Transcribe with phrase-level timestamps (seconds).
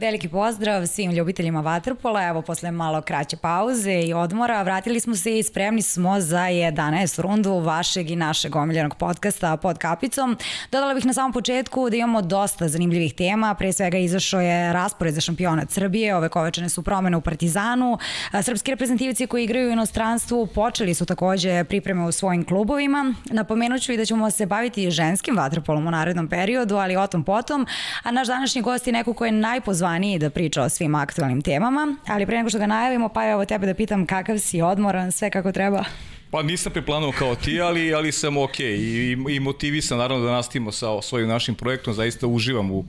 [0.00, 2.28] Veliki pozdrav svim ljubiteljima Vatrpola.
[2.28, 7.20] Evo, posle malo kraće pauze i odmora, vratili smo se i spremni smo za 11.
[7.20, 10.36] rundu vašeg i našeg omiljenog podcasta pod kapicom.
[10.72, 13.54] Dodala bih na samom početku da imamo dosta zanimljivih tema.
[13.54, 16.16] Pre svega izašao je raspored za šampionat Srbije.
[16.16, 17.98] Ove kovečane su promene u Partizanu.
[18.42, 23.14] Srpski reprezentativci koji igraju u inostranstvu počeli su takođe pripreme u svojim klubovima.
[23.30, 27.66] Napomenuću i da ćemo se baviti ženskim vaterpolom u narednom periodu, ali o tom potom.
[28.02, 31.42] A naš današnji gost je neko ko je najpozvaniji zvaniji da priča o svim aktualnim
[31.42, 35.12] temama, ali pre nego što ga najavimo, pa evo tebe da pitam kakav si odmoran,
[35.12, 35.84] sve kako treba.
[36.30, 40.72] Pa nisam preplanuo kao ti, ali, ali sam ok i, i motivisan naravno da nastavimo
[40.72, 42.84] sa svojim našim projektom, zaista uživam u,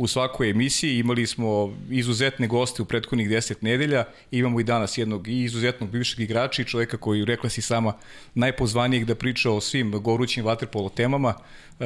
[0.00, 0.98] u svakoj emisiji.
[0.98, 6.62] Imali smo izuzetne goste u prethodnih 10 nedelja, imamo i danas jednog izuzetnog bivšeg igrača
[6.62, 7.92] i čoveka koji, rekla si sama,
[8.34, 11.34] najpozvanijeg da priča o svim gorućim vaterpolo temama,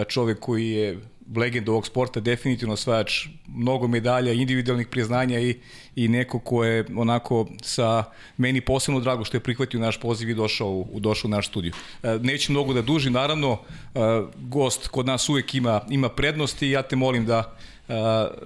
[0.09, 0.99] čovek koji je
[1.37, 5.59] legend ovog sporta, definitivno osvajač mnogo medalja, individualnih priznanja i,
[5.97, 8.05] i neko ko je onako sa
[8.37, 11.73] meni posebno drago što je prihvatio naš poziv i došao u, došao u naš studiju.
[12.03, 13.59] E, neću mnogo da dužim, naravno,
[13.95, 13.99] e,
[14.39, 17.57] gost kod nas uvek ima, ima prednosti i ja te molim da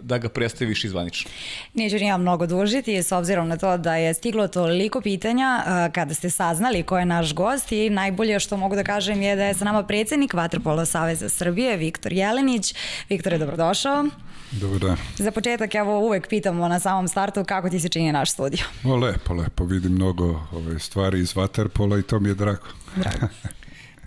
[0.00, 1.31] da ga predstaviš izvanično.
[1.75, 5.62] Neću ni ja mnogo dužiti s obzirom na to da je stiglo toliko pitanja
[5.94, 9.44] kada ste saznali ko je naš gost i najbolje što mogu da kažem je da
[9.44, 12.75] je sa nama predsednik Vatrpola Saveza Srbije Viktor Jelenić.
[13.09, 14.05] Viktor je dobrodošao.
[14.53, 14.97] Dobar dan.
[15.16, 18.64] Za početak, evo uvek pitamo na samom startu kako ti se čini naš studio.
[18.84, 19.64] O, lepo, lepo.
[19.64, 22.66] Vidim mnogo ove stvari iz Vaterpola i to mi je drago.
[22.97, 23.27] Drago.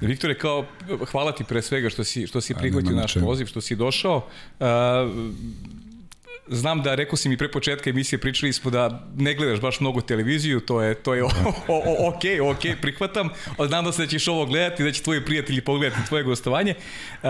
[0.01, 0.65] Viktore, kao,
[1.11, 4.17] hvala ti pre svega što si, što si prihvatio naš poziv, što si došao.
[4.59, 4.67] Uh,
[6.47, 10.01] znam da rekao si mi pre početka emisije pričali smo da ne gledaš baš mnogo
[10.01, 11.23] televiziju, to je to je
[12.09, 13.29] okej, ok, ok, prihvatam.
[13.67, 16.75] Znam da se da ćeš ovo gledati, da će tvoji prijatelji pogledati tvoje gostovanje.
[17.23, 17.29] Uh,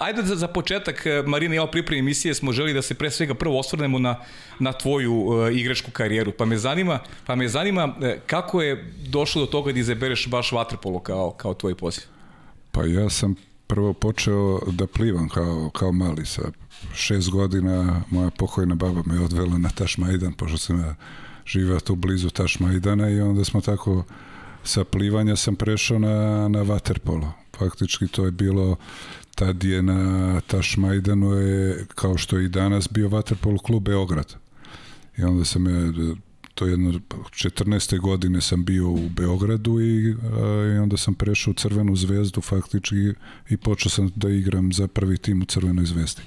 [0.00, 3.34] ajde za, za početak, Marina i ovo pripremi emisije smo želi da se pre svega
[3.34, 4.16] prvo osvrnemo na,
[4.58, 6.32] na tvoju uh, igračku karijeru.
[6.32, 7.94] Pa me zanima, pa me zanima
[8.26, 12.04] kako je došlo do toga da izabereš baš vaterpolo kao, kao tvoj poziv?
[12.72, 13.34] Pa ja sam
[13.66, 16.42] prvo počeo da plivam kao, kao mali sa
[16.94, 20.94] šest godina moja pokojna baba me odvela na Tašmajdan, pošto sam ja
[21.46, 24.04] živao tu blizu Tašmajdana i onda smo tako
[24.64, 27.32] sa plivanja sam prešao na, na vaterpolo.
[27.58, 28.76] Faktički to je bilo
[29.34, 34.34] tad je na Tašmajdanu je, kao što je i danas, bio vaterpolo klub Beograd.
[35.18, 35.92] I onda sam je,
[36.54, 38.00] to jedno, 14.
[38.00, 43.12] godine sam bio u Beogradu i, a, i onda sam prešao u Crvenu zvezdu faktički
[43.48, 46.22] i počeo sam da igram za prvi tim u Crvenoj zvezdi.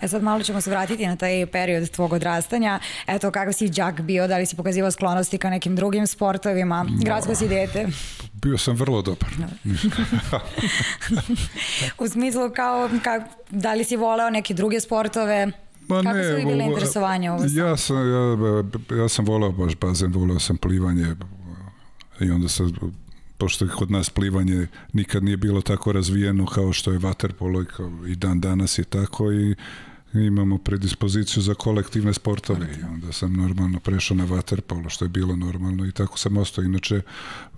[0.00, 2.78] E sad malo ćemo se vratiti na taj period tvog odrastanja.
[3.06, 7.34] Eto, kakav si džak bio, da li si pokazivao sklonosti ka nekim drugim sportovima, gradsko
[7.34, 7.88] si dete?
[8.32, 9.30] Bio sam vrlo dobar.
[11.98, 15.46] U smislu kao, ka, da li si voleo neke druge sportove?
[15.88, 17.44] Ma Kako ne, su bile interesovanja ovo?
[17.48, 21.16] Ja sam, ja, ja sam voleo baš bazen, voleo sam plivanje
[22.20, 22.72] i onda sam
[23.38, 27.66] pošto je kod nas plivanje nikad nije bilo tako razvijeno kao što je waterpolo i,
[27.66, 29.54] kao, i dan danas je tako i
[30.14, 35.36] imamo predispoziciju za kolektivne sportove i onda sam normalno prešao na waterpolo što je bilo
[35.36, 36.64] normalno i tako sam ostao.
[36.64, 37.00] Inače,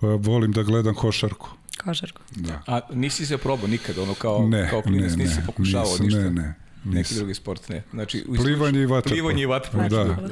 [0.01, 1.49] volim da gledam košarku.
[1.83, 2.21] Košarku.
[2.35, 2.61] Da.
[2.67, 6.19] A nisi se probao nikad, ono kao, ne, kao klinac, ne, nisi pokušavao nisam, ništa?
[6.19, 6.53] Ne, ne.
[6.85, 7.83] Neki drugi sport, ne.
[7.91, 9.15] Znači, plivanje i vaterpolo.
[9.15, 9.89] Plivanje i vaterpolo.
[9.89, 10.29] Da.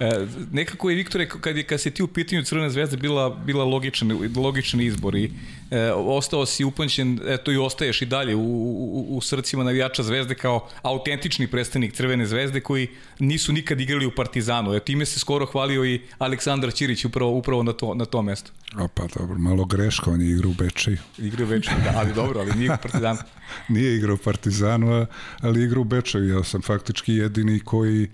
[0.00, 3.64] E, nekako je Viktore, kad, je, kad se ti u pitanju Crvena zvezda bila, bila
[3.64, 5.32] logičan, logičan izbor i
[5.70, 10.34] e, ostao si upančen, eto i ostaješ i dalje u, u, u srcima navijača zvezde
[10.34, 12.88] kao autentični predstavnik Crvene zvezde koji
[13.18, 14.74] nisu nikad igrali u Partizanu.
[14.74, 18.50] Eto, time se skoro hvalio i Aleksandar Ćirić upravo, upravo na, to, na to mesto.
[18.74, 20.98] A pa dobro, malo greška, on je igrao u Bečeju.
[21.18, 23.18] Igrao u Bečeju, da, ali dobro, ali nije u Partizanu.
[23.68, 25.06] nije igrao u Partizanu,
[25.40, 26.28] ali igrao u Bečeju.
[26.28, 28.08] Ja sam faktički jedini koji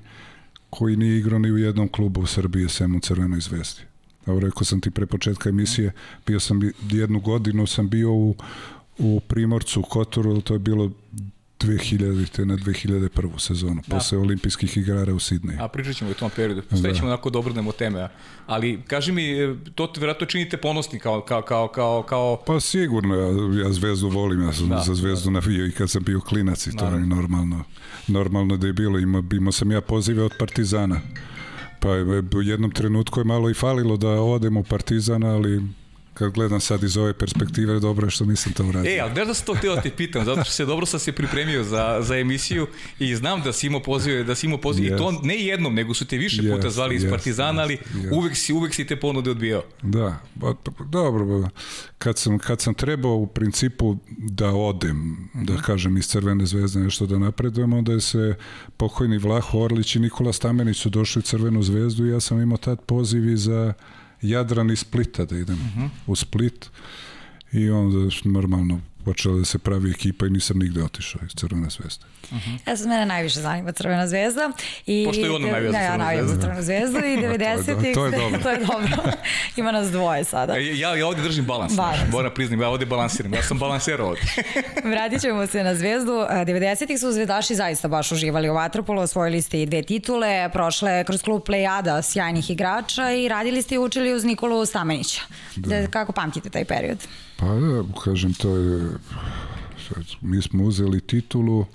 [0.71, 3.81] koji nije igrao ni u jednom klubu u Srbiji sem u Crvenoj zvezdi.
[4.27, 5.93] Evo rekao sam ti pre početka emisije,
[6.27, 6.61] bio sam
[6.91, 8.35] jednu godinu sam bio u,
[8.99, 10.91] u Primorcu, u Kotoru, to je bilo
[11.63, 12.45] 2000.
[12.45, 13.39] na 2001.
[13.39, 13.97] sezonu, da.
[13.97, 15.59] posle olimpijskih igara u Sidneju.
[15.63, 17.15] A pričat ćemo u tom periodu, sve ćemo da.
[17.15, 18.09] onako dobrnemo teme.
[18.47, 22.43] Ali, kaži mi, to te vjerojatno činite ponosni kao, kao, kao, kao, kao...
[22.47, 25.31] Pa sigurno, ja, ja zvezdu volim, ja sam da, za zvezdu da.
[25.31, 27.65] navio i kad sam bio klinac i to je normalno,
[28.09, 28.99] normalno da je bilo.
[28.99, 31.01] Ima, imao sam ja pozive od Partizana.
[31.83, 31.89] Pa
[32.39, 35.63] u jednom trenutku je malo i falilo da odem u Partizan, ali
[36.15, 38.91] kad gledam sad iz ove perspektive, dobro je što nisam to uradio.
[38.91, 41.13] E, ali znaš da sam to htio ti pitam, zato što se dobro sam se
[41.13, 42.67] pripremio za, za emisiju
[42.99, 44.95] i znam da si imao pozive, da si imao pozive, yes.
[44.95, 47.79] i to ne jednom, nego su te više yes, puta zvali iz yes, Partizana, ali
[47.95, 48.13] yes.
[48.13, 49.63] uvek, si, uvek si te ponude odbijao.
[49.83, 50.55] Da, ba,
[50.91, 51.49] dobro,
[51.99, 55.45] kad sam, kad sam trebao u principu da odem, mm -hmm.
[55.45, 55.63] da mhm.
[55.63, 58.35] kažem iz Crvene zvezde nešto da napredujem, onda je se
[58.77, 62.59] pokojni Vlaho Orlić i Nikola Stamenić su došli u Crvenu zvezdu i ja sam imao
[62.59, 63.73] tad poziv i za
[64.23, 65.83] Jadran iz Splita da idem uh.
[65.83, 65.89] -huh.
[66.07, 66.71] u Split
[67.53, 72.05] i onda normalno počela da se pravi ekipa i nisam nigde otišao iz Crvene zvezde.
[72.31, 72.59] Uh -huh.
[72.67, 74.53] Ja sam mene najviše zanima Crvena zvezda.
[74.87, 77.95] I, Pošto je ono najviše ja, ja za Crvenu zvezdu i 90-ih.
[77.95, 78.41] to, je dobro.
[78.43, 79.13] to je dobro.
[79.57, 80.57] Ima nas dvoje sada.
[80.57, 81.77] E, ja, ja ovde držim balans.
[81.77, 82.13] balans.
[82.13, 83.35] Moram priznam, ja ovde balansiram.
[83.35, 84.21] Ja sam balanserao ovde.
[84.85, 86.13] Vratit ćemo se na zvezdu.
[86.13, 91.23] 90-ih su zvezdaši zaista baš uživali u Vatropolu, osvojili ste i dve titule, prošle kroz
[91.23, 95.21] klub Plejada sjajnih igrača i radili ste i učili uz Nikolu Stamenića.
[95.57, 95.87] Da.
[95.87, 96.99] Kako pamtite taj period?
[97.43, 98.91] Pa da, kažem, to je...
[100.21, 101.67] Mi smo uzeli titulu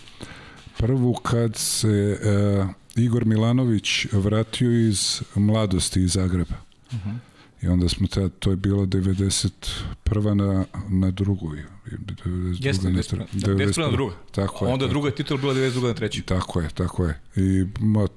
[0.78, 6.56] prvu kad se uh, Igor Milanović vratio iz mladosti iz Zagreba.
[6.92, 7.10] Uh mhm.
[7.10, 7.18] -huh.
[7.62, 10.34] I onda smo tad, to je bilo 91.
[10.34, 11.56] na, na drugu.
[11.86, 12.66] 92.
[12.66, 13.26] Jeste, 91.
[13.34, 13.82] 91.
[13.82, 14.16] na druga.
[14.32, 14.74] Tako je.
[14.74, 15.88] Onda druga titula bila 92.
[15.88, 16.22] na treći.
[16.22, 17.20] Tako je, tako je.
[17.36, 18.08] I ma,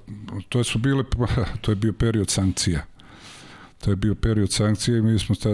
[0.49, 1.03] to su bile,
[1.61, 2.85] to je bio period sankcija.
[3.81, 5.49] To je bio period sankcije i mi smo ta,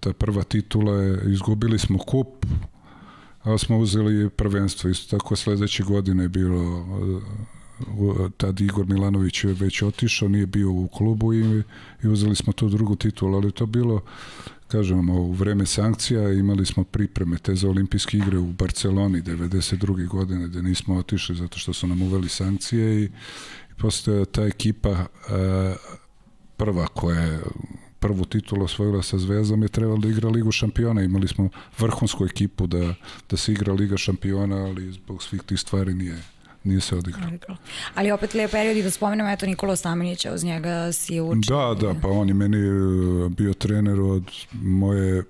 [0.00, 2.46] ta prva titula, je, izgubili smo kup,
[3.42, 4.90] ali smo uzeli prvenstvo.
[4.90, 6.86] Isto tako sledeće godine je bilo
[8.36, 11.62] tad Igor Milanović je već otišao, nije bio u klubu i,
[12.02, 14.00] i uzeli smo tu drugu titulu, ali to bilo
[14.68, 20.08] kažem, u vreme sankcija imali smo pripreme te za olimpijske igre u Barceloni 92.
[20.08, 25.06] godine gde nismo otišli zato što su nam uveli sankcije i, i posle ta ekipa
[26.58, 27.40] prva koja je
[27.98, 31.02] prvu titulu osvojila sa Zvezdom je trebalo da igra Ligu šampiona.
[31.02, 32.94] Imali smo vrhunsku ekipu da,
[33.30, 36.22] da se igra Liga šampiona, ali zbog svih tih stvari nije
[36.64, 37.30] nije se odigrao.
[37.94, 41.56] Ali opet lijep period i da spomenemo, eto Nikola Stamenića, uz njega si učio.
[41.56, 45.24] Da, da, pa on je meni e, bio trener od moje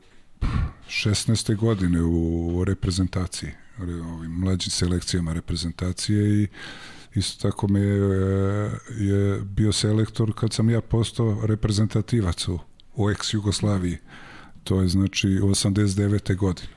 [0.86, 1.56] 16.
[1.56, 3.50] godine u reprezentaciji,
[4.16, 6.48] ovim mlađim selekcijama reprezentacije i
[7.18, 12.58] Isto tako mi je, je bio selektor kad sam ja postao reprezentativac u,
[12.94, 13.96] u ex-Jugoslaviji.
[14.64, 16.36] To je znači 89.
[16.36, 16.68] godine.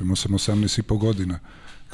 [0.00, 1.38] Imao sam 18 i po godina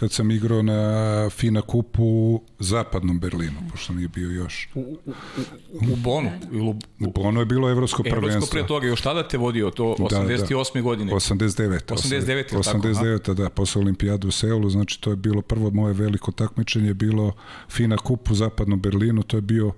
[0.03, 4.69] kad sam igrao na FINA kupu u zapadnom Berlinu, pošto nije bio još.
[4.75, 6.31] U, u, u, u Bonu?
[6.53, 8.29] U, u, Bonu je bilo evropsko prvenstvo.
[8.29, 10.49] Evropsko pre toga, još tada te vodio to 88.
[10.49, 10.81] Da, da.
[10.81, 11.13] godine?
[11.13, 11.81] 89.
[11.89, 12.57] 89.
[12.57, 13.19] 89.
[13.19, 17.33] Tako, da, posle olimpijadu u Seulu, znači to je bilo prvo moje veliko takmičenje, bilo
[17.69, 19.73] FINA kup u zapadnom Berlinu, to je bio,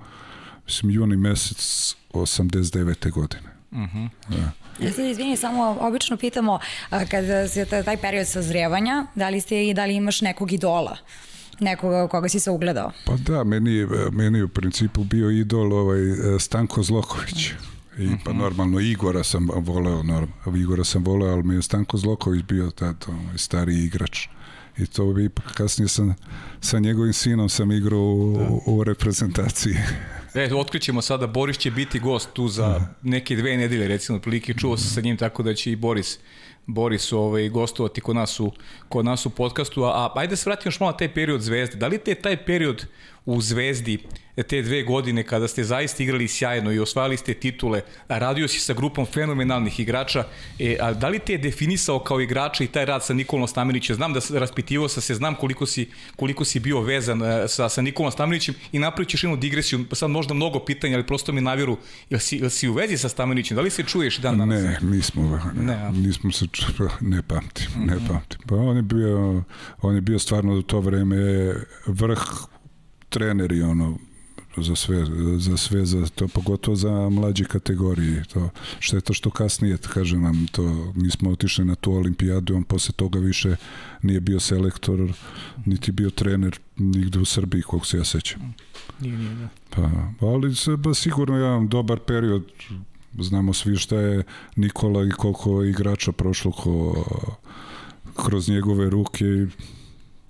[0.67, 3.11] mislim, juni mesec 89.
[3.11, 3.51] godine.
[3.71, 3.99] Uh mhm.
[3.99, 4.09] -huh.
[4.29, 4.64] da.
[4.79, 6.59] Ja se izvini, samo obično pitamo
[7.11, 10.97] kada se taj period sazrijevanja, da li ste i da li imaš nekog idola?
[11.61, 12.93] nekoga koga si se ugledao?
[13.07, 16.01] Pa da, meni, meni u principu bio idol ovaj
[16.39, 17.51] Stanko Zloković.
[17.99, 18.41] I pa mhm.
[18.41, 23.05] normalno Igora sam voleo, normalno, Igora sam voleo, ali mi je Stanko Zloković bio tad
[23.09, 24.27] ovaj, stari igrač.
[24.79, 26.15] I to bi kasnije sam
[26.61, 28.73] sa njegovim sinom sam igrao u, da.
[28.73, 29.77] u reprezentaciji.
[30.35, 34.77] E, otkrićemo sada, Boris će biti gost tu za neke dve nedelje, recimo, prilike čuo
[34.77, 36.19] se sa njim, tako da će i Boris
[36.67, 38.53] Boris ovaj, gostovati kod nas u,
[38.89, 41.77] kod nas u podcastu, a, a ajde da se vratimo još malo taj period Zvezde.
[41.77, 42.87] Da li te taj period
[43.27, 43.99] u Zvezdi
[44.43, 48.59] te dve godine kada ste zaista igrali sjajno i osvajali ste titule, a radio si
[48.61, 50.25] sa grupom fenomenalnih igrača,
[50.59, 53.97] e, a da li te je definisao kao igrača i taj rad sa Nikolom Stamenićem?
[53.97, 57.83] Znam da raspitivo sa se, znam koliko si, koliko si bio vezan e, sa, sa
[57.83, 61.77] Nikolom Stamenićem i napravit ćeš jednu digresiju, sad možda mnogo pitanja, ali prosto mi navjeru,
[62.11, 63.55] jel si, jel si u vezi sa Stamenićem?
[63.55, 64.63] Da li se čuješ dan danas?
[64.63, 66.47] Ne, mi smo, ne, nismo se,
[67.01, 67.87] ne pamtim, mm -hmm.
[67.87, 68.07] ne mhm.
[68.07, 68.41] pamtim.
[68.47, 69.43] Pa on je bio,
[69.83, 71.17] on je bio stvarno do to vreme
[71.87, 72.23] vrh
[73.09, 73.99] trener i ono
[74.57, 75.05] za sve,
[75.39, 78.25] za sve, za to, pogotovo za mlađe kategorije.
[78.25, 82.93] To, šteta što kasnije, kažem vam, to, mi smo otišli na tu olimpijadu, on posle
[82.93, 83.57] toga više
[84.03, 85.13] nije bio selektor,
[85.65, 88.55] niti bio trener nigde u Srbiji, koliko se ja sećam.
[89.01, 89.49] Nije, nije, da.
[89.71, 92.43] Pa, ali se, ba, sigurno jedan dobar period,
[93.19, 94.23] znamo svi šta je
[94.57, 97.05] Nikola i koliko igrača prošlo ko,
[98.17, 99.47] kroz njegove ruke i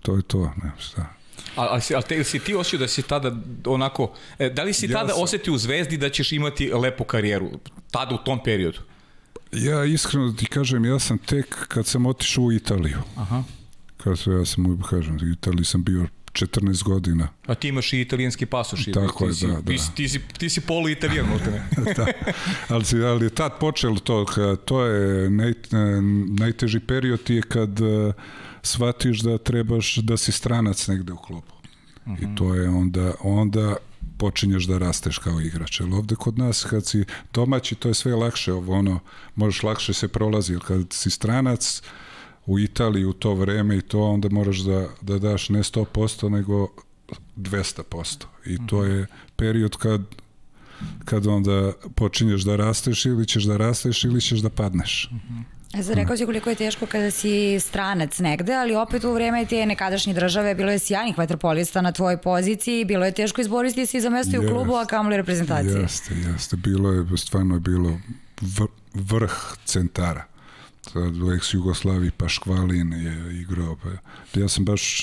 [0.03, 1.15] to je to, ne, šta.
[1.57, 4.87] A, ali, ali te, si ti osjetio da si tada onako, e, da li si
[4.87, 5.23] ja tada sam...
[5.23, 7.51] osetio u Zvezdi da ćeš imati lepu karijeru,
[7.91, 8.79] tada u tom periodu?
[9.53, 12.99] Ja iskreno da ti kažem, ja sam tek kad sam otišao u Italiju.
[13.17, 13.43] Aha.
[13.97, 17.29] Kad sam, ja sam, kažem, u Italiji sam bio 14 godina.
[17.47, 18.85] A ti imaš i italijanski pasoš.
[18.95, 19.73] Tako ti je, si, da, da.
[19.73, 21.27] Ti, ti, si, ti si polu italijan,
[21.97, 22.07] da,
[22.69, 24.27] ali, ali je tad počelo to,
[24.65, 25.53] to je naj,
[26.39, 28.15] najteži period je kad uh,
[28.65, 31.53] shvatiš da trebaš da si stranac negde u klubu.
[32.07, 32.23] Uh -huh.
[32.23, 32.35] I Mhm.
[32.35, 33.77] to je onda, onda
[34.19, 35.81] počinješ da rasteš kao igrač.
[35.81, 39.01] Jer ovde kod nas kad si domaći to je sve lakše, ovo ono,
[39.35, 41.83] možeš lakše se prolazi, jer kad si stranac
[42.47, 46.69] u Italiji u to vreme i to onda moraš da, da daš ne 100% nego
[47.37, 48.25] 200%.
[48.47, 49.07] I to je
[49.37, 50.01] period kad
[51.05, 55.09] kad onda počinješ da rasteš ili ćeš da rasteš ili ćeš da padneš.
[55.13, 55.43] Mm -hmm.
[55.75, 59.47] E sad rekao si koliko je teško kada si stranac negde, ali opet u vreme
[59.47, 63.99] te nekadašnje države bilo je sjajnih vaterpolista na tvojoj poziciji, bilo je teško izboriti se
[63.99, 65.81] i za mesto u klubu, a kamoli reprezentacije.
[65.81, 66.57] Jeste, jeste.
[66.57, 68.01] Bilo je, stvarno je bilo
[68.41, 70.25] vr, vrh centara.
[70.93, 73.77] Sad u ex-Jugoslaviji Paškvalin je igrao.
[74.33, 75.03] Pa ja sam baš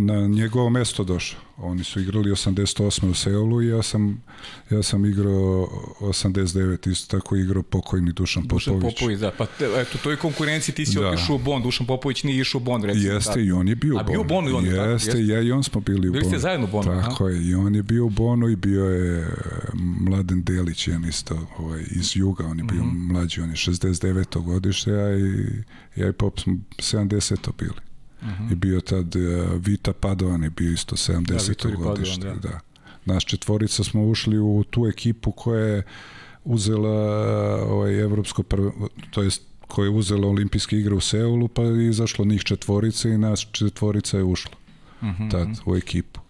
[0.00, 1.40] na njegovo mesto došao.
[1.56, 3.10] Oni su igrali 88.
[3.10, 4.22] u Seulu i ja sam,
[4.70, 5.68] ja sam igrao
[6.00, 6.90] 89.
[6.90, 8.64] Isto tako igrao pokojni Dušan Popović.
[8.66, 9.30] Dušan Popović, da.
[9.30, 11.08] Pa te, eto, toj konkurenciji ti si da.
[11.08, 11.64] otišao u Bond.
[11.64, 13.12] Dušan Popović nije išao u Bond, recimo.
[13.12, 14.08] Jeste, i on je bio u Bonu.
[14.08, 14.90] A bio u Bonu i on, jeste, tako?
[14.90, 16.30] Jeste, ja i on smo bili u Bili Bonu.
[16.30, 19.28] ste zajedno u Bonu, Tako je, i on je bio u Bonu i bio je
[20.00, 23.12] Mladen Delić, jedan isto ovaj, iz Juga, on je bio mm -hmm.
[23.12, 24.42] mlađi, on je 69.
[24.42, 25.46] godište, a i
[25.96, 27.36] ja i Pop smo 70.
[27.58, 27.93] bili.
[28.24, 28.52] Uh -huh.
[28.52, 29.22] I bio tad uh,
[29.66, 31.70] Vita Padovan je bio isto 70.
[31.70, 32.20] Da, godište.
[32.20, 32.48] Padovan, da.
[32.48, 32.60] da.
[33.04, 35.82] Naš četvorica smo ušli u tu ekipu koja je
[36.44, 36.90] uzela
[37.64, 42.24] ovaj, evropsko prvo, to jest koja je uzela olimpijske igre u Seulu, pa je izašlo
[42.24, 44.52] njih četvorice i nas četvorica je ušla
[45.00, 45.30] uh -huh.
[45.30, 46.20] tad u ekipu.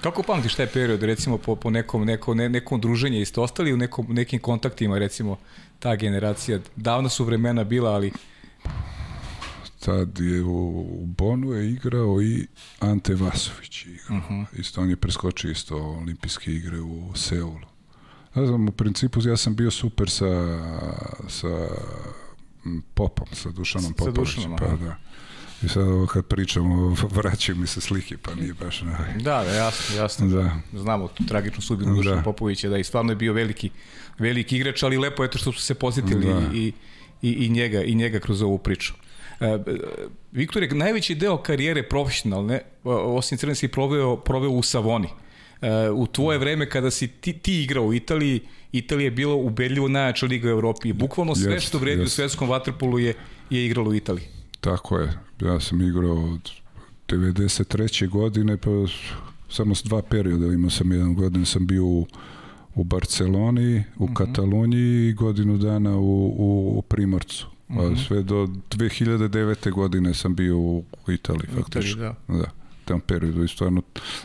[0.00, 3.76] Kako pamtiš taj period, recimo, po, po nekom, neko, ne, nekom druženju, isto ostali u
[3.76, 5.38] nekom, nekim kontaktima, recimo,
[5.78, 8.12] ta generacija, davno su vremena bila, ali
[9.80, 12.46] tad je u, u Bonu je igrao i
[12.80, 14.18] Ante Vasović igrao.
[14.18, 14.44] Uh -huh.
[14.58, 17.70] Isto on je preskočio isto olimpijske igre u Seulu.
[18.36, 20.26] Ja znam, u principu ja sam bio super sa,
[21.28, 21.68] sa
[22.94, 24.56] Popom, sa Dušanom Popovićem.
[24.58, 24.96] Pa da.
[25.62, 28.98] I sad ovo kad pričamo, vraćaju mi se slike, pa nije baš na...
[29.16, 30.26] Da, da, jasno, jasno.
[30.26, 30.60] Da.
[30.72, 32.22] Znamo tu tragičnu sudbinu Dušana da.
[32.22, 33.70] Popovića, da, i stvarno je bio veliki,
[34.18, 36.40] veliki igrač, ali lepo je to što su se posjetili da.
[36.54, 36.72] i,
[37.22, 38.94] i, i, njega, i njega kroz ovu priču.
[39.40, 39.46] Uh,
[40.32, 45.08] Viktor je najveći deo karijere profesionalne, osim crne si proveo, proveo u Savoni.
[45.08, 45.68] Uh,
[45.98, 48.40] u tvoje vreme kada si ti, ti igrao u Italiji,
[48.72, 52.48] Italija je bila ubedljivo najjača liga u Evropi i bukvalno sve što vredi u svetskom
[52.48, 53.14] vaterpolu je,
[53.50, 54.24] je igralo u Italiji.
[54.60, 55.12] Tako je.
[55.40, 56.50] Ja sam igrao od
[57.08, 58.08] 93.
[58.08, 58.70] godine, pa
[59.48, 60.46] samo s dva perioda.
[60.46, 62.06] Imao sam jedan godin, sam bio u,
[62.74, 64.14] u Barceloni, u mm -hmm.
[64.14, 67.46] Kataloniji i godinu dana u, u, u Primorcu.
[67.70, 68.06] Mm -hmm.
[68.06, 69.70] Sve do 2009.
[69.70, 72.00] godine sam bio u Italiji, faktički.
[72.00, 72.14] Da.
[72.28, 72.50] da
[72.84, 73.82] tom periodu i stvarno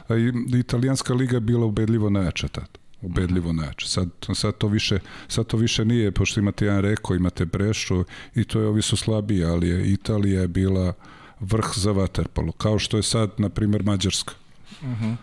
[0.08, 3.88] a i italijanska liga je bila ubedljivo najjača tad ubedljivo najjača.
[3.88, 8.04] Sad, sad, to više, sad to više nije, pošto imate jedan Reko, imate Brešu
[8.36, 10.94] i to je ovi su slabiji, ali je Italija je bila
[11.40, 14.34] vrh za vaterpolo, kao što je sad, na primjer, Mađarska.
[14.82, 15.16] Uh -huh.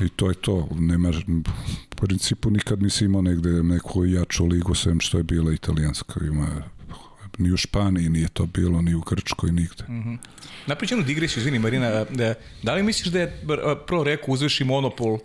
[0.00, 0.68] I to je to.
[0.74, 6.20] Nema, u principu nikad nisi imao negde neku jaču ligu, sem što je bila italijanska.
[6.24, 6.62] Ima
[7.38, 9.84] ni u Španiji nije to bilo, ni u Grčkoj, nigde.
[9.88, 10.18] Mm -hmm.
[10.66, 13.40] Napričanu digresiju, izvini Marina, da, da li misliš da je
[13.86, 15.20] pro reku uzveši monopol uh,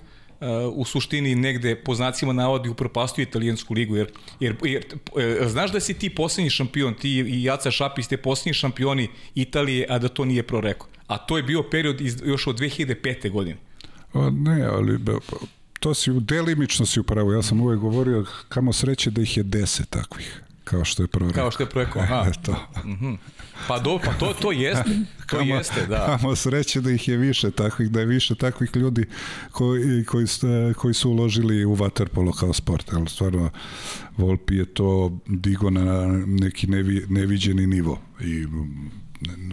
[0.74, 5.80] u suštini negde po znacima navodi upropastio italijansku ligu, jer, jer, jer, jer znaš da
[5.80, 10.26] si ti poslednji šampion, ti i Jaca Šapi ste poslednji šampioni Italije, a da to
[10.26, 10.88] nije pro reko.
[11.08, 13.32] A to je bio period iz, još od 2005.
[13.32, 13.58] godine.
[14.14, 15.00] A ne, ali
[15.80, 17.34] to si, delimično si upravo.
[17.34, 21.32] Ja sam uvek govorio kamo sreće da ih je deset takvih kao što je prvo
[21.32, 22.32] Kao što je prvo aha.
[22.46, 22.52] to.
[22.86, 23.18] Mm -hmm.
[23.68, 24.90] Pa, do, pa to, to jeste,
[25.20, 26.06] to kamo, jeste, da.
[26.06, 29.06] Kamo sreće da ih je više takvih, da je više takvih ljudi
[29.52, 30.26] koji, koji,
[30.76, 33.50] koji su uložili u vaterpolo kao sport, ali stvarno
[34.18, 38.48] Volpi je to digo na neki nevi, neviđeni nivo i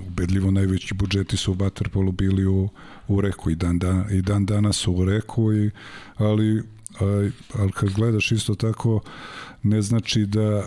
[0.07, 2.69] ubedljivo najveći budžeti su u vaterpolu bili u,
[3.09, 5.71] u reku i dan, dan, i dan danas su u reku, i,
[6.17, 6.62] ali,
[7.54, 9.00] ali kad gledaš isto tako
[9.62, 10.66] ne znači da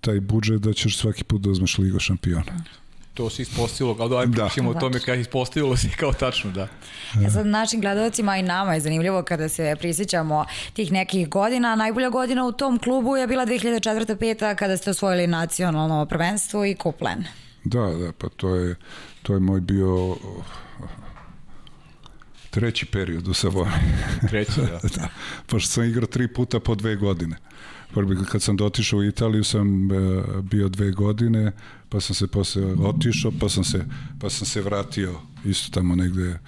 [0.00, 2.64] taj budžet da ćeš svaki put da uzmeš ligo šampiona.
[3.14, 4.44] To se ispostavilo, ali da, da.
[4.46, 6.68] pričamo o tome kada ispostavilo se kao tačno, da.
[7.20, 11.76] Ja sad našim gledalcima i nama je zanimljivo kada se prisjećamo tih nekih godina.
[11.76, 17.24] Najbolja godina u tom klubu je bila 2004-2005 kada ste osvojili nacionalno prvenstvo i kuplen.
[17.64, 18.76] Da, da, pa to je,
[19.22, 20.16] to je moj bio
[22.56, 23.70] treći period u Savoni.
[24.30, 24.80] Treći, da.
[24.96, 25.08] da.
[25.46, 27.36] Pošto sam igrao tri puta po dve godine.
[27.94, 29.96] Prvi, kad sam dotišao u Italiju sam e,
[30.42, 31.52] bio dve godine,
[31.88, 33.84] pa sam se posle otišao, pa sam se,
[34.20, 36.38] pa sam se vratio isto tamo negde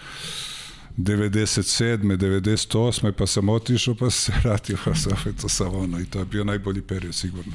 [0.99, 2.17] 97.
[2.17, 3.13] 98.
[3.13, 6.25] pa sam otišao pa sam se vratio pa sam opet u Savonu i to je
[6.25, 7.53] bio najbolji period sigurno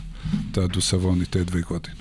[0.54, 1.96] tad u Savoni te dve godine.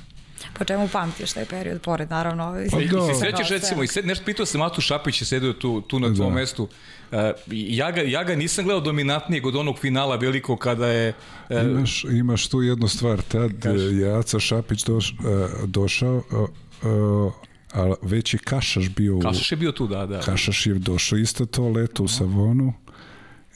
[0.62, 2.44] Po čemu pamtiš taj period, pored naravno...
[2.70, 2.82] Pa da.
[2.82, 6.00] I se sećaš recimo, i sed, nešto pitao se Matu Šapić je sedio tu, tu
[6.00, 6.34] na tvom da.
[6.34, 6.62] mestu.
[6.62, 7.18] Uh,
[7.50, 11.12] ja, ga, ja ga nisam gledao dominantnijeg od onog finala velikog kada je...
[11.50, 13.96] Uh, imaš, imaš tu jednu stvar, tad kaži.
[13.96, 16.48] je Aca Šapić doš, uh, došao, uh,
[16.92, 17.32] uh,
[17.72, 19.18] a već je Kašaš bio...
[19.18, 20.20] Kašaš je bio tu, da, da.
[20.20, 22.72] Kašaš je došao isto to leto u Savonu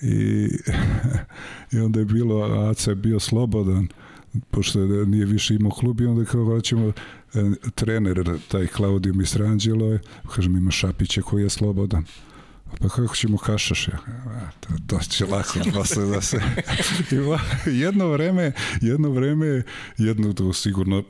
[0.03, 0.49] i,
[1.73, 3.89] i onda je bilo, Aca je bio slobodan
[4.51, 6.93] pošto nije više imao klub i onda kao hoćemo e,
[7.75, 9.99] trener, taj Claudio Mistrangelo,
[10.35, 12.05] kažem ima Šapića koji je slobodan.
[12.81, 13.89] Pa kako ćemo kašaš?
[13.89, 13.99] Ja,
[14.61, 16.41] to, to će lako posle da se...
[17.85, 19.63] jedno vreme, jedno vreme,
[19.99, 21.03] jedno to sigurno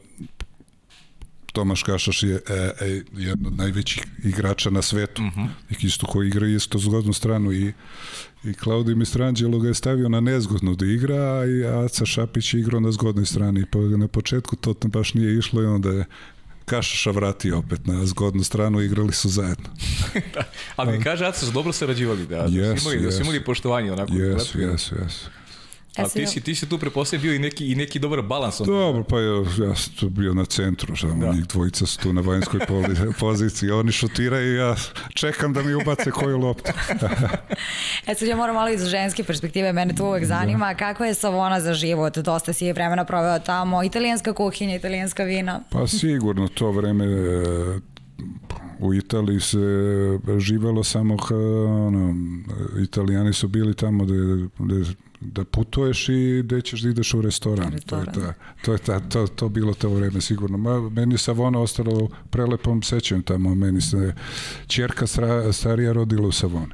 [1.56, 5.22] Tomaš Kašaš je e, e, jedan od najvećih igrača na svetu.
[5.22, 5.48] Uh -huh.
[5.86, 7.72] Isto koji igra isto zgodnu stranu i,
[8.44, 12.60] i Claudio Mistrangelo ga je stavio na nezgodnu da igra, a i Aca Šapić je
[12.60, 13.64] igrao na zgodnoj strani.
[13.72, 16.04] Pa na početku to baš nije išlo i onda je
[16.64, 19.68] Kašaša vratio opet na zgodnu stranu i igrali su zajedno.
[20.34, 20.42] da,
[20.76, 23.04] ali mi kaže Aca su dobro sarađivali, da, yes, da, su imali, yes.
[23.04, 24.12] da su imali poštovanje onako.
[24.12, 25.30] Jesu, jesu, jesu.
[25.96, 28.58] Ali ti si, ti si tu preposlije bio i neki, i neki dobar balans.
[28.58, 31.32] Dobro, pa ja, ja sam tu bio na centru, samo da.
[31.32, 32.60] njih dvojica su tu na vanjskoj
[33.20, 34.74] poziciji, oni šutiraju i ja
[35.14, 36.72] čekam da mi ubace koju loptu.
[38.06, 40.74] e sad ja moram malo iz ženske perspektive, mene to uvek zanima, da.
[40.74, 42.18] kako je Savona za život?
[42.18, 45.60] Dosta si je vremena proveo tamo, italijanska kuhinja, italijanska vina?
[45.70, 47.06] Pa sigurno to vreme
[48.78, 49.58] u Italiji se
[50.38, 51.36] živelo samo ka,
[51.86, 52.14] ono,
[52.82, 54.14] italijani su bili tamo da,
[54.58, 54.84] da
[55.20, 57.72] da putuješ i gde ćeš da ideš u restoran.
[57.72, 58.06] restoran.
[58.14, 60.58] To je, ta, to, je ta, to, to bilo to vreme sigurno.
[60.58, 63.54] Ma, meni Savona ostalo u prelepom sećanju tamo.
[63.54, 64.14] Meni se
[64.66, 66.72] čerka stra, starija rodila u Savoni.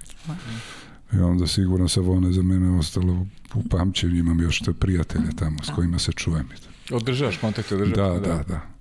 [1.12, 4.16] I onda sigurno Savona za mene ostalo u pamćenju.
[4.16, 6.48] Imam još te prijatelje tamo s kojima se čujem.
[6.90, 8.20] Održavaš kontakte, održavaš?
[8.20, 8.42] Da, da, da.
[8.42, 8.72] da.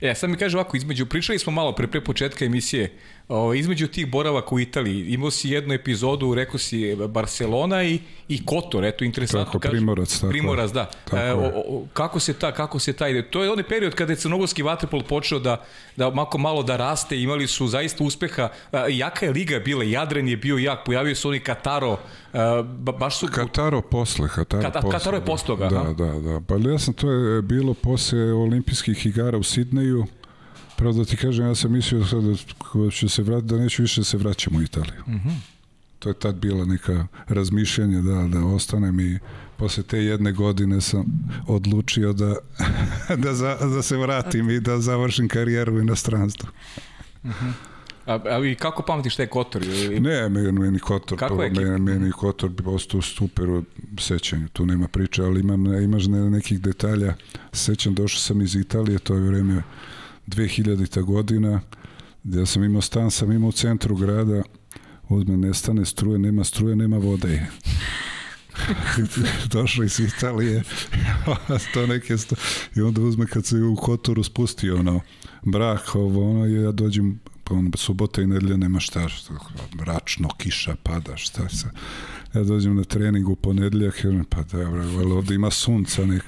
[0.00, 2.92] E, sad mi kaže ovako, između, pričali smo malo pre, pre početka emisije,
[3.28, 8.44] o, između tih boravaka u Italiji, imao si jednu epizodu, rekao si Barcelona i, i
[8.44, 9.60] Kotor, eto, interesantno.
[9.60, 10.28] Tako, Primorac, tako.
[10.28, 10.90] Primorac, da.
[11.04, 14.12] Tako e, o, o, kako se ta, kako se taj, to je onaj period kada
[14.12, 15.64] je crnogorski vaterpol počeo da,
[15.96, 20.28] da mako malo da raste, imali su zaista uspeha, e, jaka je liga bila, Jadran
[20.28, 21.98] je bio jak, pojavio se oni Kataro,
[22.32, 22.38] e,
[22.98, 23.26] baš su...
[23.26, 24.98] Kataro posle, Kataro Kata, posle.
[24.98, 29.06] Kataro je posto toga, da, da, da, pa ja sam, to je bilo posle olimpijskih
[29.06, 30.06] igara u Sidneju,
[30.78, 34.00] Pravo da ti kažem, ja sam mislio sad da ću se vratiti, da neću više
[34.00, 35.02] da se vraćam u Italiju.
[35.06, 35.34] Mm -hmm.
[35.98, 39.18] To je tad bila neka razmišljanja da, da ostanem i
[39.56, 41.04] posle te jedne godine sam
[41.46, 42.34] odlučio da,
[43.24, 46.48] da, za, da se vratim i da završim karijeru u inostranstvu.
[47.24, 47.52] Mm -hmm.
[48.06, 49.66] A, ali kako pamtiš taj Kotor?
[50.00, 53.64] Ne, meni, meni Kotor, Kako je meni, meni Kotor bi postao super u
[53.98, 57.14] sećanju, tu nema priče, ali imam, imaš nekih detalja.
[57.52, 59.62] Sećam, došao sam iz Italije, to je vreme
[60.28, 61.02] 2000.
[61.02, 61.60] godina,
[62.24, 64.42] gde sam imao stan, sam imao u centru grada,
[65.08, 67.46] uzme nestane struje, nema struje, nema vode.
[69.52, 70.62] došao iz Italije
[71.70, 72.36] sto neke sto,
[72.76, 75.00] i onda uzme kad se u Kotoru spustio ono
[75.42, 79.34] brak ovo ono ja dođem pa ono subota i nedelja nema šta, šta
[79.80, 81.66] mračno kiša pada šta se
[82.34, 86.22] ja dođem na trening u ponedeljak, kažem, pa dobro, ali ovde ima sunca, nek,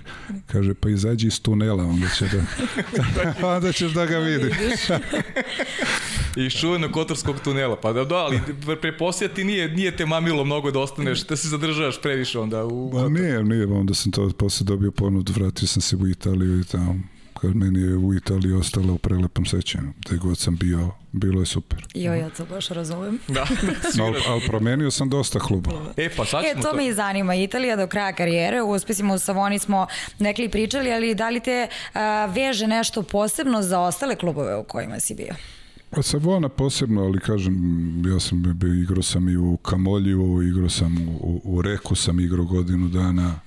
[0.46, 4.54] kaže, pa izađi iz tunela, onda, će da, onda ćeš da ga vidiš.
[6.46, 8.40] iz čuvenog kotorskog tunela, pa da, da ali
[8.80, 12.90] preposlija ti nije, nije te mamilo mnogo da ostaneš, da se zadržavaš previše onda u...
[12.94, 16.64] Ma nije, nije, onda sam to posle dobio ponud, vratio sam se u Italiju i
[16.64, 17.00] tamo
[17.40, 19.92] kad meni je u Italiji ostala u prelepom sećanju.
[20.06, 21.86] Gde god sam bio, bilo je super.
[21.94, 23.18] Jo, ja to baš razumem.
[23.28, 23.46] da,
[23.94, 25.92] da ali, ali promenio sam dosta klubova.
[25.96, 27.34] E, pa sad e, to, to mi zanima.
[27.34, 29.86] Italija do kraja karijere, u uspesima u Savoni smo
[30.18, 35.00] nekli pričali, ali da li te a, veže nešto posebno za ostale klubove u kojima
[35.00, 35.34] si bio?
[35.90, 37.54] Pa Savona posebno, ali kažem,
[38.12, 42.88] ja sam igrao sam i u Kamoljiju, igrao sam u, u Reku, sam igrao godinu
[42.88, 43.40] dana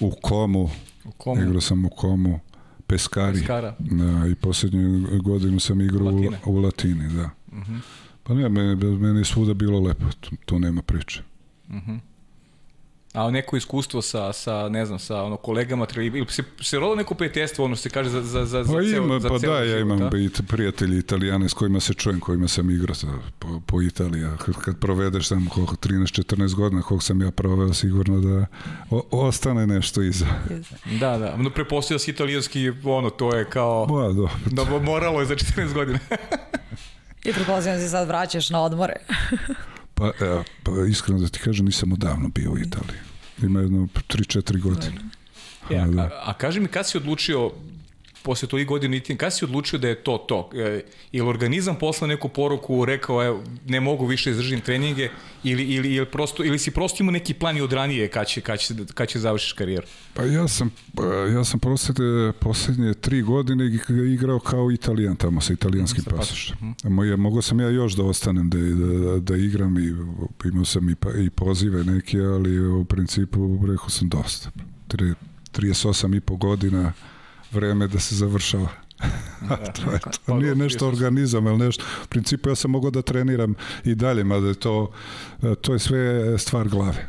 [0.00, 0.70] u Komu,
[1.04, 1.42] u komu.
[1.42, 2.40] igrao sam u Komu.
[2.86, 3.38] Peskari.
[3.38, 3.76] Peskara.
[3.78, 7.30] Da, I poslednju godinu sam igrao u, u Latini, da.
[7.52, 7.74] Uh mhm.
[7.74, 7.80] -huh.
[8.22, 11.22] Pa ne, meni, meni je svuda bilo lepo, tu, tu nema priče.
[11.68, 11.90] Uh mhm.
[11.90, 11.98] -huh.
[13.16, 17.14] A neko iskustvo sa, sa ne znam, sa ono, kolegama, ili se, se rodo neko
[17.14, 19.58] prijateljstvo, ono se kaže za, za, za, pa za ceo, ima, za Pa ceo da,
[19.58, 20.18] ja život, imam da?
[20.18, 23.06] i prijatelji italijane s kojima se čujem, kojima sam igrao sa,
[23.38, 24.24] po, po Italiji.
[24.38, 28.46] Kad, kad provedeš tamo koliko, 13-14 godina, koliko sam ja proveo, sigurno da
[28.90, 30.26] o, ostane nešto iza.
[31.00, 35.26] Da, da, no prepostavlja se italijanski, ono, to je kao, Ba, do, da moralo je
[35.26, 35.98] za 14 godina.
[37.24, 38.94] I pretpostavljam da se sad vraćaš na odmore.
[39.96, 43.00] pa, e, pa iskreno da ti kažem, nisam odavno bio u Italiji.
[43.42, 45.00] Ima jedno 3-4 godine.
[45.70, 46.02] Ja, A, da.
[46.02, 47.50] a, a kaži mi kad si odlučio
[48.26, 50.50] posle toliko godina itin, kad si odlučio da je to to?
[50.54, 50.80] E,
[51.12, 55.08] ili organizam posla neku poruku, rekao evo, ne mogu više izdržim treninge
[55.44, 58.40] ili, ili, ili, prosto, ili si prosto imao neki plan i od ranije kad će,
[58.40, 59.86] kad će, kad će završiš karijeru?
[60.14, 65.40] Pa ja sam, pa ja sam posljednje, posljednje tri godine ig- igrao kao italijan tamo
[65.40, 66.74] sa italijanskim pasošem.
[66.84, 69.94] Moje, mogo sam ja još da ostanem da, da, da igram i
[70.44, 74.50] imao sam i, pa, i pozive neke, ali u principu rekao sam dosta.
[74.88, 75.14] Tri,
[75.52, 76.92] 38 i po godina
[77.52, 78.68] vreme da se završava.
[79.84, 81.84] to, je, to nije nešto organizam, ali nešto.
[82.04, 83.54] U principu ja sam mogao da treniram
[83.84, 84.92] i dalje, mada je to,
[85.60, 87.08] to je sve stvar glave.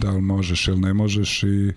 [0.00, 1.72] Da li možeš ili ne možeš i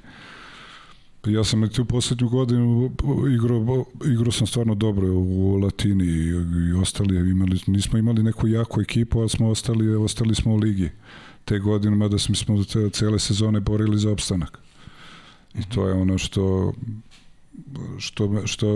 [1.25, 2.91] ja sam tu poslednju godinu
[3.35, 6.29] igrao, igrao sam stvarno dobro u Latini i,
[6.69, 10.89] i ostali imali, nismo imali neku jaku ekipu, ali smo ostali, ostali smo u ligi
[11.45, 14.59] te godine, mada smo smo te, cele sezone borili za opstanak.
[15.55, 16.73] I to je ono što
[17.99, 18.67] što, što,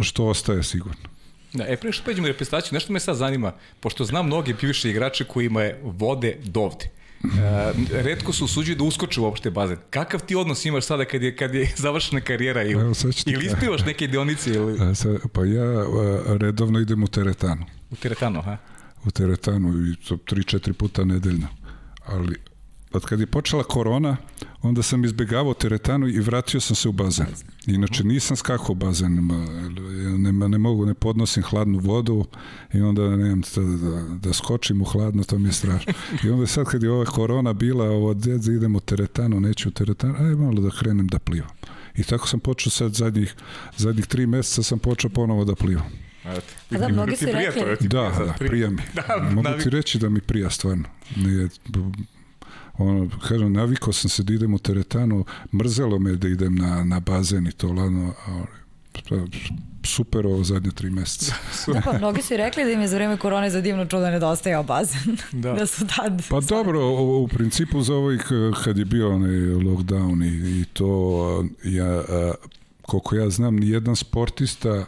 [0.00, 1.08] što ostaje sigurno.
[1.52, 5.24] Da, e, pre što pređemo reprezentaciju, nešto me sad zanima, pošto znam mnoge bivše igrače
[5.24, 6.90] kojima je vode dovde.
[7.24, 9.76] E, redko su usuđuju da uskoče uopšte bazen.
[9.90, 12.92] Kakav ti odnos imaš sada kad je, kad je završena karijera ili, Evo,
[13.26, 13.56] ili kažem.
[13.56, 15.86] ispivaš neke dionice ili sad, pa ja a,
[16.40, 17.64] redovno idem u teretanu.
[17.90, 18.56] u teretanu, ha?
[19.04, 21.48] u teretanu i to 3-4 puta nedeljno.
[22.06, 22.36] Ali
[22.92, 24.16] od kad je počela korona,
[24.62, 27.26] onda sam izbegavao teretanu i vratio sam se u bazen.
[27.66, 29.28] Inače nisam skakao u bazen,
[30.18, 32.24] ne, ne mogu, ne podnosim hladnu vodu
[32.72, 35.92] i onda nemam da, da, da skočim u hladno, to mi je strašno.
[36.24, 39.72] I onda sad kad je ova korona bila, ovo djedze idem u teretanu, neću u
[39.72, 41.48] teretanu, aj malo da krenem da plivam.
[41.94, 43.34] I tako sam počeo sad zadnjih,
[43.76, 45.86] zadnjih tri meseca sam počeo ponovo da plivam.
[46.26, 46.40] Eto.
[46.70, 48.70] A da, mnogi su rekli- to, Da, prija da, prija.
[48.70, 48.76] mi.
[48.94, 50.84] Da, Mogu navik- ti reći da mi prija stvarno.
[51.16, 51.48] Nije,
[52.78, 57.00] ono, kažem, navikao sam se da idem u teretanu, mrzelo me da idem na, na
[57.00, 58.46] bazen i to lano, ali
[59.08, 59.16] pa,
[59.86, 61.34] super ovo zadnje tri meseca.
[61.66, 64.10] Da, pa mnogi su i rekli da im je za vreme korone za divno čudo
[64.10, 65.16] nedostajao bazen.
[65.32, 65.52] Da.
[65.52, 66.22] Da, su tad...
[66.28, 68.18] Pa dobro, u, u principu za ovaj
[68.64, 70.86] kad je bio onaj lockdown i, i to,
[71.64, 72.34] a, ja, a,
[72.82, 74.84] koliko ja znam, ni jedan sportista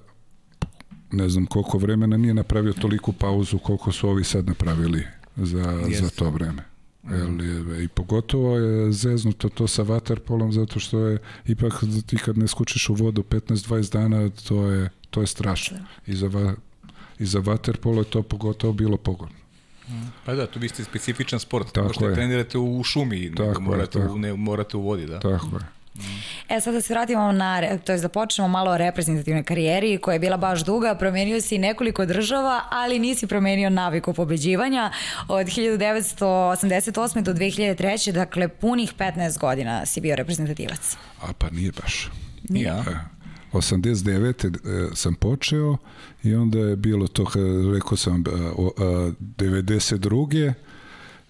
[1.13, 6.05] ne znam koliko vremena nije napravio toliku pauzu koliko su ovi sad napravili za, Jeste.
[6.05, 6.68] za to vreme.
[7.11, 11.73] Jel, je, I pogotovo je zeznuto to sa vaterpolom zato što je ipak
[12.07, 15.77] ti kad ne skučiš u vodu 15-20 dana to je, to je strašno.
[16.07, 16.55] I za, va,
[17.19, 19.35] i za vaterpolo je to pogotovo bilo pogodno.
[20.25, 21.73] Pa da, tu vi ste specifičan sport.
[21.73, 22.15] Tako Možete je.
[22.15, 24.15] trenirate u šumi, Tako nego je, morate, tako.
[24.15, 25.21] u, ne, morate u vodi, da.
[25.21, 25.78] Tako je.
[26.49, 30.13] E, sad da se vratimo na, to je da počnemo malo o reprezentativnoj karijeri koja
[30.13, 34.91] je bila baš duga, promenio si nekoliko država, ali nisi promenio naviku pobeđivanja.
[35.29, 37.23] Od 1988.
[37.23, 38.13] do 2003.
[38.13, 40.97] dakle punih 15 godina si bio reprezentativac.
[41.23, 42.11] A pa nije baš.
[42.49, 42.85] Nije, a?
[42.87, 43.19] E,
[43.53, 44.47] 89.
[44.47, 45.77] e, sam počeo
[46.23, 47.43] i onda je bilo to, kad
[47.75, 48.83] rekao sam, e, o, a,
[49.21, 50.53] 92.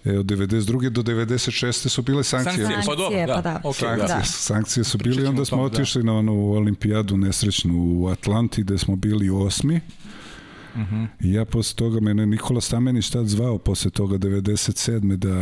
[0.05, 0.89] E, od 92.
[0.89, 1.89] do 96.
[1.89, 2.67] su bile sankcije.
[2.67, 3.35] Sankcije, pa dobro, da.
[3.35, 3.61] pa da.
[3.65, 4.15] Ok, Sankcije, da.
[4.15, 4.25] Da.
[4.25, 5.75] sankcije su ćemo onda smo tome, da.
[5.75, 9.81] otišli na onu olimpijadu nesrećnu u Atlanti gde smo bili osmi.
[10.77, 11.05] Mhm.
[11.21, 15.17] I ja posle toga, mene Nikola Stamenić tad zvao posle toga 97.
[15.17, 15.35] da,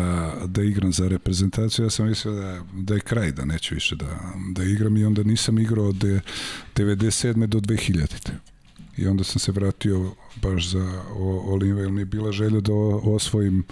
[0.46, 1.84] da igram za reprezentaciju.
[1.86, 4.18] Ja sam mislio da, da je kraj, da neću više da,
[4.50, 6.20] da igram i onda nisam igrao od de-
[6.74, 7.46] 97.
[7.46, 8.30] do 2000.
[8.96, 12.72] I onda sam se vratio baš za o- Olimpiju, jer mi je bila želja da
[13.04, 13.64] osvojim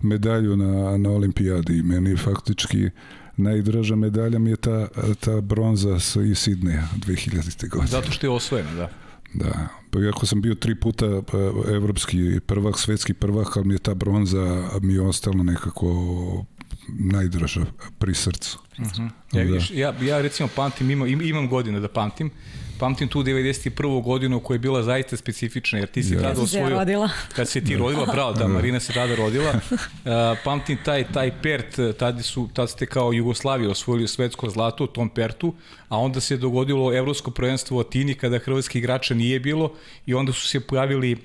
[0.00, 2.90] medalju na, na olimpijadi i meni faktički
[3.36, 4.88] najdraža medalja mi je ta,
[5.20, 7.68] ta bronza sa iz Sidneja 2000.
[7.68, 7.86] godine.
[7.88, 8.88] Zato što je osvojeno, da.
[9.34, 9.52] Da,
[9.90, 13.94] pa iako sam bio tri puta pa, evropski prvak, svetski prvak, ali mi je ta
[13.94, 14.38] bronza
[14.80, 16.44] mi je ostala nekako
[16.90, 17.64] najdraža
[17.98, 18.58] pri srcu.
[18.78, 18.84] Ja,
[19.32, 19.40] Da.
[19.42, 22.30] vidiš, ja, ja recimo pamtim, imam, im- imam godine da pamtim,
[22.78, 24.02] pamtim tu 91.
[24.02, 26.20] godinu koja je bila zaista specifična, jer ti si Ja.
[26.20, 26.68] tada ja osvojio...
[26.78, 27.08] rodila.
[27.36, 29.54] Kad se ti rodila, bravo, da, Marina se tada rodila.
[30.06, 30.12] Uh,
[30.44, 35.08] pamtim taj, taj pert, tada, su, tada ste kao Jugoslavija osvojili svetsko zlato u tom
[35.08, 35.54] pertu,
[35.88, 39.72] a onda se dogodilo evropsko prvenstvo u Atini kada hrvatskih igrača nije bilo
[40.06, 41.16] i onda su se pojavili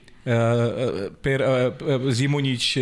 [1.21, 1.43] per,
[2.11, 2.77] Zimonjić,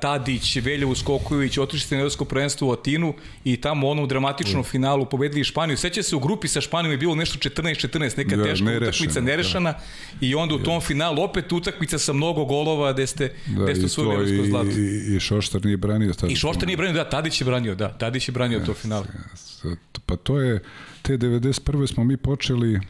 [0.00, 3.14] Tadić, Veljevu Skoković, otišli ste na evropsko prvenstvo u Atinu
[3.44, 4.64] i tamo u onom dramatičnom mm.
[4.64, 5.76] finalu pobedili Španiju.
[5.76, 9.20] Seća se u grupi sa Španijom je bilo nešto 14-14, neka ja, teška nerešena, utakmica,
[9.20, 9.80] nerešana da.
[10.20, 13.84] i onda u tom finalu opet utakmica sa mnogo golova gde ste, da, gde ste
[13.84, 14.80] osvojili evropsko zlato.
[14.80, 16.12] I, I Šoštar nije branio.
[16.12, 16.32] Tada.
[16.32, 19.06] I Šoštar nije branio, da, Tadić je branio, da, Tadić je branio yes, to finale.
[19.06, 19.76] Yes.
[20.06, 20.62] Pa to je,
[21.02, 21.94] te 91.
[21.94, 22.80] smo mi počeli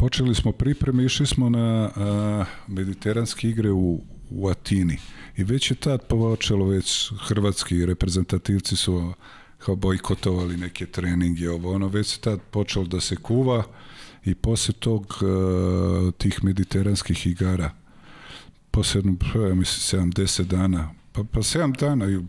[0.00, 4.98] počeli smo pripreme, išli smo na a, mediteranske igre u, u Atini.
[5.36, 9.12] I već je tad počelo, već hrvatski reprezentativci su
[9.58, 13.64] kao bojkotovali neke treninge, ovo ono, već se tad počelo da se kuva
[14.24, 17.70] i posle tog a, tih mediteranskih igara
[18.70, 19.02] posle,
[19.48, 22.24] ja mislim, 70 dana, pa, pa 7 dana ili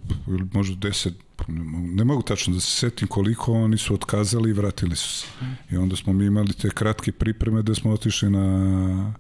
[0.54, 1.12] možda 10
[1.48, 5.28] ne mogu tačno da se setim koliko oni su otkazali i vratili su se.
[5.72, 9.13] I onda smo mi imali te kratke pripreme da smo otišli na,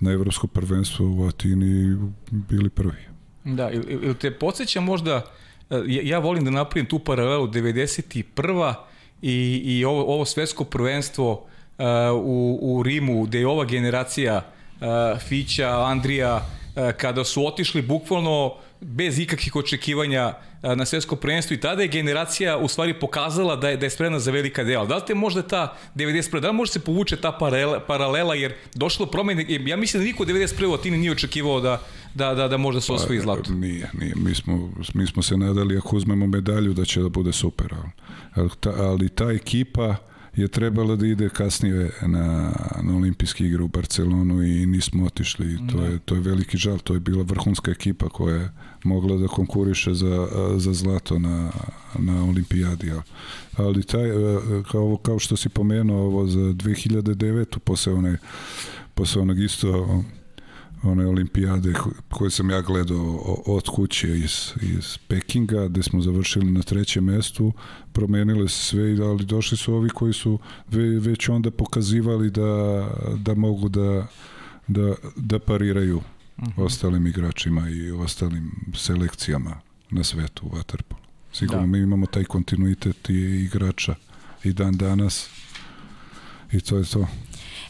[0.00, 1.96] na evropsko prvenstvo u Atini
[2.30, 3.12] bili prvi.
[3.44, 5.22] Da, ili, ili te podsjeća možda,
[5.70, 8.74] e, ja, volim da napravim tu paralelu 91.
[9.22, 11.86] i, i ovo, ovo svetsko prvenstvo uh,
[12.24, 14.36] u, u Rimu, gde je ova generacija
[14.80, 21.60] uh, Fića, Andrija, uh, kada su otišli bukvalno bez ikakvih očekivanja na svetsko prvenstvo i
[21.60, 24.86] tada je generacija u stvari pokazala da je, da je spremna za velika dela.
[24.86, 26.40] Da li te možda ta 91.
[26.40, 30.24] Da li može se povuče ta paralela, paralela jer došlo promene, ja mislim da niko
[30.24, 30.66] 91.
[30.66, 31.80] u Atini nije očekivao da,
[32.14, 33.52] da, da, da možda se osvoji pa, zlato.
[33.52, 34.14] Nije, nije.
[34.16, 37.74] Mi smo, mi smo se nadali ako uzmemo medalju da će da bude super,
[38.34, 39.96] ali, ta, ali ta ekipa
[40.36, 45.58] je trebala da ide kasnije na, na olimpijske igre u Barcelonu i nismo otišli.
[45.70, 45.84] To, da.
[45.84, 46.78] je, to je veliki žal.
[46.78, 48.50] To je bila vrhunska ekipa koja je
[48.84, 51.50] mogla da konkuriše za, za zlato na,
[51.98, 52.92] na olimpijadi.
[53.56, 54.10] Ali taj,
[54.70, 57.58] kao, kao što si pomenuo ovo za 2009.
[57.58, 58.18] posle, one,
[58.94, 60.02] posle onog isto
[60.82, 61.72] one olimpijade
[62.10, 63.16] koje sam ja gledao
[63.46, 67.52] od kuće iz, iz Pekinga, gde smo završili na trećem mestu,
[67.92, 70.38] promenile se sve, ali došli su ovi koji su
[71.00, 74.06] već onda pokazivali da, da mogu da,
[74.68, 76.02] da, da pariraju uh
[76.48, 76.60] mhm.
[76.60, 76.64] -huh.
[76.64, 81.02] ostalim igračima i ostalim selekcijama na svetu u Waterpolu.
[81.32, 81.66] Sigurno da.
[81.66, 83.94] mi imamo taj kontinuitet i igrača
[84.44, 85.28] i dan danas
[86.52, 87.06] i to je to.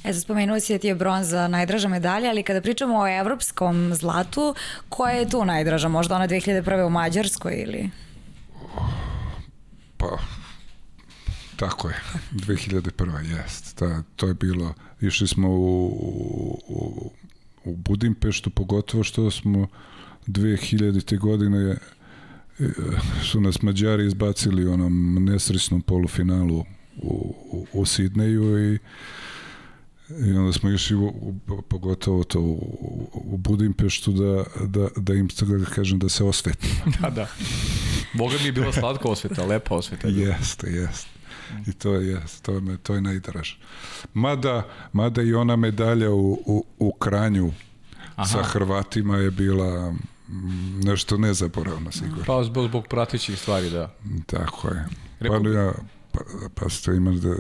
[0.05, 3.95] E, sad spomenuo si da ti je bronza najdraža medalja, ali kada pričamo o evropskom
[3.95, 4.55] zlatu,
[4.89, 5.89] koja je tu najdraža?
[5.89, 6.87] Možda ona 2001.
[6.87, 7.91] u Mađarskoj ili?
[9.97, 10.19] Pa,
[11.57, 11.95] tako je.
[12.33, 13.37] 2001.
[13.37, 13.77] jest.
[13.77, 15.87] Ta, to je bilo, išli smo u,
[16.69, 17.11] u,
[17.65, 19.69] u Budimpeštu, pogotovo što smo
[20.27, 21.19] 2000.
[21.19, 21.77] godine e,
[23.23, 26.65] su nas Mađari izbacili u onom nesrećnom polufinalu
[27.03, 28.79] u, u, u Sidneju i
[30.09, 35.29] I onda smo išli u, u, pogotovo to u, u Budimpeštu da, da, da im
[35.59, 36.69] da kažem da se osveti.
[37.01, 37.27] da, da.
[38.13, 40.09] Boga mi je bila slatka osveta, lepa osveta.
[40.09, 41.09] Jeste, jeste.
[41.67, 43.59] I to je, to je, to je najdraže.
[44.15, 47.53] Mada, mada i ona medalja u, u, u Kranju
[48.17, 48.29] Aha.
[48.29, 49.95] sa Hrvatima je bila
[50.85, 52.25] nešto nezaboravno sigurno.
[52.27, 53.95] Pa zbog, zbog pratićih stvari, da.
[54.27, 54.87] Tako je.
[55.19, 55.73] Pa, ja,
[56.13, 56.21] pa,
[56.55, 57.35] pa ste imali da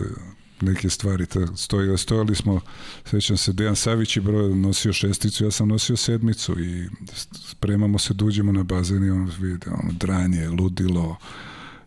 [0.62, 1.26] neke stvari.
[1.56, 2.60] Stoji, stojali smo,
[3.04, 6.88] sećam se, Dejan Savić je broj nosio šesticu, ja sam nosio sedmicu i
[7.34, 11.16] spremamo se da na bazen i on vidi, ono, dranje, ludilo,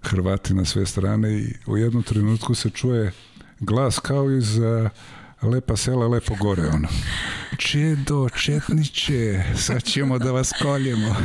[0.02, 3.12] Hrvati na sve strane i u jednom trenutku se čuje
[3.60, 4.90] glas kao iz uh,
[5.42, 6.88] lepa sela, lepo gore, ono.
[7.58, 11.08] Čedo, četniče, sad ćemo da vas koljemo.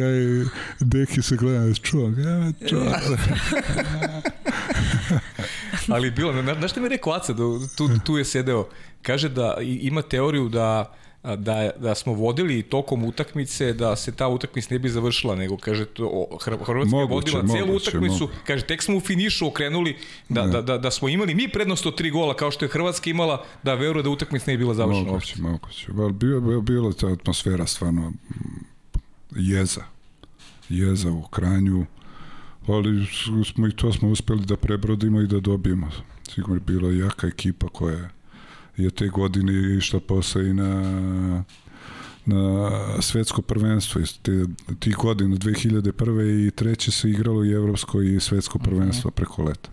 [0.00, 0.44] ja i
[0.80, 2.92] deki se gledam, čuvam, ja, čuvam.
[5.94, 7.42] Ali bilo, znaš što mi je rekao Aca, da
[7.76, 8.68] tu, tu je sedeo,
[9.02, 14.68] kaže da ima teoriju da da, da smo vodili tokom utakmice da se ta utakmica
[14.74, 18.40] ne bi završila, nego kaže to, Hrvatska je vodila celu utakmicu, moguće.
[18.46, 19.96] kaže tek smo u finišu okrenuli
[20.28, 23.10] da, da, da, da smo imali mi prednost od tri gola kao što je Hrvatska
[23.10, 25.06] imala da veruje da utakmica ne bi bila završena.
[25.06, 25.92] Moguće, moguće.
[25.92, 28.12] Bilo, bilo, bilo ta atmosfera stvarno
[29.30, 29.84] jeza.
[30.68, 31.86] Jeza u kranju
[32.66, 33.06] ali
[33.44, 35.90] smo i to smo uspeli da prebrodimo i da dobijemo.
[36.34, 38.08] Sigurno je bila jaka ekipa koja
[38.76, 41.44] je te godine išla posle i na
[42.26, 42.70] na
[43.02, 44.44] svetsko prvenstvo te,
[44.78, 46.46] tih godina 2001.
[46.46, 48.64] i treće se igralo i evropsko i svetsko mhm.
[48.64, 49.70] prvenstvo preko leta.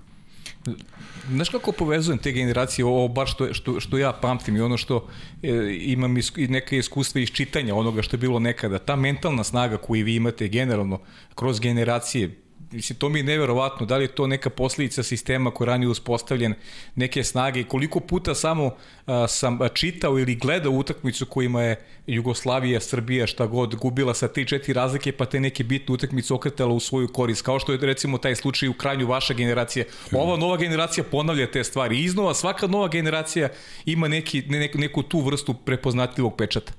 [1.30, 5.08] Znaš kako povezujem te generacije, ovo baš što, što, što ja pamtim i ono što
[5.44, 9.78] e, imam is, neke iskustva iz čitanja onoga što je bilo nekada, ta mentalna snaga
[9.78, 11.00] koju vi imate generalno
[11.36, 12.36] kroz generacije,
[12.72, 13.86] Mislim, to mi je neverovatno.
[13.86, 16.54] Da li je to neka posljedica sistema koji je ranije uspostavljen,
[16.96, 18.76] neke snage i koliko puta samo
[19.06, 24.74] a, sam čitao ili gledao utakmicu kojima je Jugoslavija, Srbija, šta god, gubila sa 3-4
[24.74, 27.42] razlike, pa te neke bitne utakmice okretala u svoju korist.
[27.42, 29.86] Kao što je recimo taj slučaj u krajnju vaša generacija.
[30.12, 32.04] Ova nova generacija ponavlja te stvari.
[32.04, 33.50] Iznova svaka nova generacija
[33.86, 36.74] ima neki, neku, neku tu vrstu prepoznatljivog pečata.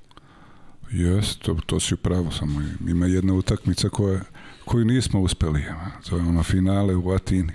[0.91, 4.19] Jes, to, to si upravo, samo ima jedna utakmica koja,
[4.69, 5.63] koju nismo uspeli.
[6.09, 7.53] To je ono finale u Atini.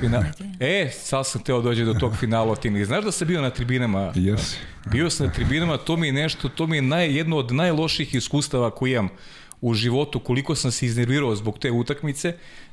[0.00, 0.24] Fina...
[0.60, 2.84] E, sad sam teo dođe do tog finala u Atini.
[2.84, 4.12] Znaš da sam bio na tribinama?
[4.14, 4.56] Jesi.
[4.86, 8.14] Bio sam na tribinama, to mi je nešto, to mi je naj, jedno od najloših
[8.14, 9.08] iskustava koji imam
[9.60, 12.32] u životu, koliko sam se iznervirao zbog te utakmice.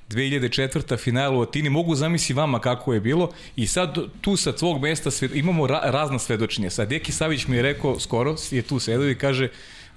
[0.09, 0.97] 2004.
[0.97, 5.11] finala u Atini, mogu zamisli vama kako je bilo i sad tu sa tvog mesta
[5.11, 6.69] sve, imamo ra, razna svedočenja.
[6.69, 9.49] Sad Deki Savić mi je rekao, skoro je tu sedao i kaže,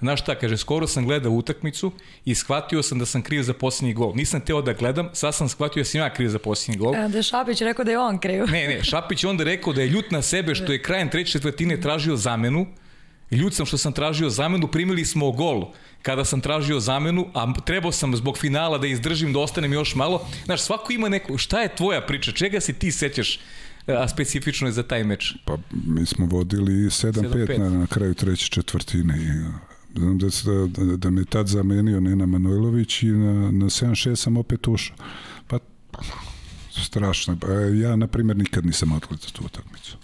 [0.05, 1.91] Znaš šta, kaže, skoro sam gledao utakmicu
[2.25, 4.13] i shvatio sam da sam kriv za posljednji gol.
[4.15, 6.93] Nisam teo da gledam, sad sam shvatio da sam ja kriv za posljednji gol.
[6.93, 8.45] Da je Šapić rekao da je on kriv.
[8.51, 11.31] Ne, ne, Šapić je onda rekao da je ljut na sebe što je krajem treće
[11.31, 12.65] četvrtine tražio zamenu.
[13.31, 17.91] Ljut sam što sam tražio zamenu, primili smo gol kada sam tražio zamenu, a trebao
[17.91, 20.27] sam zbog finala da izdržim, da ostanem još malo.
[20.45, 23.39] Znaš, svako ima neku, šta je tvoja priča, čega se ti sećaš
[23.87, 25.35] a specifično je za taj meč?
[25.45, 31.25] Pa mi smo vodili 7-5 na, na kraju treće četvrtine i da, da, da me
[31.25, 34.97] tad zamenio Nena Manojlović i na, na 7-6 sam opet ušao.
[35.47, 35.59] Pa,
[36.83, 37.37] strašno.
[37.41, 39.97] Pa, ja, na primjer, nikad nisam odgledao tu utakmicu.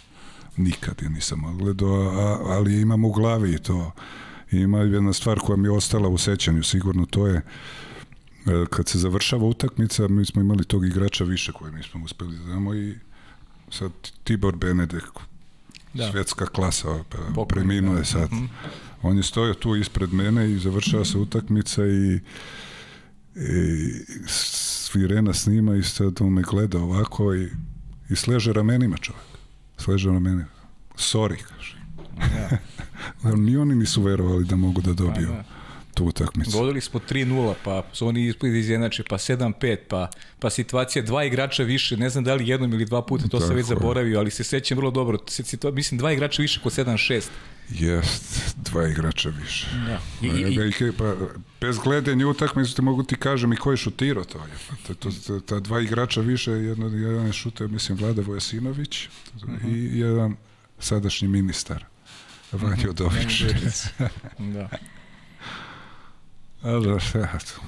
[0.58, 3.92] Nikad je nisam odgledao, a, ali imam u glavi to.
[4.52, 7.42] Ima jedna stvar koja mi je ostala u sećanju, sigurno to je e,
[8.70, 12.74] kad se završava utakmica, mi smo imali tog igrača više koje nismo uspeli da damo
[12.74, 12.96] i
[13.70, 13.92] sad
[14.24, 15.04] Tibor Benedek,
[15.94, 16.12] da.
[16.12, 17.04] svetska klasa,
[17.36, 18.06] pa, preminuo je da.
[18.06, 18.32] sad.
[18.32, 18.48] Mm -hmm
[19.02, 22.20] On je stojao tu ispred mene i završava se utakmica i,
[23.36, 23.92] i
[24.28, 27.50] svirena snima i sad on me gleda ovako i,
[28.10, 29.26] i sleže ramenima čovjek.
[29.78, 30.46] Sleže ramenima.
[30.96, 31.78] Sorry, kaže.
[32.20, 32.58] Ja.
[33.46, 35.28] Ni oni nisu verovali da mogu da dobiju.
[35.28, 35.61] Pa, da
[35.94, 36.58] tu utakmicu.
[36.58, 41.64] Vodili smo 3-0, pa su oni ispred izjednače, pa 7-5, pa, pa situacija dva igrača
[41.64, 44.32] više, ne znam da li jednom ili dva puta, to Tako sam već zaboravio, ali
[44.32, 45.18] se sećam vrlo dobro.
[45.28, 47.22] Situa, mislim, dva igrača više kod 7-6.
[47.70, 49.68] Jest, dva igrača više.
[49.86, 50.28] Da.
[50.28, 51.16] I, i, pa,
[51.62, 54.38] bez gledanja utakmice te mogu ti kažem i ko je šutirao to.
[54.38, 54.76] Je.
[54.88, 59.42] Pa, to, to, ta dva igrača više, jedno, jedan je šutao, mislim, Vlada Vojasinović uh
[59.42, 59.64] -huh.
[59.64, 59.98] i mhm.
[59.98, 60.36] jedan
[60.80, 61.86] sadašnji ministar,
[62.52, 63.44] Vanjo Dović.
[64.38, 64.70] da.
[66.64, 67.62] A da, šteta.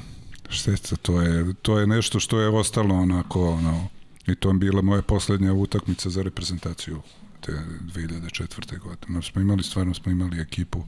[0.49, 3.87] Šteta, to je, to je nešto što je ostalo onako, ono,
[4.27, 7.01] i to je bila moja poslednja utakmica za reprezentaciju
[7.41, 7.51] te
[7.81, 8.79] 2004.
[8.79, 9.21] godine.
[9.21, 10.83] Smo imali, stvarno smo imali ekipu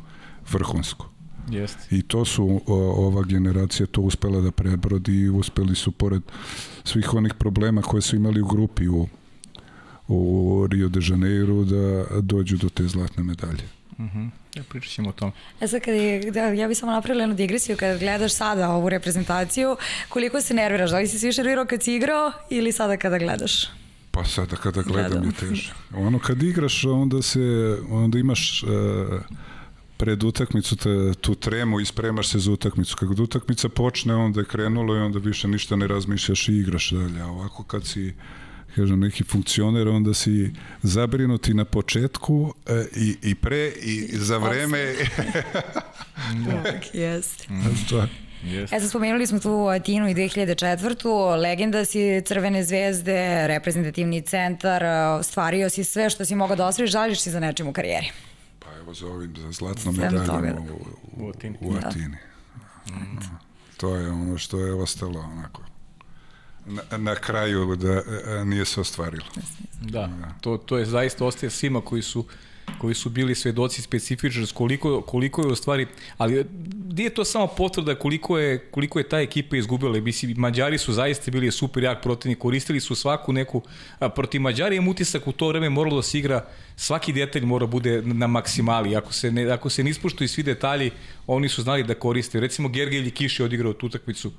[0.52, 1.06] vrhunsku.
[1.50, 1.78] Jest.
[1.92, 2.76] I to su, o,
[3.08, 6.22] ova generacija to uspela da prebrodi i uspeli su pored
[6.84, 9.08] svih onih problema koje su imali u grupi u,
[10.08, 13.75] u Rio de Janeiro da dođu do te zlatne medalje.
[14.00, 14.26] Mhm.
[14.26, 14.32] Uh.
[14.56, 15.32] Ja pričat ćemo o tom.
[15.62, 18.90] E sad, kad je, da, ja bih samo napravila jednu digresiju, kada gledaš sada ovu
[18.90, 19.78] reprezentaciju,
[20.10, 20.92] koliko se nerviraš?
[20.92, 23.68] Da li si se više nervirao kad si igrao ili sada kada gledaš?
[24.12, 25.26] Pa sada kada gledam Gledam.
[25.30, 25.74] je teže.
[25.96, 28.70] Ono kad igraš, onda se, onda imaš uh,
[29.98, 32.96] pred utakmicu te, tu tremu i spremaš se za utakmicu.
[32.96, 37.22] Kad utakmica počne, onda je krenulo i onda više ništa ne razmišljaš i igraš dalje.
[37.22, 38.14] A ovako kad si
[38.76, 44.94] kažem, neki funkcioner, onda si zabrinuti na početku e, i, i pre i za vreme.
[46.64, 47.50] tak, jest.
[47.50, 47.56] Mm.
[48.46, 48.74] Yes.
[48.74, 51.42] E sad spomenuli smo tu Atinu i 2004.
[51.42, 54.84] Legenda si Crvene zvezde, reprezentativni centar,
[55.24, 58.12] stvario si sve što si mogao da osvojiš, žališ si za nečim u karijeri?
[58.60, 61.58] Pa evo za ovim, za zlatnom medaljom u, u, u Atini.
[61.62, 62.18] U Atini.
[62.86, 62.96] Da.
[62.96, 63.20] Mm.
[63.78, 65.62] To je ono što je ostalo onako
[66.66, 69.26] na, na kraju da a, nije se ostvarilo.
[69.82, 70.10] Da,
[70.42, 72.26] to, to je zaista ostaje svima koji su
[72.78, 76.46] koji su bili svedoci specifično koliko, koliko je u stvari, ali
[76.94, 80.00] nije to samo potvrda koliko je, koliko je ta ekipa izgubila.
[80.00, 83.62] Mislim, Mađari su zaista bili super jak protivnik, koristili su svaku neku,
[84.00, 87.66] a protiv Mađari je utisak u to vreme moralo da se igra, svaki detalj mora
[87.66, 88.96] bude na maksimali.
[88.96, 90.92] Ako se ne, ako se ne ispuštuju svi detalji,
[91.28, 92.40] oni su znali da koriste.
[92.40, 94.32] Recimo, Gergelj Kiš je odigrao tu utakmicu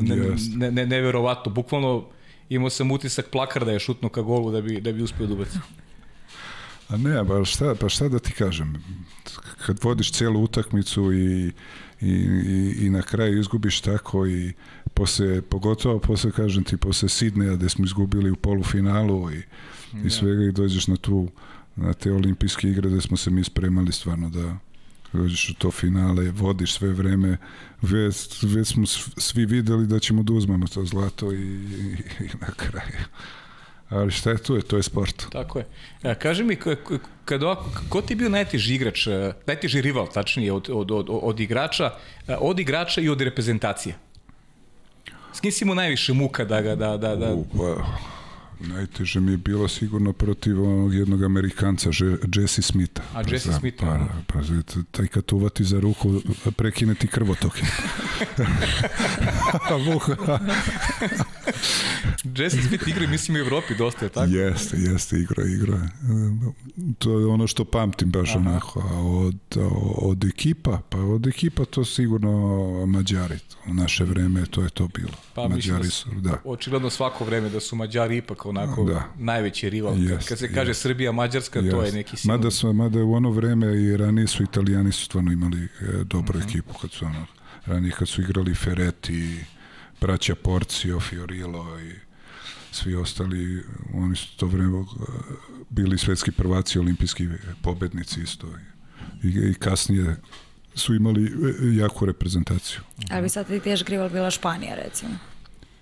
[0.00, 0.16] ne,
[0.56, 1.52] ne, ne, neverovatno.
[1.52, 2.04] Bukvalno
[2.48, 5.34] imao sam utisak plakar da je šutno ka golu da bi, da bi uspio da
[5.34, 5.58] ubaci.
[6.88, 8.84] A ne, pa šta, pa šta da ti kažem?
[9.66, 11.52] Kad vodiš celu utakmicu i,
[12.00, 14.52] i, i, i na kraju izgubiš tako i
[14.94, 19.42] posle, pogotovo posle, kažem ti, posle Sidneja gde smo izgubili u polufinalu i,
[20.04, 21.28] i svega i dođeš na tu
[21.76, 24.56] na te olimpijske igre gde smo se mi spremali stvarno da
[25.12, 27.36] dođeš u to finale, vodiš sve vreme,
[27.82, 32.50] već, već smo svi videli da ćemo da uzmemo to zlato i, i, i na
[32.56, 32.98] kraju.
[33.88, 34.56] Ali šta je to?
[34.56, 35.26] Je, to je sport.
[35.32, 35.66] Tako je.
[36.02, 36.56] Ja, kaži mi,
[37.24, 41.06] kad ovako, ko ti je bio najteži igrač, e, najteži rival, tačnije, od, od, od,
[41.10, 41.90] od igrača,
[42.28, 43.94] e, od igrača i od reprezentacije?
[45.32, 47.34] S kim si mu najviše muka da ga, da, da, da...
[47.34, 47.84] U, pa,
[48.62, 51.90] Najteže mi je bilo sigurno protiv onog jednog Amerikanca,
[52.34, 53.02] Jesse Smitha.
[53.14, 53.86] A Jesse pa, Smitha?
[53.86, 56.20] Pa, pa, pa, taj kad uvati za ruku,
[56.56, 57.62] prekine ti krvotoke.
[62.24, 64.30] Jesse Smith igra, mislim, u Evropi dosta, je tako?
[64.30, 65.88] Jeste, jeste, igra, igra.
[66.98, 68.38] To je ono što pamtim baš Aha.
[68.38, 68.80] onako.
[68.80, 69.36] A od,
[69.96, 73.38] od ekipa, pa od ekipa to sigurno Mađari.
[73.66, 75.12] U naše vreme to je to bilo.
[75.34, 76.40] Pa Mađari da su, da.
[76.44, 79.08] Očigledno svako vreme da su Mađari ipak onako da.
[79.18, 79.94] najveći rival.
[79.94, 80.82] Yes, kad, kad se kaže yes.
[80.82, 81.70] Srbija, Mađarska, yes.
[81.70, 82.36] to je neki simbol.
[82.36, 85.68] Mada, su, mada u ono vreme i ranije su Italijani su stvarno imali e,
[86.04, 86.48] dobru uh mhm.
[86.48, 86.50] -huh.
[86.50, 86.74] ekipu.
[86.80, 87.26] Kad su ono,
[87.66, 89.44] ranije kad su igrali Ferretti,
[90.02, 91.92] braća Porcio, Fiorillo i
[92.72, 93.62] svi ostali,
[93.94, 94.84] oni su to vreme e,
[95.70, 97.28] bili svetski prvaci, olimpijski
[97.62, 98.46] pobednici isto.
[99.22, 100.16] I, i kasnije
[100.74, 101.30] su imali e,
[101.76, 102.80] jaku reprezentaciju.
[103.10, 105.10] Ali bi sad ti težak rival bila Španija, recimo?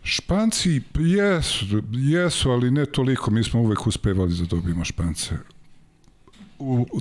[0.03, 3.31] Španci jesu, jesu, ali ne toliko.
[3.31, 5.35] Mi smo uvek uspevali da dobijemo Špance.
[6.59, 7.01] U, u,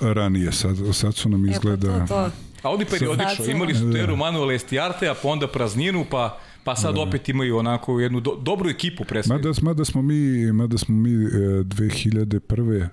[0.00, 1.96] ranije, sad, sad su nam izgleda...
[1.96, 2.30] E, pa to, to.
[2.62, 4.16] A ovdje periodično, imali su teru da.
[4.16, 6.38] Manuel Estiarte, a pa onda prazninu, pa
[6.68, 7.00] pa sad da.
[7.00, 9.48] opet imaju onako jednu do, dobru ekipu presvega.
[9.48, 11.28] Mada, mada smo mi, mada smo mi e,
[11.64, 12.88] 2001.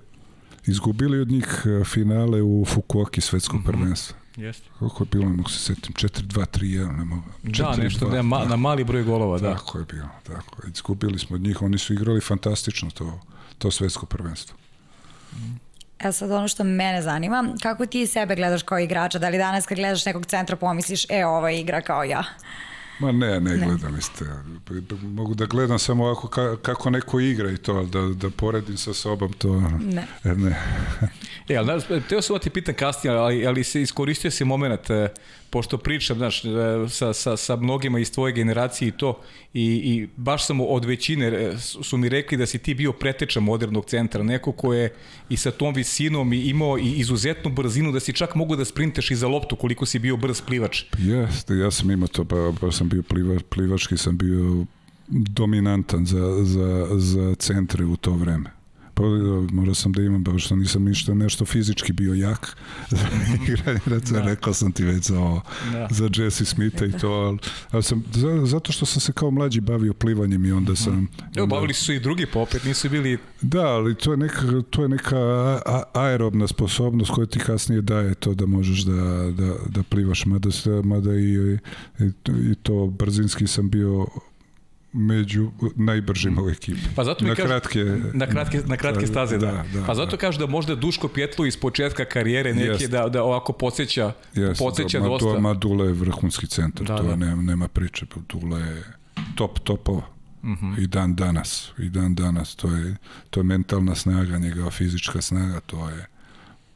[0.65, 3.71] izgubili od njih e, finale u Fukuoki svetskog mm -hmm.
[3.71, 4.17] prvenstva.
[4.35, 4.69] Jeste.
[4.79, 7.23] Koliko je bilo, ne mogu se setim, 4-2-3-1, ne mogu.
[7.43, 9.55] 4, da, nešto, 2, da, ma, na mali broj golova, da.
[9.55, 10.67] Tako je bilo, tako.
[10.73, 13.19] Izgubili smo od njih, oni su igrali fantastično to,
[13.57, 14.57] to svetsko prvenstvo.
[15.99, 19.19] E sad ono što mene zanima, kako ti sebe gledaš kao igrača?
[19.19, 22.23] Da li danas kad gledaš nekog centra pomisliš, e, ova igra kao ja?
[22.99, 23.65] Ma ne, ne, ne.
[23.65, 24.25] gledam isto.
[25.01, 28.93] Mogu da gledam samo ovako ka, kako neko igra i to, da, da poredim sa
[28.93, 30.07] sobom, to ne.
[30.23, 30.55] E, ne.
[31.49, 35.09] e, ali, teo sam da ti pitan kasnije, ali, ali se iskoristio si moment, e,
[35.55, 36.49] pošto pričam, znaš, e,
[36.89, 39.21] sa, sa, sa mnogima iz tvoje generacije i to,
[39.53, 43.39] i, i baš sam od većine e, su mi rekli da si ti bio preteča
[43.39, 44.93] modernog centra, neko ko je
[45.29, 49.11] i sa tom visinom i imao i izuzetnu brzinu, da si čak mogu da sprinteš
[49.11, 50.83] i za loptu koliko si bio brz plivač.
[50.97, 54.65] Jeste, ja sam imao to, pa, pa sam bio pliva, plivački, sam bio
[55.07, 58.51] dominantan za, za, za centre u to vreme.
[58.95, 59.03] Pa
[59.51, 62.57] morao sam da imam, baš što nisam ništa nešto fizički bio jak.
[64.11, 64.21] da.
[64.21, 65.41] rekao sam ti već za, ovo,
[65.71, 65.87] da.
[65.91, 67.37] za Jesse Smitha i to, ali,
[67.71, 68.03] ali sam,
[68.45, 71.07] zato što sam se kao mlađi bavio plivanjem i onda sam...
[71.35, 73.17] Evo, bavili su i drugi, pa opet nisu bili...
[73.41, 75.17] Da, ali to je neka, to je neka
[75.93, 80.49] aerobna sposobnost koja ti kasnije daje to da možeš da, da, da plivaš, mada,
[80.83, 81.57] mada i,
[81.99, 82.11] i,
[82.51, 84.05] i to brzinski sam bio
[84.95, 86.79] među najbržima u ekipi.
[86.95, 87.83] Pa zato na kažu, kratke
[88.13, 89.45] na kratke na kratke da, staze da.
[89.45, 90.17] da, da pa zato da.
[90.17, 92.91] kažu da možda Duško Pjetlo iz početka karijere neke Jest.
[92.91, 95.39] da da ovako podseća Jest, podseća da, dosta.
[95.39, 97.15] Madula je vrhunski centar, da, to da.
[97.15, 98.83] nema nema priče, Madula je
[99.35, 100.01] top topova.
[100.43, 100.65] Mhm.
[100.65, 100.83] -huh.
[100.83, 102.95] I dan danas, i dan danas to je
[103.29, 106.05] to je mentalna snaga, njegova fizička snaga, to je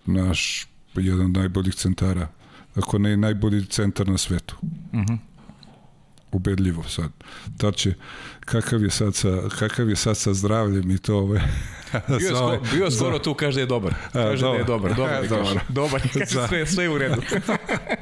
[0.05, 2.27] naš jedan od najboljih centara,
[2.75, 4.55] ako ne najbolji centar na svetu.
[4.61, 5.13] Uh mhm.
[6.31, 7.11] Ubedljivo sad.
[7.75, 7.93] Će,
[8.45, 11.41] kakav je sad sa, kakav je sad sa zdravljem i to ove,
[12.07, 13.93] bio, je skoro, bio skoro tu, kaže da je dobar.
[14.13, 15.59] Kaže da je dobar, dobar, dobar.
[15.79, 17.21] dobar, kaže sve, sve je u redu.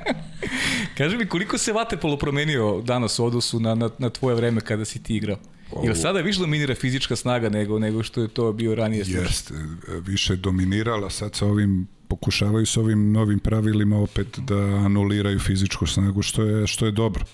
[0.97, 4.85] kaže mi, koliko se Vatepolo promenio danas u odnosu na, na, na tvoje vreme kada
[4.85, 5.37] si ti igrao?
[5.83, 9.21] Ili sada više dominira fizička snaga nego, nego što je to bio ranije slučaj?
[9.21, 9.53] Jeste,
[9.87, 16.21] više dominirala sad sa ovim pokušavaju sa ovim novim pravilima opet da anuliraju fizičku snagu
[16.21, 17.25] što je što je dobro.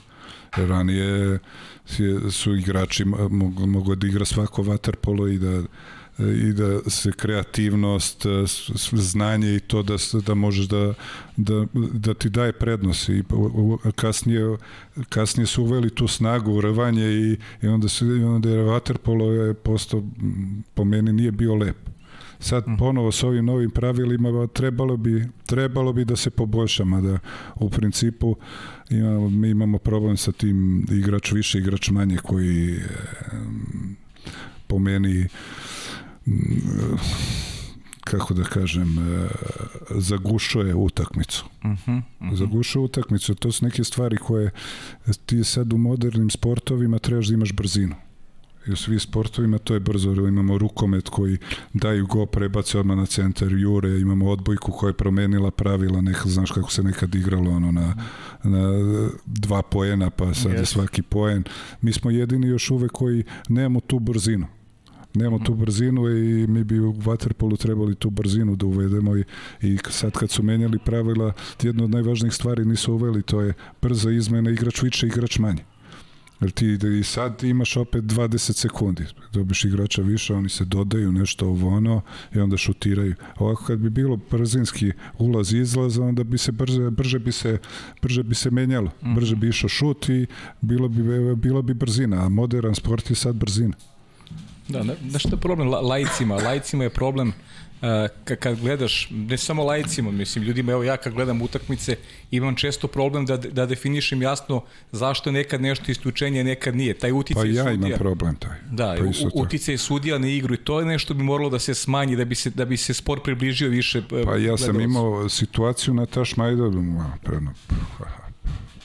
[0.58, 1.40] Ranije
[2.32, 5.62] su igrači mogu, mogu da igra svako vaterpolo i da
[6.20, 8.26] i da se kreativnost,
[8.92, 9.96] znanje i to da,
[10.28, 10.94] da možeš da,
[11.38, 13.24] da, da ti daje prednost i
[13.96, 14.58] kasnije,
[15.10, 19.54] kasnije su uveli tu snagu, rvanje i, i onda, se, i onda je vaterpolo je
[19.54, 20.04] postao,
[20.74, 21.78] po meni nije bio lep.
[22.40, 22.78] Sad mhm.
[22.78, 27.20] ponovo s ovim novim pravilima trebalo bi, trebalo bi da se poboljša, mada
[27.56, 28.36] u principu
[28.90, 32.80] imamo, mi imamo problem sa tim igrač više, igrač manje koji
[34.68, 35.28] po meni
[38.04, 38.98] kako da kažem,
[39.90, 41.46] zagušuje utakmicu.
[41.64, 42.36] Uh -huh, uh -huh.
[42.36, 43.36] Zagušuje utakmicu.
[43.36, 44.52] To su neke stvari koje
[45.26, 47.96] ti sad u modernim sportovima trebaš da imaš brzinu.
[48.68, 50.12] I u svih sportovima to je brzo.
[50.12, 51.38] Imamo rukomet koji
[51.74, 56.52] daju go, prebace odmah na centar, jure, imamo odbojku koja je promenila pravila, neka, znaš
[56.52, 57.96] kako se nekad igralo ono, na,
[58.44, 58.70] na
[59.26, 60.66] dva poena, pa sad yes.
[60.66, 61.44] svaki poen.
[61.82, 64.48] Mi smo jedini još uvek koji nemamo tu brzinu
[65.14, 69.24] nemamo tu brzinu i mi bi u Waterpolu trebali tu brzinu da uvedemo i,
[69.62, 74.12] i sad kad su menjali pravila, jedno od najvažnijih stvari nisu uveli, to je brza
[74.12, 75.64] izmena igrač više, igrač manje.
[76.44, 81.48] Jer ti i sad imaš opet 20 sekundi, dobiš igrača više, oni se dodaju nešto
[81.48, 82.02] ovo ono
[82.36, 83.16] i onda šutiraju.
[83.38, 87.58] Ovako kad bi bilo brzinski ulaz i izlaz, onda bi se brže, brže bi se
[88.02, 89.16] brže bi se menjalo, mhm.
[89.16, 90.26] brže bi išao šut i
[90.62, 93.74] bilo bi, bilo bi brzina, a modern sport je sad brzina.
[94.70, 96.36] Da, da što je problem lajcima?
[96.36, 97.34] Lajcima je problem
[98.26, 101.96] kad gledaš, ne samo lajcima, mislim, ljudima, evo ja kad gledam utakmice,
[102.32, 106.94] imam često problem da, da definišem jasno zašto nekad nešto isključenje, nekad nije.
[106.94, 108.58] Taj uticaj pa ja sudija, imam problem taj.
[108.72, 112.16] Da, pa uticaj sudija na igru i to je nešto bi moralo da se smanji,
[112.16, 114.00] da bi se, da bi se sport približio više.
[114.00, 117.54] E, pa ja sam imao situaciju na Taš Majdanu, preno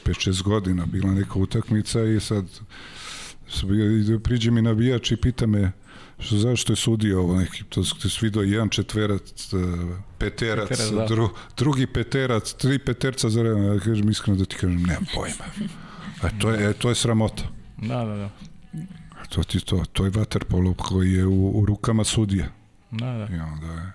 [0.05, 2.45] 5-6 godina, bila neka utakmica i sad
[4.25, 5.73] priđe mi navijač i pita me
[6.19, 9.57] što zašto je sudio ovo neki, to se svidio jedan četverac, e,
[10.19, 11.07] peterac, peterac da.
[11.07, 15.45] dru, drugi peterac, tri peterca za redom, ja kažem iskreno da ti kažem, nemam pojma.
[16.23, 17.43] A to je, to je sramota.
[17.77, 18.31] Da, da, da.
[19.29, 22.49] To, ti, to, to je vaterpolo koji je u, u rukama sudija.
[22.91, 23.37] Da, da.
[23.37, 23.93] I onda je,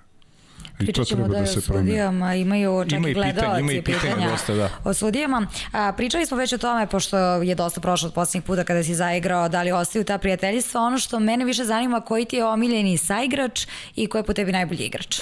[0.89, 4.29] I to treba da, da se sudijama imaju čak Ima i gledalci pitanja, pitanja, pitanja
[4.31, 4.69] dosta, da.
[4.83, 5.47] o sudijama.
[5.71, 8.95] A, pričali smo već o tome, pošto je dosta prošlo od posljednjih puta kada si
[8.95, 10.81] zaigrao, da li ostaju ta prijateljstva.
[10.81, 14.51] Ono što mene više zanima, koji ti je omiljeni saigrač i ko je po tebi
[14.51, 15.21] najbolji igrač?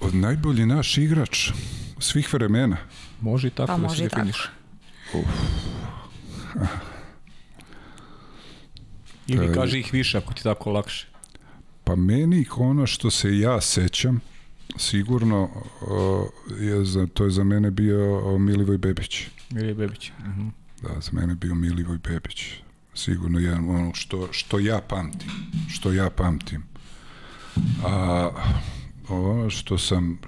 [0.00, 1.50] O, najbolji naš igrač
[1.98, 2.76] svih vremena.
[3.20, 4.50] Može i tako pa, da se definiš.
[9.26, 11.13] Ili kaži ih više ako ti tako lakše.
[11.84, 14.20] Pa meni ono što se ja sećam,
[14.76, 15.50] sigurno
[16.60, 19.26] je za, to je za mene bio Milivoj Bebić.
[19.50, 20.10] Milivoj Bebić.
[20.18, 20.40] Uh mhm.
[20.40, 20.50] -huh.
[20.82, 22.52] Da, za mene bio Milivoj Bebić.
[22.94, 25.30] Sigurno jedan ono što, što ja pamtim.
[25.68, 26.62] Što ja pamtim.
[27.84, 28.30] A
[29.08, 30.18] ono što sam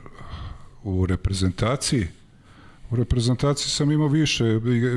[0.82, 2.07] u reprezentaciji
[2.90, 4.44] U reprezentaciji sam imao više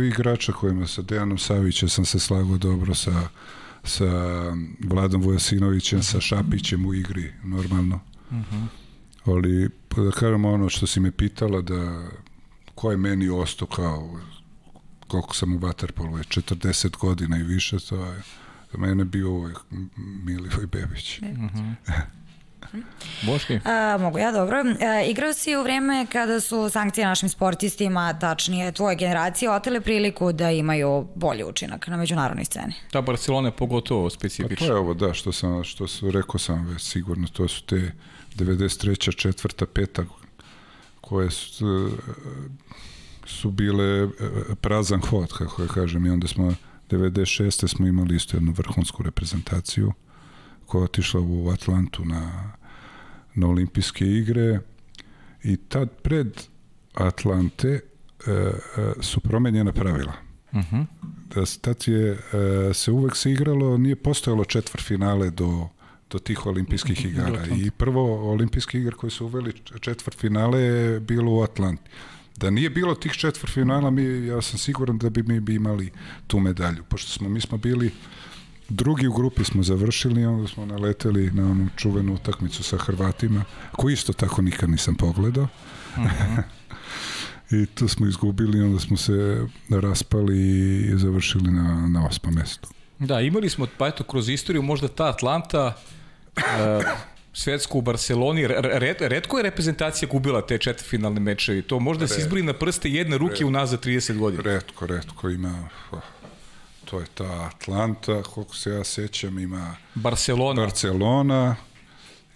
[0.08, 3.28] igrača kojima sa Dejanom Savićem sam se slagao dobro sa
[3.84, 4.06] sa
[4.84, 8.00] Vladom Vojasinovićem, sa Šapićem u igri, normalno.
[8.30, 8.56] Uh mhm.
[8.56, 8.68] -huh.
[9.26, 12.10] Ali, pa da kažem ono što si me pitala, da
[12.76, 14.20] ko je meni ostao kao
[15.08, 18.22] koliko sam u Vaterpolu, je 40 godina i više, to je
[18.72, 19.58] za mene bio uvek
[20.24, 21.20] Milivoj Bebić.
[21.20, 21.72] Uh mhm.
[23.22, 23.60] Boški?
[23.66, 24.58] A, mogu ja, dobro.
[24.58, 30.32] A, igrao si u vreme kada su sankcije našim sportistima, tačnije tvoje generacije, otele priliku
[30.32, 32.74] da imaju bolji učinak na međunarodnoj sceni.
[32.92, 34.56] Da, Barcelona je pogotovo specifično.
[34.56, 37.64] Pa to je ovo, da, što sam, što su, rekao sam već sigurno, to su
[37.64, 37.92] te
[38.36, 39.16] 93.
[39.16, 40.04] četvrta, peta,
[41.02, 41.92] koje su,
[43.26, 44.08] su bile e,
[44.62, 46.54] prazan hod, kako ja kažem, i onda smo
[46.90, 47.68] 96.
[47.68, 49.94] smo imali isto jednu vrhunsku reprezentaciju
[50.66, 52.52] koja je otišla u Atlantu na
[53.36, 54.60] na olimpijske igre
[55.44, 56.42] i tad pred
[56.94, 57.80] Atlante e,
[58.32, 58.54] e,
[59.02, 60.14] su promenjena pravila.
[60.52, 60.76] Uh mhm.
[60.76, 60.86] -huh.
[61.36, 65.70] Da tad je, e, se uvek se igralo, nije postojalo četvr finale do,
[66.10, 67.46] do tih olimpijskih igara.
[67.56, 71.90] I prvo olimpijski igre koji su uveli četvr finale je bilo u Atlanti.
[72.38, 75.92] Da nije bilo tih četvr finala, mi, ja sam siguran da bi mi bi imali
[76.28, 76.84] tu medalju.
[76.90, 77.92] Pošto smo, mi smo bili
[78.70, 83.94] Drugi u grupi smo završili, onda smo naleteli na onu čuvenu utakmicu sa Hrvatima, koju
[83.94, 85.48] isto tako nikad nisam pogledao.
[85.98, 86.08] Mhm.
[86.08, 86.44] -huh.
[87.62, 90.40] I tu smo izgubili, onda smo se raspali
[90.80, 92.70] i završili na, na osmom mestu.
[93.00, 95.76] Da, imali smo, pa eto, kroz istoriju možda ta Atlanta,
[96.38, 96.44] uh,
[97.34, 101.62] svetsku u Barceloni, red, redko je reprezentacija gubila te četvrfinalne mečevi.
[101.62, 104.44] To možda se izbori na prste jedne ruke unazad 30 godina.
[104.44, 105.70] Redko, redko ima...
[105.92, 106.00] Oh
[106.90, 110.62] to je ta Atlanta, koliko se ja sećam, ima Barcelona.
[110.62, 111.56] Barcelona,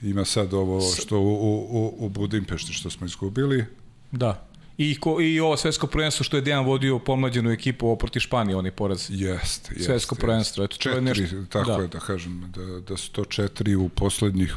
[0.02, 1.34] ima sad ovo što u,
[1.70, 3.66] u, u Budimpešti što smo izgubili.
[4.12, 4.48] Da.
[4.78, 8.56] I, ko, I ovo svetsko prvenstvo što je Dejan vodio pomlađenu ekipu ovo proti Španije,
[8.56, 9.06] oni poraz.
[9.10, 9.84] Jeste, jeste.
[9.84, 11.46] Svetsko prvenstvo, eto, četiri, to je nešto.
[11.50, 11.82] Tako da.
[11.82, 14.56] je, da kažem, da, da su to četiri u poslednjih,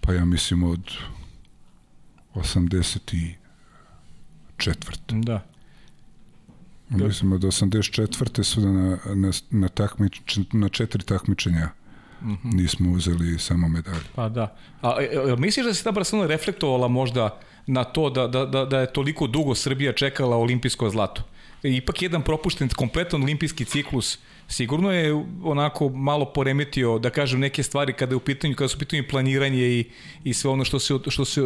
[0.00, 0.92] pa ja mislim od
[2.34, 3.34] 84.
[5.08, 5.55] Da.
[6.90, 8.42] Mislim od 84.
[8.42, 11.68] su na, na, na, takmič, na četiri takmičenja
[12.22, 12.54] mm -hmm.
[12.54, 14.00] nismo uzeli samo medalje.
[14.14, 14.56] Pa da.
[14.82, 18.64] A e, e, misliš da se ta Barcelona reflektovala možda na to da, da, da,
[18.64, 21.22] da je toliko dugo Srbija čekala olimpijsko zlato?
[21.62, 24.18] ipak jedan propušten kompletan olimpijski ciklus
[24.48, 28.76] sigurno je onako malo poremetio, da kažem, neke stvari kada je u pitanju, kada su
[28.76, 29.84] u pitanju planiranje i,
[30.24, 31.42] i sve ono što se, što se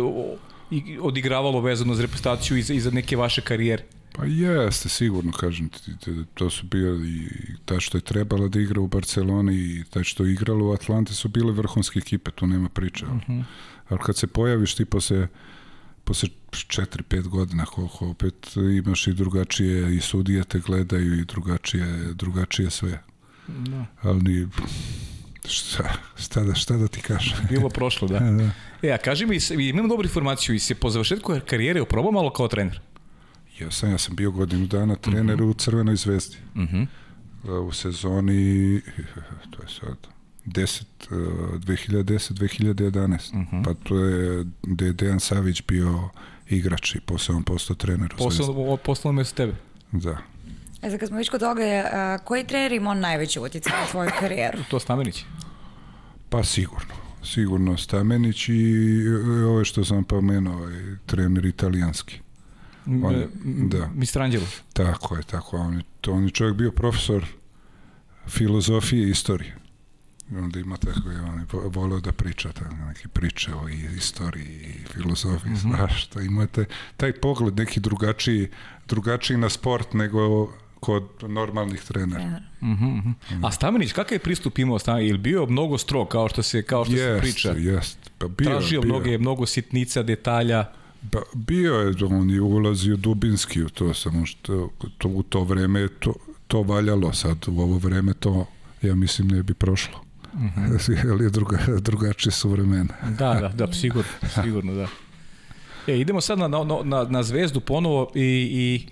[1.01, 3.85] odigravalo vezano za reprezentaciju i za, i za neke vaše karijere.
[4.13, 5.93] Pa jeste, sigurno, kažem ti,
[6.35, 7.29] to su bili i
[7.65, 11.15] ta što je trebala da igra u Barceloni i ta što je igrala u Atlante
[11.15, 13.05] su bile vrhunske ekipe, tu nema priče.
[13.05, 13.45] Uh -huh.
[13.89, 15.29] Ali kad se pojaviš ti posle,
[16.05, 22.71] posle 4-5 godina koliko opet imaš i drugačije i sudije te gledaju i drugačije, drugačije
[22.71, 23.03] sve.
[23.49, 23.87] Da.
[24.03, 24.49] Ali
[25.49, 27.39] šta, šta, da, šta da ti kažem?
[27.51, 28.19] Bilo prošlo, da.
[28.41, 28.51] da.
[28.83, 29.39] E, a kaži mi,
[29.69, 32.81] imam dobru informaciju, i se po završetku karijere oprobao malo kao trener?
[33.61, 35.51] Ja sam, ja sam bio godinu dana trener uh -huh.
[35.51, 36.37] u Crvenoj zvezdi.
[36.55, 36.87] Uh -huh.
[37.69, 38.81] U sezoni,
[39.53, 39.97] to je sad,
[40.47, 43.13] 10, 2010, 2011.
[43.13, 43.65] Uh -huh.
[43.65, 46.09] Pa to je gde je Dejan Savić bio
[46.49, 48.53] igrač i posle on postao trener u Zvezdi.
[48.85, 49.53] Poslao mesto tebe?
[49.93, 50.19] Da.
[50.83, 54.11] E sad kad smo već kod toga, a, koji trener imao najveći utjecaj na tvoju
[54.21, 54.59] karijeru?
[54.71, 55.25] To Stamenić?
[56.29, 56.95] Pa sigurno.
[57.25, 59.09] Sigurno Stamenić i
[59.47, 62.21] ove što sam pomenuo, ovaj, trener italijanski.
[62.87, 63.31] On,
[63.69, 63.91] da.
[63.95, 64.47] Mistrangelo.
[64.73, 65.57] Tako je, tako.
[65.57, 67.27] On je, to, on je čovjek bio profesor
[68.29, 69.57] filozofije i istorije.
[70.39, 74.93] Onda ima tako, je, on je volio da priča tako, neke priče o istoriji i
[74.93, 75.77] filozofiji, mm -hmm.
[75.77, 76.21] svašta.
[76.21, 76.65] Imate
[76.97, 78.49] taj pogled neki drugačiji,
[78.89, 82.41] drugačiji na sport nego kod normalnih trenera.
[82.61, 83.15] Mm -hmm.
[83.37, 83.45] Mm.
[83.45, 85.11] A Stamenić, kakav je pristup imao Stamenić?
[85.11, 87.51] Ili bio mnogo strog, kao što se, kao što jest, se priča?
[87.51, 88.89] Jest, pa bio, Tražio bio.
[88.89, 90.80] mnoge, mnogo sitnica, detalja.
[91.03, 95.89] Ba, bio je, on je ulazio dubinski u to, samo što to, u to vreme
[95.89, 96.15] to,
[96.47, 98.47] to valjalo sad, u ovo vreme to,
[98.83, 100.01] ja mislim, ne bi prošlo.
[100.35, 101.11] Mm -hmm.
[101.11, 102.95] Jer je druga, drugačije su vremena.
[103.19, 104.11] da, da, da, sigurno,
[104.43, 104.87] sigurno, da.
[105.87, 108.21] E, idemo sad na, na, na, na zvezdu ponovo i,
[108.51, 108.87] i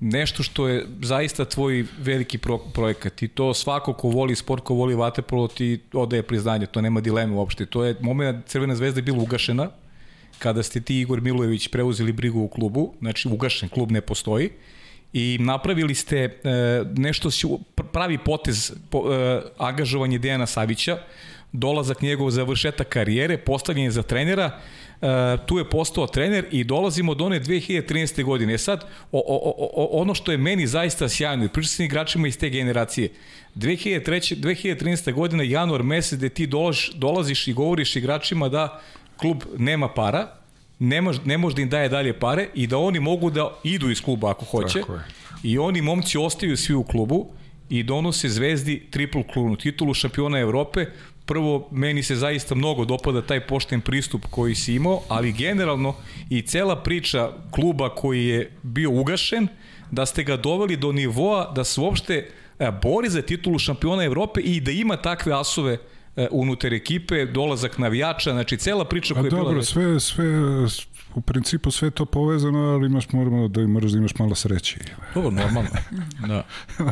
[0.00, 4.74] nešto što je zaista tvoj veliki pro, projekat i to svako ko voli sport, ko
[4.74, 7.66] voli vaterpolo ti odaje priznanje, to nema dileme uopšte.
[7.66, 9.70] To je moment Crvena zvezda je bila ugašena,
[10.40, 14.50] kada ste ti Igor Milojević preuzeli brigu u klubu, znači ugašen klub ne postoji,
[15.12, 16.30] i napravili ste e,
[16.96, 17.30] nešto
[17.92, 20.98] pravi potez po, e, angažovanje Dejana Savića,
[21.52, 24.60] dolazak njegov završetak karijere, postavljanje za trenera,
[25.02, 25.06] e,
[25.46, 28.24] tu je postao trener i dolazimo do one 2013.
[28.24, 28.54] godine.
[28.54, 32.38] E sad, o, o, o, ono što je meni zaista sjajno, pričam sa igračima iz
[32.38, 33.08] te generacije,
[33.56, 35.12] 2003, 2013.
[35.12, 38.80] godina, januar mesec, gde ti dolaš, dolaziš i govoriš igračima da
[39.20, 40.40] klub nema para,
[40.78, 43.90] ne, mož, ne može da im daje dalje pare i da oni mogu da idu
[43.90, 44.82] iz kluba ako hoće.
[45.42, 47.26] I oni momci ostaju svi u klubu
[47.70, 50.86] i donose Zvezdi triple klubnu titulu šampiona Evrope.
[51.26, 55.94] Prvo, meni se zaista mnogo dopada taj pošten pristup koji si imao, ali generalno
[56.30, 59.48] i cela priča kluba koji je bio ugašen,
[59.90, 64.40] da ste ga doveli do nivoa da se uopšte e, bori za titulu šampiona Evrope
[64.40, 65.78] i da ima takve asove
[66.30, 69.62] unutar ekipe, dolazak navijača, znači cela priča koja je dobro, bila...
[69.62, 70.24] sve, sve,
[71.14, 74.78] u principu sve to povezano, ali imaš, moramo da moraš da imaš malo sreće.
[75.14, 75.70] Dobro, normalno.
[76.28, 76.44] da.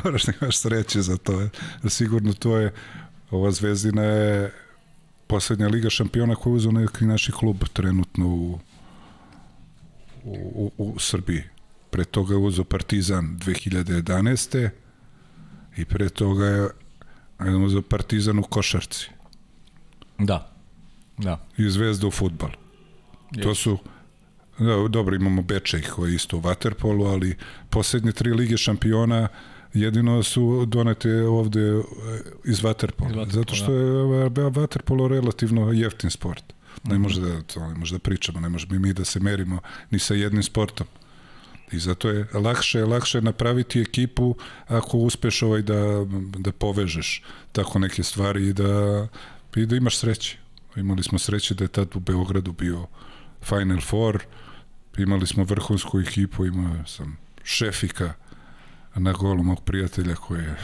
[0.04, 1.48] moraš da imaš sreće za to.
[1.88, 2.72] Sigurno to je,
[3.30, 4.52] ova zvezdina je
[5.26, 8.58] poslednja liga šampiona koju uzeo neki naši klub trenutno u,
[10.24, 11.42] u, u, u Srbiji.
[11.90, 14.68] Pre toga je uzeo Partizan 2011.
[15.76, 16.68] I pre toga je
[17.40, 19.10] Idemo za Partizan u košarci.
[20.18, 20.52] Da.
[21.18, 21.46] Da.
[21.58, 22.52] I Zvezda u futbalu.
[23.42, 23.78] To su
[24.58, 27.36] da, dobro, imamo Bečej koji je isto u Waterpolu, ali
[27.70, 29.28] poslednje tri lige šampiona
[29.74, 31.82] jedino su donete ovde eh,
[32.44, 33.30] iz Waterpola.
[33.30, 33.78] Zato što da.
[33.78, 36.44] je Waterpolo relativno jeftin sport.
[36.84, 37.02] Ne mhm.
[37.02, 39.60] može da, to, ne može da pričamo, ne možemo mi da se merimo
[39.90, 40.86] ni sa jednim sportom.
[41.72, 46.04] I zato je lakše, lakše napraviti ekipu ako uspeš ovaj da,
[46.38, 49.06] da povežeš tako neke stvari i da,
[49.56, 50.38] i da imaš sreće.
[50.76, 52.86] Imali smo sreće da je tad u Beogradu bio
[53.42, 54.22] Final Four,
[54.98, 58.12] imali smo vrhunsku ekipu, imao sam šefika
[58.94, 60.56] na golu mog prijatelja koji je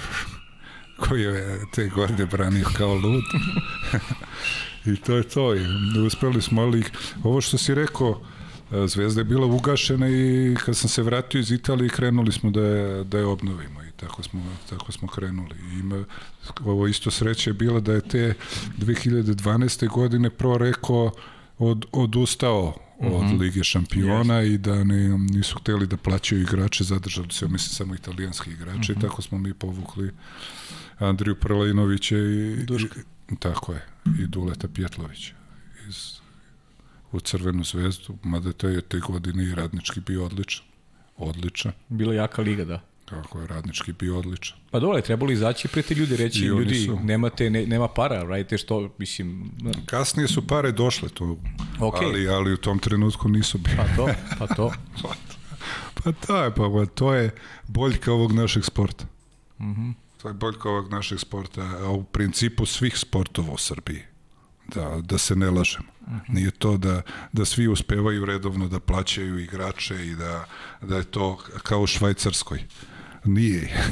[1.02, 3.24] koji je te godine branio kao lud.
[4.92, 5.54] I to je to.
[5.54, 5.66] I
[6.06, 6.84] uspeli smo, ali
[7.22, 8.22] ovo što si rekao,
[8.86, 13.04] Zvezda je bila ugašena i kad sam se vratio iz Italije krenuli smo da je,
[13.04, 15.54] da je obnovimo i tako smo, tako smo krenuli.
[15.72, 16.04] I ima,
[16.64, 18.34] ovo isto sreće je bila da je te
[18.78, 19.88] 2012.
[19.88, 21.10] godine pro rekao
[21.58, 23.40] od, odustao od mm -hmm.
[23.40, 24.54] Lige šampiona yes.
[24.54, 28.80] i da ne, nisu hteli da plaćaju igrače, zadržali se, mislim, samo italijanski igrače mm
[28.80, 28.90] -hmm.
[28.90, 29.00] i mhm.
[29.00, 30.10] tako smo mi povukli
[30.98, 33.00] Andriju Prlajinovića i, Duška.
[33.32, 33.86] i tako je,
[34.20, 35.34] i Duleta Pjetlovića
[35.88, 36.23] iz
[37.16, 40.64] u Crvenu zvezdu, mada te je te godine i radnički bio odličan.
[41.16, 41.72] Odličan.
[41.88, 42.80] Bila jaka liga, da.
[43.04, 44.56] Kako je radnički bio odličan.
[44.70, 46.98] Pa dole, trebalo izaći pre te ljudi reći, I ljudi, su.
[47.02, 49.50] nemate, ne, nema para, radite što, mislim,
[49.86, 51.38] Kasnije su pare došle tu,
[51.80, 52.08] Okej.
[52.08, 53.76] ali, ali u tom trenutku nisu bile.
[53.76, 54.08] pa to,
[54.38, 54.72] pa to.
[56.04, 57.30] Pa to je, pa, to je
[57.68, 59.04] boljka ovog našeg sporta.
[60.22, 64.02] To je boljka ovog našeg sporta, a u principu svih sportova u Srbiji.
[64.74, 65.88] Da, da se ne lažemo.
[66.28, 67.02] Nije to da,
[67.32, 70.44] da svi uspevaju redovno da plaćaju igrače i da,
[70.82, 72.64] da je to kao u Švajcarskoj.
[73.24, 73.86] Nije.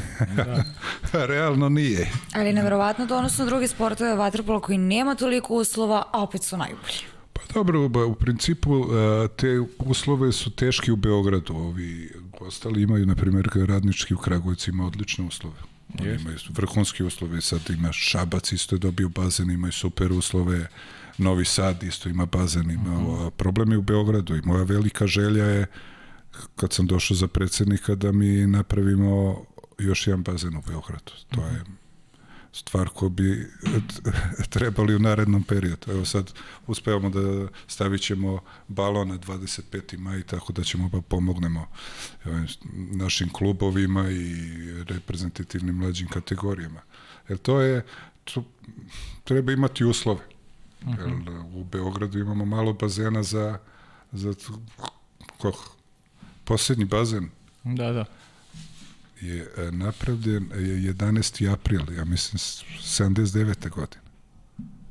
[1.32, 2.10] Realno nije.
[2.34, 6.98] Ali nevjerovatno da odnosno drugi sportove vaterpolo koji nema toliko uslova, a opet su najbolji.
[7.32, 11.54] Pa dobro, ba, u principu a, te uslove su teški u Beogradu.
[11.54, 15.56] Ovi ostali imaju, na primjer, radnički u Kragujevcu ima odlične uslove.
[16.00, 20.66] Oni imaju vrhunske uslove, sad ima Šabac isto je dobio bazen, imaju super uslove,
[21.18, 25.44] Novi Sad isto ima bazen, ima, a problem je u Beogradu i moja velika želja
[25.44, 25.66] je
[26.56, 29.44] kad sam došao za predsjednika da mi napravimo
[29.78, 31.12] još jedan bazen u Beogradu.
[31.30, 31.64] To je
[32.52, 33.50] stvar koju bi
[34.54, 35.90] trebali u narednom periodu.
[35.90, 36.32] Evo sad
[36.66, 39.98] uspevamo da stavit ćemo balon na 25.
[39.98, 41.68] maj, tako da ćemo pa pomognemo
[42.74, 44.34] našim klubovima i
[44.88, 46.80] reprezentativnim mlađim kategorijama.
[47.28, 47.84] Jer to je,
[48.24, 48.44] to,
[49.24, 50.32] treba imati uslove.
[50.89, 51.12] Jer
[51.55, 53.59] u Beogradu imamo malo bazena za,
[54.12, 54.35] za
[55.39, 55.53] ko,
[56.45, 57.28] posljednji bazen
[57.64, 58.05] Da, da.
[59.20, 61.53] je e, napravljen je 11.
[61.53, 62.64] april, ja mislim, s-
[63.01, 63.70] 79.
[63.70, 64.03] godine.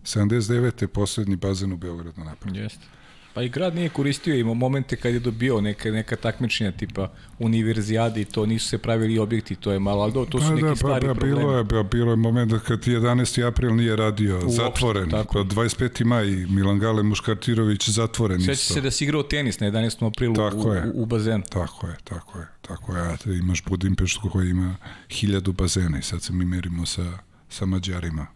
[0.04, 0.82] 79.
[0.82, 2.64] je poslednji bazen u Beogradu napravljen.
[2.64, 2.86] Jeste.
[3.34, 8.22] Pa i grad nije koristio, imao momente kad je dobio neka, neka takmičenja tipa univerzijade
[8.22, 10.64] i to nisu se pravili objekti, to je malo, ali do, to su Pa neki
[10.64, 11.36] da, pa, stari pa, problemi.
[11.36, 13.48] bilo je, pa, bilo je moment kad 11.
[13.48, 15.10] april nije radio, Uopšte, zatvoren.
[15.10, 15.34] tako.
[15.34, 16.06] Pa 25.
[16.06, 18.74] maj, Milan Gale Muškartirović zatvoren Sveća isto.
[18.74, 20.08] se da si igrao tenis na 11.
[20.08, 20.84] aprilu Tako u, je.
[20.86, 21.44] u, u bazenu.
[21.50, 23.02] Tako je, tako je, tako je.
[23.04, 24.76] A te imaš Budimpeštu koji ima
[25.10, 27.04] hiljadu bazena i sad se mi merimo sa,
[27.50, 28.28] sa Mađarima.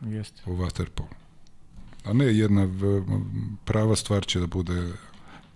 [0.00, 0.42] Jeste.
[0.46, 1.25] u Waterpolu.
[2.06, 3.02] A ne, jedna v-
[3.64, 4.88] prava stvar će da bude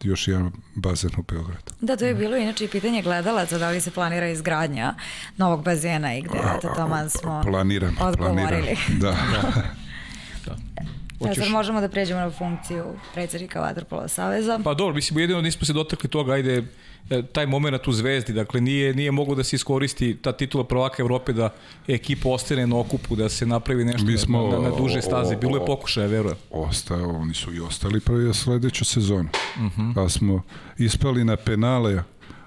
[0.03, 1.73] još jedan bazen u Beogradu.
[1.81, 4.95] Da, to je bilo inače i pitanje gledalaca da li se planira izgradnja
[5.37, 8.27] novog bazena i gde, eto, taman smo Planiram, planiram.
[8.29, 8.77] odgovorili.
[8.91, 9.17] Da.
[11.21, 14.61] Ja, sad Hoćeš- možemo da pređemo na funkciju predsjednika Vaterpola Saveza.
[14.65, 16.65] Pa dobro, mislim, jedino nismo se dotakli toga, ajde,
[17.11, 21.03] e, taj moment u Zvezdi, dakle nije, nije moglo da se iskoristi ta titula prvaka
[21.03, 21.49] Evrope da
[21.89, 25.37] ekipa ostane na okupu, da se napravi nešto Mi smo- na, na, na duže staze.
[25.37, 26.37] Bilo je pokušaja, verujem.
[26.51, 29.29] Ostao, oni su i ostali prvi sledeću sezonu.
[29.57, 29.81] Uh Mhm.
[29.83, 29.95] -huh.
[29.95, 30.43] Pa smo
[30.79, 32.03] ispali na penale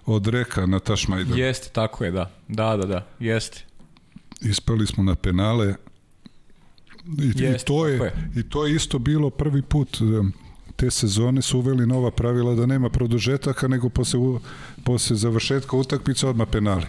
[0.05, 1.37] od Reka na Tašmajdan.
[1.37, 2.29] Jeste, tako je, da.
[2.47, 3.63] Da, da, da, jeste.
[4.41, 5.75] Ispali smo na penale
[7.19, 8.29] i, i, Jeste, to je, tako je.
[8.35, 10.31] i to je isto bilo prvi put em,
[10.75, 14.19] te sezone su uveli nova pravila da nema produžetaka nego posle,
[14.83, 16.85] posle završetka utakmice odmah penali.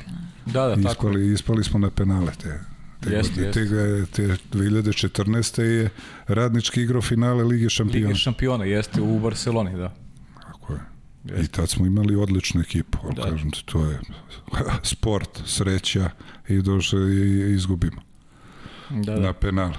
[0.46, 0.90] Da, da, tako je.
[0.92, 2.60] ispali, ispali smo na penale te,
[3.00, 3.46] te, Jeste, godine.
[3.46, 4.06] jeste.
[4.12, 5.62] te, te 2014.
[5.62, 5.90] je
[6.26, 8.06] radnički igrao finale Lige šampiona.
[8.06, 9.94] Lige šampiona, jeste, u Barceloni, da.
[10.42, 10.80] Tako je.
[11.44, 13.22] I tad smo imali odličnu ekipu, ali Da.
[13.22, 14.00] kažem ti, to je
[14.82, 16.10] sport, sreća
[16.48, 18.02] i došle i izgubimo
[18.90, 19.20] Da, da.
[19.20, 19.76] na penale.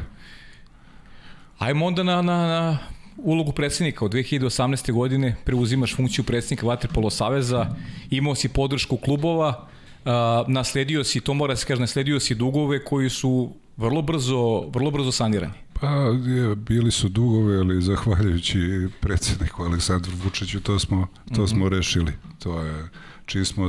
[1.57, 2.77] Ajmo onda na, na, na
[3.17, 4.05] ulogu predsjednika.
[4.05, 4.91] Od 2018.
[4.91, 7.75] godine preuzimaš funkciju predsjednika Vaterpolo Saveza,
[8.09, 9.67] imao si podršku klubova,
[10.05, 14.91] a, nasledio si, to mora se kaže, nasledio si dugove koji su vrlo brzo, vrlo
[14.91, 15.53] brzo sanirani.
[15.81, 15.87] Pa,
[16.27, 22.11] je, bili su dugovi, ali zahvaljujući predsjedniku Aleksandru Vučiću, to smo, to smo rešili.
[22.39, 22.89] To je,
[23.25, 23.67] čim smo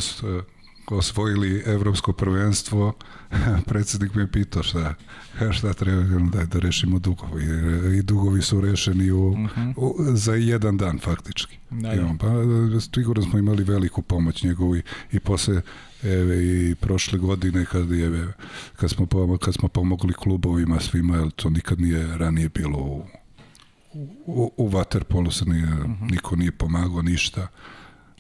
[0.91, 2.93] osvojili evropsko prvenstvo,
[3.69, 4.95] predsjednik me pitao šta,
[5.53, 7.45] šta treba da, da rešimo dugovi.
[7.99, 9.37] I, dugovi su rešeni u,
[9.77, 11.57] u, za jedan dan faktički.
[11.71, 11.95] Da, da.
[11.95, 12.27] Imam, pa
[12.95, 14.83] sigurno smo imali veliku pomoć njegovu i,
[15.13, 15.63] i posle
[16.03, 18.33] Eve, i prošle godine kad je
[18.77, 23.03] kad smo pomo- kad smo pomogli klubovima svima jer to nikad nije ranije bilo u
[24.27, 25.69] u, u waterpolu se nije,
[26.11, 27.49] niko nije pomagao ništa.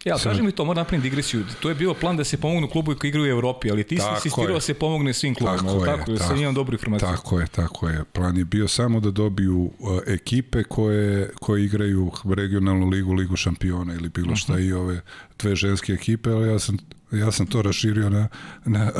[0.04, 1.44] Ja, Sad- kaži mi to, moram napraviti digresiju.
[1.60, 4.00] To je bio plan da se pomognu klubu koji igraju u Evropi, ali ti si
[4.00, 4.54] Tako insistirao je.
[4.54, 7.08] da se pomogne svim klubima, tako, tako, da sam imam dobru informaciju.
[7.08, 8.04] Tako je, tako je.
[8.04, 13.94] Plan je bio samo da dobiju uh, ekipe koje, koje igraju regionalnu ligu, ligu šampiona
[13.94, 15.00] ili bilo šta i ove
[15.38, 16.76] dve ženske ekipe, ali ja sam
[17.12, 18.28] ja sam to raširio na,
[18.64, 18.90] na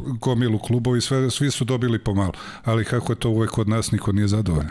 [0.00, 2.32] gomilu klubovi, sve, svi su dobili pomalo.
[2.64, 4.70] Ali kako je to uvek kod nas, niko nije zadovoljan.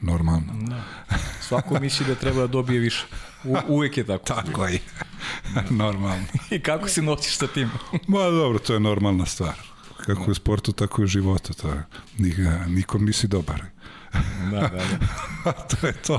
[0.00, 0.52] Normalno.
[0.60, 0.82] Da.
[1.40, 3.04] Svako misli da treba da dobije više.
[3.44, 4.24] U, uvek je tako.
[4.24, 4.78] Tako je.
[5.70, 6.24] Normalno.
[6.50, 7.70] I kako se nosiš sa tim?
[8.06, 9.54] Ma dobro, to je normalna stvar.
[9.96, 11.54] Kako je u sportu, tako i u životu.
[11.54, 11.82] To je,
[12.18, 13.62] nik- nikom nisi dobar.
[14.50, 15.52] Da, da, da.
[15.70, 16.18] to je to.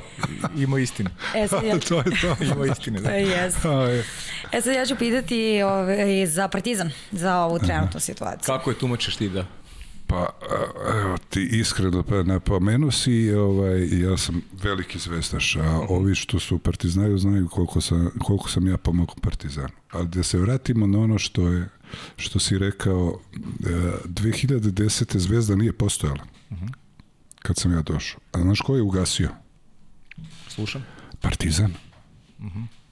[0.55, 1.09] Ima istine.
[1.35, 2.35] E, sad ja, to je to.
[2.45, 3.09] Ima istine, da.
[3.09, 3.13] E.
[3.13, 4.03] Aj,
[4.51, 8.45] E sad ja ću pitati ovaj, za Partizan, za ovu trenutnu situaciju.
[8.45, 9.45] Kako je tumačiš ti da?
[10.11, 16.15] Pa, a, evo ti iskreno pa napomenu si, ovaj, ja sam veliki zvezdaš, a ovi
[16.15, 19.73] što su partizanaju znaju koliko sam, koliko sam ja pomogao partizanu.
[19.91, 21.69] Ali da se vratimo na ono što je
[22.17, 23.39] što si rekao, e,
[24.05, 25.17] 2010.
[25.17, 26.23] zvezda nije postojala.
[27.39, 28.19] Kad sam ja došao.
[28.31, 29.29] A znaš ko je ugasio?
[30.47, 30.85] Slušam.
[31.21, 31.73] Partizan.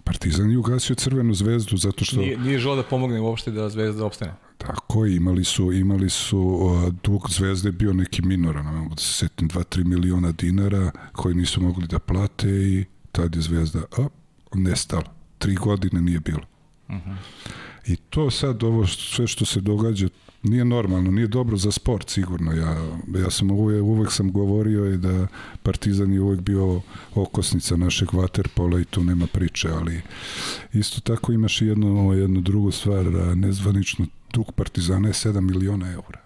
[0.09, 2.19] Partizan je ugasio crvenu zvezdu zato što...
[2.19, 4.33] Nije, nije želeo da pomogne uopšte da Zvezda opstane.
[4.57, 9.01] Tako je, imali su, imali su uh, dug zvezde bio neki minoran, ne mogu da
[9.01, 14.07] se setim, 2-3 miliona dinara koji nisu mogli da plate i tad je zvezda a,
[14.53, 15.13] nestala.
[15.37, 16.41] Tri godine nije bilo.
[17.87, 20.07] I to sad, ovo sve što se događa,
[20.43, 22.51] nije normalno, nije dobro za sport sigurno.
[22.51, 22.75] Ja,
[23.21, 25.27] ja sam uvek, uvek sam govorio je da
[25.63, 26.81] Partizan je uvek bio
[27.15, 30.01] okosnica našeg vaterpola i tu nema priče, ali
[30.73, 36.19] isto tako imaš i jednu, jednu drugu stvar, nezvanično dug Partizana je 7 miliona eura.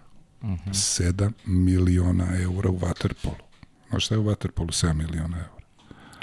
[0.68, 3.36] 7 miliona eura u vaterpolu.
[3.90, 5.63] Znaš šta je u vaterpolu 7 miliona eura?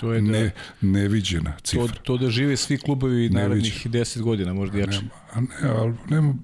[0.01, 2.03] To je da, Ne, neviđena to, cifra.
[2.03, 4.99] to da žive svi klubovi narednih 10 godina, možda jače.
[4.99, 6.35] Nema, a ne, ali nema,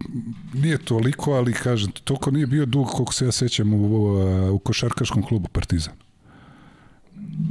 [0.55, 3.87] nije toliko, ali kažem, toliko nije bio dug koliko se ja sećam u,
[4.53, 5.95] u, košarkaškom klubu Partizan.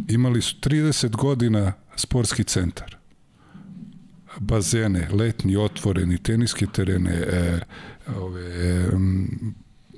[0.08, 2.96] Imali su 30 godina sportski centar.
[4.40, 7.60] Bazene, letnji, otvoreni, teniske terene, e,
[8.18, 8.90] ove, e,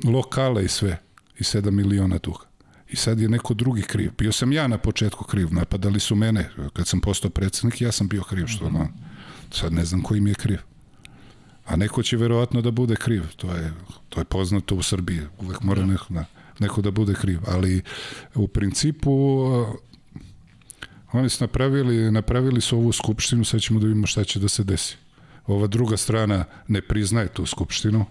[0.04, 0.98] lokale i sve.
[1.40, 2.40] I 7 miliona duga.
[2.90, 4.12] I sad je neko drugi kriv.
[4.18, 6.50] Bio sam ja na početku kriv, napadali su mene.
[6.74, 8.48] Kad sam postao predsednik, ja sam bio kriv.
[8.48, 8.88] Što, no,
[9.52, 10.58] sad ne znam koji mi je kriv.
[11.66, 13.24] A neko će verovatno da bude kriv.
[13.36, 13.74] To je,
[14.10, 15.22] to je poznato u Srbiji.
[15.38, 16.26] Uvek mora neko, da,
[16.60, 17.40] neko da bude kriv.
[17.48, 17.82] Ali
[18.36, 19.12] u principu
[21.12, 24.64] oni su napravili, napravili su ovu skupštinu, sad ćemo da vidimo šta će da se
[24.64, 24.98] desi.
[25.48, 28.06] Ova druga strana ne priznaje tu skupštinu.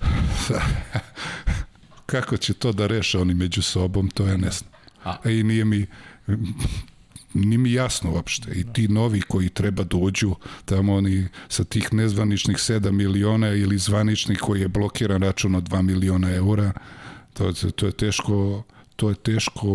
[2.06, 4.70] Kako će to da reše oni među sobom, to ja ne znam.
[5.04, 5.86] A- I nije mi
[7.34, 8.52] nije mi jasno uopšte.
[8.52, 10.34] I ti novi koji treba dođu,
[10.64, 15.82] tamo oni sa tih nezvaničnih 7 miliona ili zvaničnih koji je blokiran račun od 2
[15.82, 16.72] miliona eura,
[17.32, 18.62] to, to je teško
[18.96, 19.68] to je teško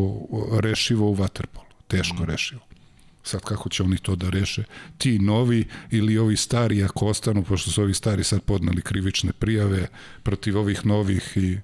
[0.62, 1.68] rešivo u Waterpolu.
[1.88, 2.62] Teško rešivo.
[3.24, 4.64] Sad kako će oni to da reše?
[4.98, 9.88] Ti novi ili ovi stari ako ostanu, pošto su ovi stari sad podneli krivične prijave
[10.24, 11.58] protiv ovih novih i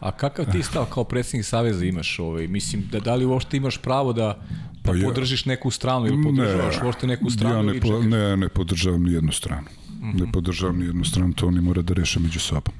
[0.00, 2.18] A kakav ti stav kao predsjednik Saveza imaš?
[2.18, 2.46] Ovaj?
[2.48, 4.38] Mislim, da, da li uopšte imaš pravo da, da
[4.82, 8.48] Pa ja- podržiš neku stranu ili podržavaš uopšte neku stranu ja ne, po, ne, ne
[8.48, 9.66] podržavam ni jednu stranu.
[10.02, 12.74] Ne podržavam ni jednu stranu, to oni mora da reše među sobom.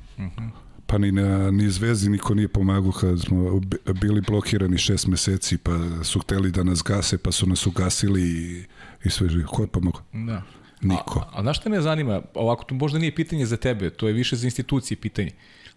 [0.87, 5.59] Pa ni, na, ni Zvezdi niko nije pomagao kad smo bi- bili blokirani šest meseci,
[5.59, 5.73] pa
[6.05, 8.65] su hteli da nas gase, pa su nas ugasili i,
[9.05, 9.49] i sve živo.
[9.49, 10.03] Ko je pomogao?
[10.13, 10.43] Da.
[10.83, 11.21] Niko.
[11.21, 12.23] A, a znaš šta me zanima?
[12.35, 15.31] Ovako, to možda nije pitanje za tebe, to je više za institucije pitanje.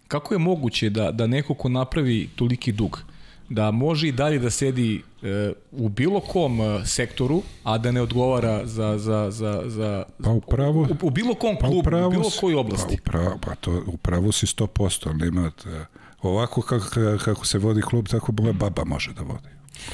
[0.08, 3.02] Kako je moguće da, da neko ko napravi toliki dug,
[3.48, 8.02] da može i dalje da sedi e, u bilo kom e, sektoru, a da ne
[8.02, 12.10] odgovara za, za, za, za Pa upravo, u, u bilo kom pa klubu, u upravo
[12.10, 12.96] bilo kojoj oblasti.
[12.96, 15.84] Pa upravo, pa to, upravo si 100%, ali nema, e,
[16.22, 16.86] ovako kako,
[17.24, 19.48] kako se vodi klub, tako moja baba može da vodi.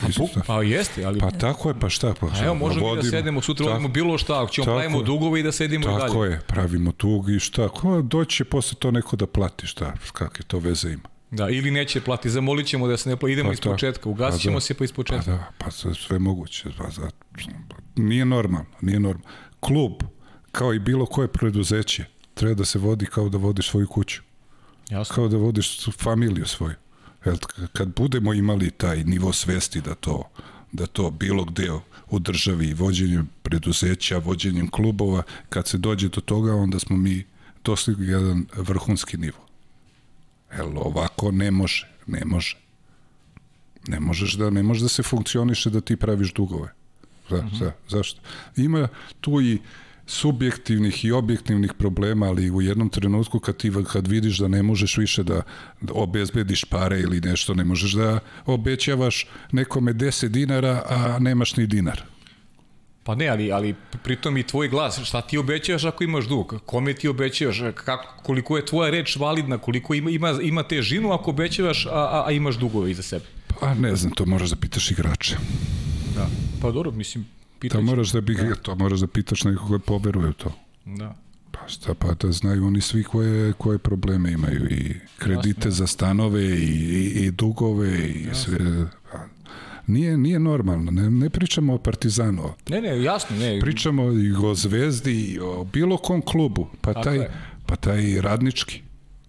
[0.09, 1.21] Isto Pa, pa jeste, ali...
[1.21, 2.15] Pa tako je, pa šta?
[2.21, 4.77] Pa, A evo, možemo mi da sednemo sutra, tako- vodimo bilo šta, ako ćemo tako
[4.77, 6.01] pravimo dugove i da sedimo i dalje.
[6.01, 9.93] Tako je, pravimo tug i šta, ko doći će posle to neko da plati, šta,
[10.13, 11.09] kakve to veze ima.
[11.31, 13.71] Da, ili neće plati, zamolit ćemo da se ne plati, idemo Pa iz tako.
[13.71, 14.61] početka, ugasit ćemo Pa da.
[14.61, 15.31] se pa iz Pa početka.
[15.31, 16.69] da, pa sve, moguće.
[16.79, 17.11] Pa, za,
[17.97, 19.29] nije normalno, nije normalno.
[19.61, 19.93] Klub,
[20.53, 22.05] kao i bilo koje preduzeće,
[22.35, 24.23] treba da se vodi kao da vodiš svoju kuću.
[24.91, 25.15] Jasno.
[25.15, 26.75] Kao da vodiš familiju svoju.
[27.73, 30.31] Kad budemo imali taj nivo svesti da to
[30.73, 31.71] da to bilo gde
[32.11, 37.25] u državi vođenjem preduzeća, vođenjem klubova, kad se dođe do toga, onda smo mi
[37.65, 39.39] dostigli jedan vrhunski nivo.
[40.57, 42.57] Jel, ovako ne može, ne može.
[43.89, 46.73] Ne možeš da, ne može da se funkcioniše da ti praviš dugove.
[47.31, 48.21] Za, za, zašto?
[48.57, 48.89] Ima
[49.21, 49.59] tu i
[50.09, 54.97] subjektivnih i objektivnih problema, ali u jednom trenutku kad ti kad vidiš da ne možeš
[54.97, 55.43] više da,
[55.91, 62.03] obezbediš pare ili nešto, ne možeš da obećavaš nekome 10 dinara, a nemaš ni dinar.
[63.05, 66.61] Pa ne, ali, ali pritom i tvoj glas, šta ti obećavaš ako imaš dug?
[66.67, 67.61] Kome ti obećavaš?
[67.75, 69.59] Kako, koliko je tvoja reč validna?
[69.59, 73.25] Koliko ima, ima, ima težinu ako obećavaš, a, a, a imaš dugove iza sebe?
[73.61, 75.37] Pa ne znam, to moraš da pitaš igrače.
[76.15, 76.29] Da.
[76.63, 77.27] Pa dobro, mislim,
[77.59, 77.83] To pitaj.
[77.83, 80.53] moraš da, bi, to moraš da pitaš nekog koji poveruje u to.
[80.85, 81.15] Da.
[81.51, 86.45] Pa Šta pa da znaju oni svi koje, koje probleme imaju i kredite za stanove
[86.45, 88.59] i, i, i dugove i sve.
[89.13, 89.19] Pa,
[89.87, 93.61] Nije, nije normalno, ne, ne pričamo o Partizanu, Ne, ne, jasno, ne.
[93.61, 97.31] pričamo i o Zvezdi i o bilo kom klubu, pa Tako taj, je.
[97.67, 98.83] pa taj radnički,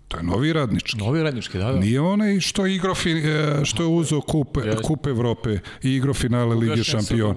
[0.10, 0.98] to je novi radnički.
[0.98, 1.80] Novi radnički, da, da.
[1.80, 4.82] Nije onaj što je igrao e, što je uzeo kup, Jeste.
[4.84, 5.50] kup Evrope
[5.84, 7.34] i igrao finale Lige šampiona.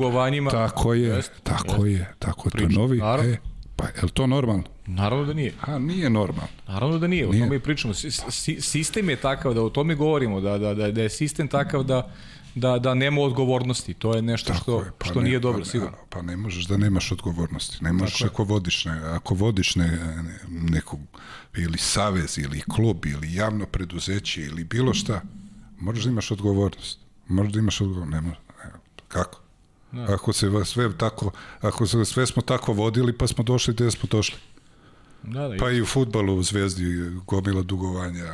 [0.51, 2.99] Tako je, Jeste, tako je, tako je, to je novi.
[2.99, 3.33] naravno.
[3.33, 3.37] E,
[3.77, 4.62] pa je li to normalno?
[4.87, 5.53] Naravno da nije.
[5.61, 6.49] A nije normalno.
[6.68, 7.45] Naravno da nije, o Nije.
[7.45, 7.95] tome i pričamo.
[7.95, 11.49] Si- si- Sistem je takav da o tome govorimo, da, da, da, da je sistem
[11.49, 12.11] takav da,
[12.55, 13.95] da, da nema odgovornosti.
[13.95, 15.97] To je nešto što, je, pa što ne- nije dobro, pa, sigurno.
[16.11, 17.85] Pa ne možeš da nemaš odgovornosti.
[17.85, 18.29] Ne možeš Tako je.
[18.33, 19.87] ako vodiš, ne, ako vodiš ne,
[20.23, 21.01] ne, nekog
[21.57, 25.23] ili savez ili klub ili javno preduzeće ili bilo šta,
[25.81, 26.99] moraš da imaš odgovornost.
[27.29, 28.13] Moraš da imaš odgovornost.
[28.13, 28.39] Ne možeš.
[28.65, 28.71] Ne,
[29.09, 29.41] kako?
[30.09, 31.31] Ako se sve tako,
[31.61, 34.37] ako se sve smo tako vodili, pa smo došli gde smo došli.
[35.25, 36.85] Da, da, Pa i u futbalu u Zvezdi
[37.27, 38.27] gomila dugovanja,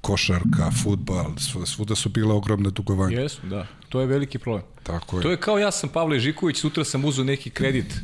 [0.00, 3.20] košarka, futbal, sv- svuda su bila ogromna dugovanja.
[3.20, 3.66] Jesu, da.
[3.88, 4.62] To je veliki problem.
[4.82, 5.22] Tako je.
[5.22, 7.94] To je kao ja sam Pavle Žiković, sutra sam uzeo neki kredit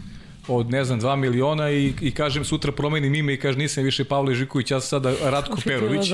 [0.49, 4.05] od ne znam 2 miliona i, i kažem sutra promenim ime i kažem nisam više
[4.05, 6.11] Pavle Žiković, ja sam sada Ratko Perović.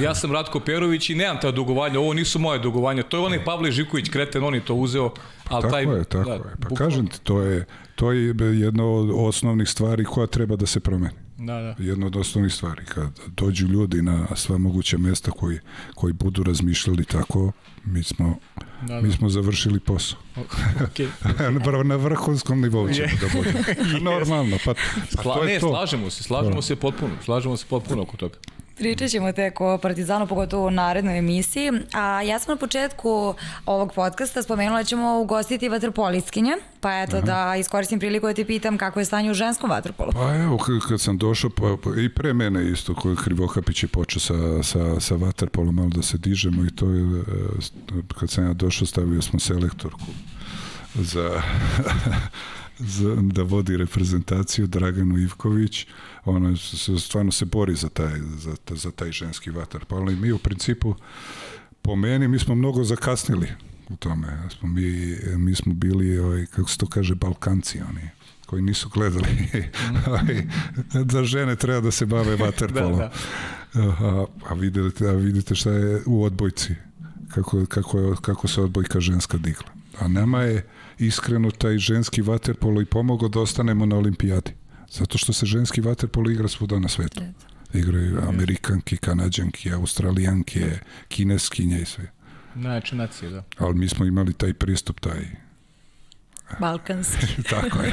[0.00, 3.02] Ja sam Ratko Perović i nemam ta dugovanja, ovo nisu moje dugovanja.
[3.02, 5.10] To je onaj Pavle Žiković, kreten, on je to uzeo.
[5.44, 6.40] Ali Tako taj, je, tako da, je.
[6.40, 7.64] Pa bukvalno- kažem ti, to je,
[7.94, 11.23] to je jedna od osnovnih stvari koja treba da se promeni.
[11.38, 11.74] Da, da.
[11.78, 12.84] Jedna od osnovnih stvari.
[12.84, 15.58] Kad dođu ljudi na sva moguća mesta koji,
[15.94, 17.52] koji budu razmišljali tako,
[17.84, 18.38] mi smo,
[18.82, 19.16] Da, mi da.
[19.16, 20.18] smo završili posao.
[20.80, 21.08] Okay.
[21.76, 23.58] na, na vrhunskom nivou ćemo da budemo.
[24.10, 25.68] Normalno, pa, pa Sla, to ne, je to.
[25.68, 28.34] slažemo se, slažemo se potpuno, slažemo se potpuno oko toga.
[28.76, 31.70] Pričat ćemo tek o Partizanu, pogotovo u narednoj emisiji.
[31.92, 33.34] A ja sam na početku
[33.66, 38.78] ovog podcasta spomenula da ćemo ugostiti vaterpolistkinje, pa eto da iskoristim priliku da te pitam
[38.78, 40.12] kako je stanje u ženskom vaterpolu.
[40.12, 40.58] Pa evo,
[40.88, 45.00] kad sam došao, pa, pa i pre mene isto, koji Krivokapić je počeo sa, sa,
[45.00, 47.22] sa vaterpolom, malo da se dižemo i to je, e,
[48.18, 50.06] kad sam ja došao, stavio smo selektorku
[50.94, 51.42] za,
[52.96, 55.86] za da vodi reprezentaciju Draganu Ivković
[56.56, 60.94] se, stvarno se bori za taj, za, za taj ženski vaterpolo i mi u principu
[61.82, 63.48] po meni mi smo mnogo zakasnili
[63.88, 64.38] u tome.
[64.58, 68.10] Smo mi, mi smo bili ovaj, kako se to kaže Balkanci oni
[68.46, 69.28] koji nisu gledali
[70.08, 70.46] ovaj,
[71.04, 73.10] da žene treba da se bave vaterpolom Da,
[73.74, 76.74] a, a, vidite, a vidite šta je u odbojci
[77.28, 79.68] kako, kako, je, kako se odbojka ženska digla.
[80.00, 80.66] A nama je
[80.98, 84.52] iskreno taj ženski vaterpolo i pomogao da ostanemo na olimpijadi
[84.94, 87.20] zato što se ženski vaterpolo igra svuda na svetu
[87.74, 90.78] igraju Amerikanki, Kanadjanki, Australijanke,
[91.08, 92.10] Kineskinje i sve.
[92.56, 93.42] Znači, nacije, da.
[93.58, 95.20] Ali mi smo imali taj pristup, taj...
[96.60, 97.42] Balkanski.
[97.50, 97.92] Tako je.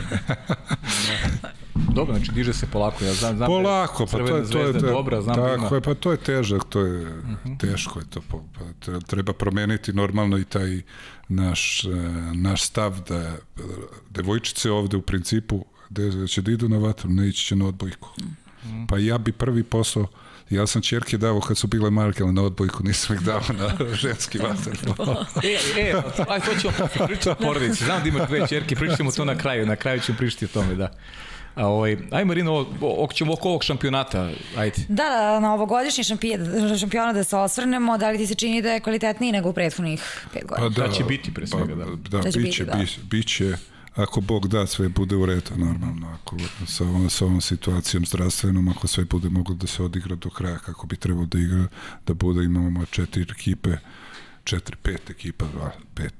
[1.93, 4.63] Dobro, znači diže se polako, ja znam, znam Polako, pa da to je to je,
[4.63, 5.65] zvezda to je dobra, znam da tako ima.
[5.65, 5.75] Mhm.
[5.75, 7.21] je, pa to je težak, to je
[7.59, 8.37] teško je to, pa
[8.85, 10.81] tre- treba promeniti normalno i taj
[11.27, 11.87] naš, eh,
[12.33, 13.37] naš stav da eh,
[14.09, 18.09] devojčice ovde u principu da će da idu na vatru, ne ići će na odbojku.
[18.63, 18.85] Mhm.
[18.85, 20.07] Pa ja bi prvi posao
[20.49, 23.69] Ja sam čerke dao kad su bile marke na odbojku, nisam ih dao na
[24.01, 25.25] ženski vaterpolo.
[25.43, 25.93] E, e,
[26.27, 27.85] aj, to ćemo pričati o porodici.
[27.85, 30.49] Znam da imaš dve čerke, pričat ćemo to na kraju, na kraju ćemo pričati o
[30.49, 30.91] tome, da.
[31.55, 34.75] A, ovaj, aj Marino, o- o- ćemo oko ovog šampionata, ajde.
[34.87, 36.37] Da, da, na ovogodišnji šampi-
[36.79, 40.01] šampiona da se osvrnemo, da li ti se čini da je kvalitetniji nego u prethodnih
[40.33, 40.69] pet godina?
[40.69, 41.85] Da će biti, pre svega, da.
[41.85, 42.77] Da, Da će biće, biti, da.
[42.77, 43.53] biće, biće,
[43.95, 46.07] ako Bog da, sve bude u redu, normalno.
[46.13, 46.37] Ako
[46.67, 50.57] sa ovom, sa ovom situacijom zdravstvenom, ako sve bude moglo da se odigra do kraja
[50.57, 51.67] kako bi trebalo da igra,
[52.07, 53.77] da bude, imamo četiri ekipe,
[54.43, 56.13] četiri, pet ekipa, dva, pet,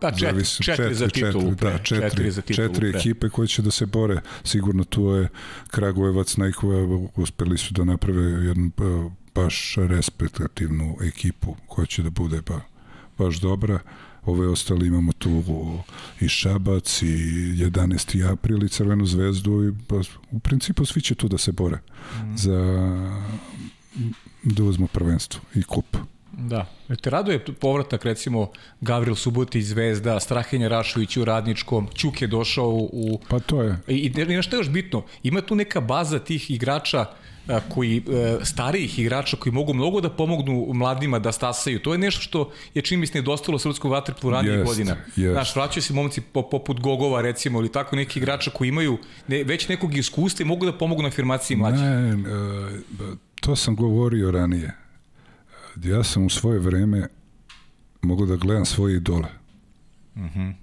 [0.00, 1.50] Pa četiri, Zavisi- četiri, za titulu.
[1.50, 2.68] da, pre, četiri, četiri za titulu.
[2.68, 3.00] četiri pre.
[3.00, 4.20] ekipe koje će da se bore.
[4.44, 5.28] Sigurno tu je
[5.68, 12.42] Kragujevac, Najkova, uspeli su da naprave jednu ba- baš respektativnu ekipu koja će da bude
[12.42, 12.60] ba,
[13.18, 13.78] baš dobra.
[14.26, 15.42] Ove ostali imamo tu
[16.20, 18.32] i Šabac i 11.
[18.32, 20.00] april i Crvenu zvezdu i ba,
[20.30, 21.78] u principu svi će tu da se bore
[22.14, 22.36] Mhm.
[22.36, 22.58] za
[24.44, 25.96] da uzmu prvenstvo i kup.
[26.32, 26.66] Da.
[26.88, 28.50] Jer Te raduje povratak recimo
[28.80, 33.20] Gavril Subotić, Zvezda, Strahinja Rašović u Radničkom, Ćuk je došao u...
[33.28, 33.78] Pa to je.
[33.88, 37.14] I, i ne- nešto je još bitno, ima tu neka baza tih igrača a,
[37.68, 41.78] koji, e, starijih igrača koji mogu mnogo da pomognu mladima da stasaju.
[41.78, 44.96] To je nešto što je čini mi se nedostalo srpskog vaterpolu ranijih Jest, godina.
[45.16, 45.32] jest.
[45.32, 49.44] Znaš, vraćaju se momci po, poput Gogova recimo ili tako neki igrača koji imaju ne,
[49.44, 51.80] već nekog iskustva i mogu da pomognu na afirmaciji mlađih.
[51.80, 54.74] Ne, e, to sam govorio ranije.
[55.84, 57.08] Ja sam u svoje vreme
[58.02, 59.28] mogu da gledam svoje idole.
[60.16, 60.54] Mm -hmm.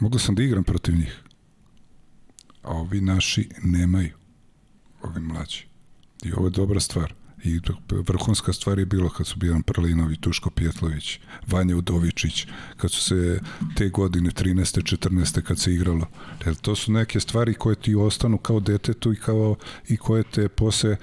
[0.00, 1.22] Mogu sam da igram protiv njih.
[2.62, 4.10] A ovi naši nemaju.
[5.02, 5.67] ovi mlađi.
[6.22, 7.14] I ovo je dobra stvar.
[7.44, 7.60] I
[7.90, 12.46] vrhunska stvar je bilo kad su Bijan Prlinović, Tuško Pjetlović, Vanja Udovičić,
[12.76, 13.40] kad su se
[13.76, 14.96] te godine 13.
[14.96, 15.42] 14.
[15.42, 16.06] kad se igralo.
[16.46, 19.56] Jer to su neke stvari koje ti ostanu kao detetu i kao
[19.88, 20.96] i koje te posle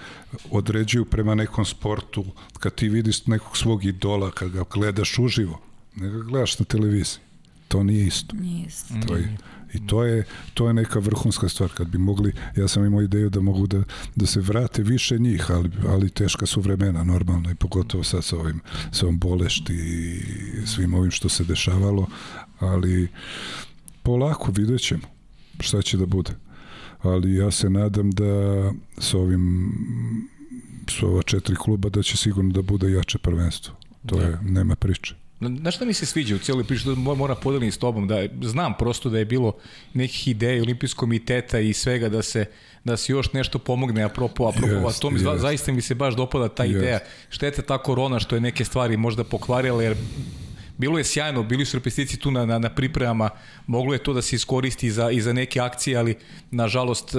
[0.52, 2.26] određuju prema nekom sportu.
[2.60, 5.62] Kad ti vidiš nekog svog idola, kad ga gledaš uživo,
[5.96, 7.20] ne ga gledaš na televiziji.
[7.68, 8.36] To nije isto.
[8.36, 8.94] Nije isto.
[9.08, 9.38] To je,
[9.76, 10.24] I to je,
[10.54, 11.70] to je neka vrhunska stvar.
[11.70, 13.84] Kad bi mogli, ja sam imao ideju da mogu da,
[14.16, 18.38] da se vrate više njih, ali, ali teška su vremena normalno i pogotovo sad sa
[18.38, 18.62] ovim,
[18.92, 22.08] sa ovom bolešti i svim ovim što se dešavalo,
[22.60, 23.08] ali
[24.04, 25.08] polako vidjet ćemo
[25.60, 26.32] šta će da bude.
[27.02, 29.72] Ali ja se nadam da sa ovim
[30.90, 33.76] su ova četiri kluba da će sigurno da bude jače prvenstvo.
[34.06, 35.16] To je, nema priče.
[35.40, 38.74] Na šta mi se sviđa u cijeloj priči, da moram podeliti s tobom, da znam
[38.78, 39.54] prosto da je bilo
[39.94, 42.46] nekih ideja olimpijskog komiteta i svega da se
[42.84, 45.38] da se još nešto pomogne apropo apropo yes, a to mi yes.
[45.38, 46.78] zaista mi se baš dopada ta yes.
[46.78, 47.00] ideja.
[47.30, 49.98] Šteta ta korona što je neke stvari možda pokvarila jer
[50.78, 53.30] bilo je sjajno, bili su repestici tu na, na, na pripremama,
[53.68, 56.16] moglo je to da se iskoristi za, i za neke akcije, ali
[56.52, 57.16] nažalost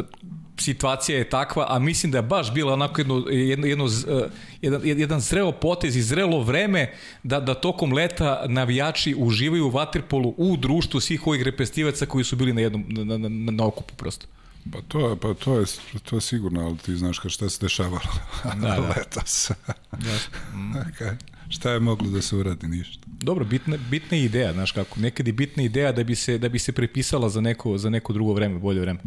[0.61, 4.28] situacija je takva, a mislim da je baš bila onako jedno, jedno, jedno, eh,
[4.62, 6.92] jedan, jedan zreo potez i zrelo vreme
[7.22, 12.36] da, da tokom leta navijači uživaju u vaterpolu u društvu svih ovih repestivaca koji su
[12.36, 14.26] bili na, jednom, na, na, na, na okupu prosto.
[14.72, 15.66] Pa to, pa to je,
[16.04, 18.00] to je sigurno, ali ti znaš ka šta se dešavalo
[18.44, 18.94] da, da.
[18.96, 19.50] letos.
[19.92, 20.14] da.
[20.54, 20.72] Mm.
[20.72, 21.16] okay.
[21.48, 22.66] Šta je moglo da se uradi?
[22.66, 23.07] Ništa.
[23.07, 25.00] Dobro, bitna, bitna ideja, znaš kako.
[25.00, 28.12] Nekad je bitna ideja da bi se, da bi se prepisala za neko, za neko
[28.12, 29.00] drugo vreme, bolje vreme.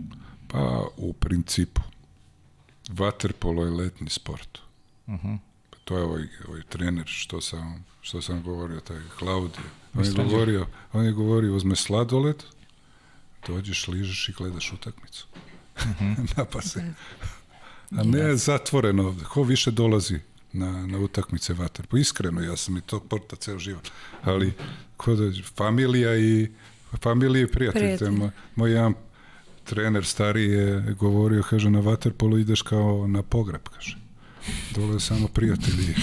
[0.51, 1.81] Pa, u principu,
[2.89, 4.59] vaterpolo je letni sport.
[5.07, 5.37] Uh -huh.
[5.69, 9.65] pa to je ovaj, ovaj trener što sam, što sam govorio, taj Klaudije.
[9.93, 12.43] On je govorio, on je govorio, uzme sladoled,
[13.47, 15.27] dođeš, ližeš i gledaš utakmicu.
[15.75, 16.37] Uh -huh.
[16.37, 16.93] Napase.
[17.91, 19.23] A ne zatvoreno ovde.
[19.23, 20.19] Ko više dolazi
[20.53, 21.97] na, na utakmice vaterpo?
[21.97, 23.89] Iskreno, ja sam i tog porta ceo život.
[24.23, 24.53] Ali,
[24.97, 26.49] ko da, familija i
[27.01, 27.81] familija i prijatelj.
[27.81, 28.29] prijatelj.
[28.55, 28.93] Moj jedan
[29.69, 33.97] trener stari je govorio, kaže, na vaterpolu ideš kao na pogreb, kaže.
[34.75, 35.95] Dole samo prijatelji.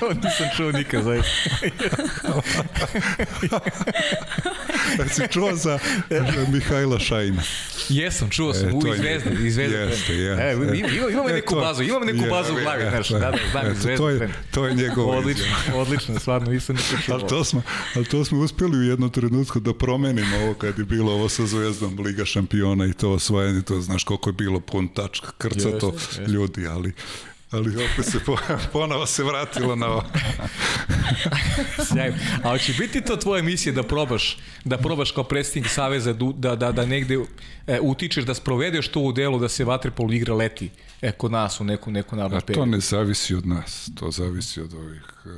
[0.00, 1.30] Ovo nisam čuo nikad, zaista.
[4.98, 5.78] da si čuo za
[6.52, 7.42] Mihajla Šajna?
[7.88, 9.30] Jesam, čuo sam, e, u Zvezde.
[9.46, 9.76] Iz Zvezde.
[9.76, 10.42] Jeste, jeste.
[10.42, 13.18] E, ima, imamo e, neku to, bazu, imamo neku je, bazu u glavi, znaš, da,
[13.18, 13.96] da, znam, Zvezde.
[13.96, 15.46] To je, to je njegov Odlično,
[15.82, 17.14] odlično, stvarno, nisam nikad čuo.
[17.14, 17.62] Ali to, smo,
[17.94, 21.46] ali to smo uspeli u jednom trenutku da promenimo ovo kad je bilo ovo sa
[21.46, 25.92] Zvezdom, Liga šampiona i to osvajanje, to znaš koliko je bilo pun tačka, krcato
[26.26, 26.92] ljudi, ali
[27.50, 28.36] ali opet se po,
[28.72, 30.04] ponovo se vratilo na ovo.
[31.92, 32.16] Sjajno.
[32.42, 36.72] A će biti to tvoja misija da probaš, da probaš kao predstavnik Saveza da, da,
[36.72, 37.18] da negde
[37.66, 40.70] e, utičeš, da sprovedeš to u delu da se vaterpolo igra leti
[41.00, 42.70] e, kod nas u neku, neku narodnu periodu?
[42.70, 45.28] To ne zavisi od nas, to zavisi od ovih e,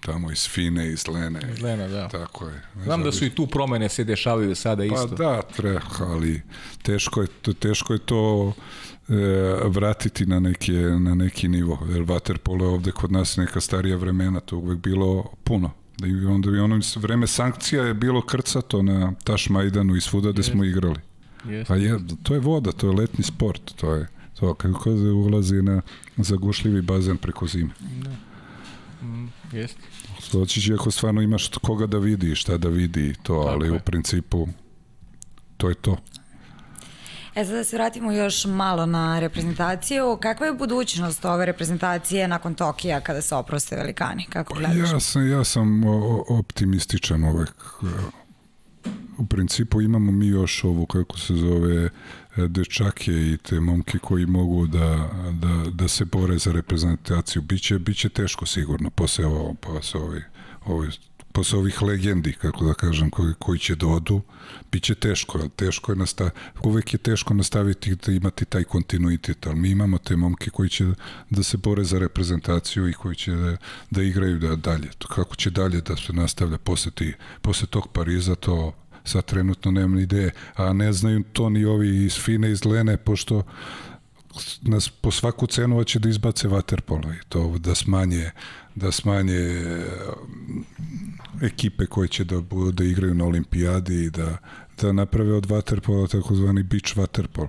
[0.00, 1.40] tamo iz Fine, iz Lene.
[1.52, 2.08] Iz Lena, da.
[2.08, 2.62] Tako je.
[2.74, 3.04] Znam zavisi.
[3.04, 5.08] da su i tu promene se dešavaju sada pa isto.
[5.08, 6.42] Pa da, treba, ali
[6.82, 7.28] teško je,
[7.60, 8.52] teško je to
[9.64, 11.78] vratiti na neki, na neki nivo.
[11.92, 15.70] Jer waterpolo je ovde kod nas neka starija vremena, to uvek bilo puno.
[15.98, 20.32] Da i onda i ono vreme sankcija je bilo krcato na Taš Majdanu i svuda
[20.32, 21.00] gde smo igrali.
[21.44, 21.72] Yes.
[21.72, 24.08] A je, to je voda, to je letni sport, to je
[24.42, 25.82] to kako se ulazi na
[26.16, 27.70] zagušljivi bazen preko zime.
[27.80, 28.10] Da.
[29.06, 29.76] Mm, jest.
[30.32, 33.72] Doći će ako stvarno imaš koga da vidi, šta da vidi to, Tako ali je.
[33.72, 34.48] u principu
[35.56, 35.96] to je to.
[37.34, 40.18] E sad da se vratimo još malo na reprezentaciju.
[40.20, 44.26] Kakva je budućnost ove reprezentacije nakon Tokija kada se oproste velikani?
[44.30, 44.92] Kako pa gledaš?
[44.92, 45.82] Ja sam, ja sam
[46.28, 47.54] optimističan uvek.
[49.18, 51.90] U principu imamo mi još ovu, kako se zove,
[52.36, 57.42] dečake i te momke koji mogu da, da, da se bore za reprezentaciju.
[57.42, 60.22] Biće, biće teško sigurno posle, ovo, posle ovi,
[60.64, 60.88] ovi
[61.32, 64.20] posle ovih legendi, kako da kažem, koji, koji će da odu,
[64.72, 66.30] bit će teško, ali teško je nastav,
[66.62, 70.84] uvek je teško nastaviti da imati taj kontinuitet, ali mi imamo te momke koji će
[71.30, 73.56] da se bore za reprezentaciju i koji će da,
[73.90, 74.90] da igraju da dalje.
[75.08, 78.72] Kako će dalje da se nastavlja posle, ti, posle tog Pariza, to
[79.04, 83.42] sad trenutno nemam ideje, a ne znaju to ni ovi iz Fine, iz Lene, pošto
[84.62, 88.30] nas po svaku cenu hoće da izbace vaterpolo i to da smanje
[88.74, 89.62] da smanje
[91.40, 94.36] ekipe koje će da, da igraju na olimpijadi i da,
[94.80, 97.48] da naprave od vaterpola takozvani beach vaterpolo.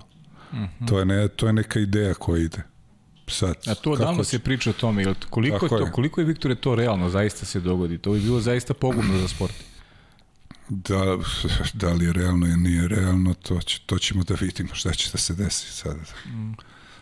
[0.54, 0.88] Mm -hmm.
[0.88, 2.62] to, je ne, to je neka ideja koja ide.
[3.28, 5.92] Sad, A to odavno se priča o tome, jel, koliko, je to, je.
[5.92, 7.98] koliko je Viktore to realno zaista se dogodi?
[7.98, 9.54] To bi bilo zaista pogubno za sport.
[10.70, 11.18] Da,
[11.74, 15.12] da li je realno ili nije realno, to, će, to ćemo da vidimo šta će
[15.12, 15.98] da se desi sad.
[16.26, 16.54] Mm.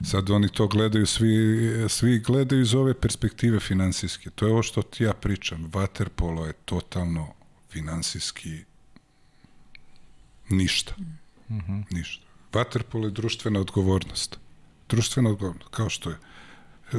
[0.03, 1.59] Sad oni to gledaju, svi,
[1.89, 4.29] svi gledaju iz ove perspektive finansijske.
[4.29, 5.71] To je ovo što ti ja pričam.
[5.71, 7.33] Waterpolo je totalno
[7.69, 8.63] finansijski
[10.49, 10.93] ništa.
[11.49, 11.83] Mm -hmm.
[11.91, 12.25] Ništa.
[12.51, 14.39] Waterpolo je društvena odgovornost.
[14.89, 16.17] Društvena odgovornost, kao što je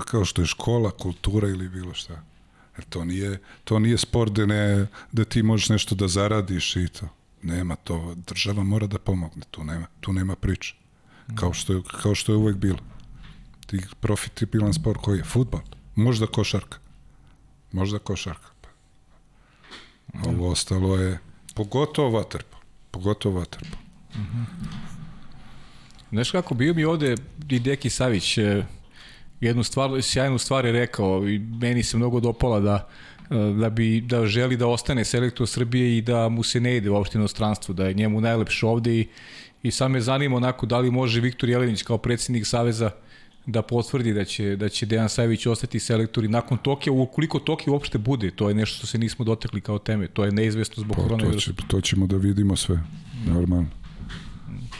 [0.01, 2.23] kao što je škola, kultura ili bilo šta.
[2.77, 6.89] Jer to nije, to nije sport da, ne, da ti možeš nešto da zaradiš i
[6.89, 7.09] to.
[7.43, 8.15] Nema to.
[8.27, 9.43] Država mora da pomogne.
[9.51, 10.75] Tu nema, tu nema priče.
[11.35, 12.79] Kao što, je, kao što je uvek bilo.
[14.01, 15.25] Profitabilan sport koji je?
[15.25, 15.61] Futbol.
[15.95, 16.79] Možda košarka.
[17.73, 18.49] Možda košarka.
[20.27, 21.19] Ovo ostalo je
[21.55, 22.57] pogotovo vaterpo.
[22.91, 23.77] Pogotovo vaterpo.
[24.15, 24.45] Mm -hmm.
[26.11, 27.15] Znaš kako, bio mi ovde
[27.49, 28.67] i Deki Savić, e,
[29.41, 32.89] jednu stvar, sjajnu stvar je rekao i meni se mnogo dopala da
[33.61, 37.19] da bi da želi da ostane selektor Srbije i da mu se ne ide uopšte
[37.19, 39.09] inostranstvo, da je njemu najlepše ovde i,
[39.63, 42.91] i sam me zanima onako da li može Viktor Jelenić kao predsednik Saveza
[43.47, 47.73] da potvrdi da će, da će Dejan Sajević ostati selektor i nakon Tokija, ukoliko Tokija
[47.73, 50.97] uopšte bude, to je nešto što se nismo dotekli kao teme, to je neizvestno zbog
[50.97, 51.53] pa, koronavirusa.
[51.53, 52.81] To, će, to ćemo da vidimo sve,
[53.27, 53.69] normalno.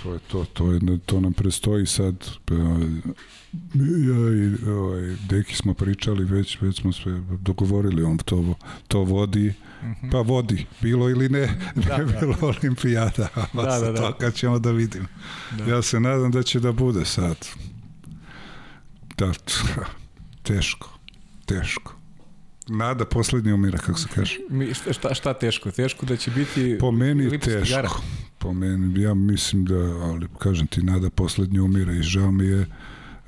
[0.03, 2.15] To je to, to, je, to nam prestoji sad.
[2.45, 8.55] Pa, ja i ovaj, Deki smo pričali, već, već smo sve dogovorili, on to,
[8.89, 10.11] to vodi, -hmm.
[10.11, 11.41] pa vodi, bilo ili ne,
[11.89, 12.21] da, ne da.
[12.21, 13.95] bilo olimpijada, da, da, da.
[13.95, 15.07] to kad ćemo da vidimo.
[15.59, 15.65] Da.
[15.65, 17.37] Ja se nadam da će da bude sad.
[19.17, 19.33] Da,
[20.49, 20.89] teško,
[21.47, 21.95] teško.
[22.69, 24.39] Nada poslednji umira, kako se kaže.
[24.51, 25.71] Mi, šta, šta teško?
[25.71, 26.77] Teško da će biti...
[26.81, 27.75] Po meni teško.
[27.75, 27.91] Gara.
[28.39, 32.67] Po meni, ja mislim da, ali kažem ti, nada poslednji umira i žao mi je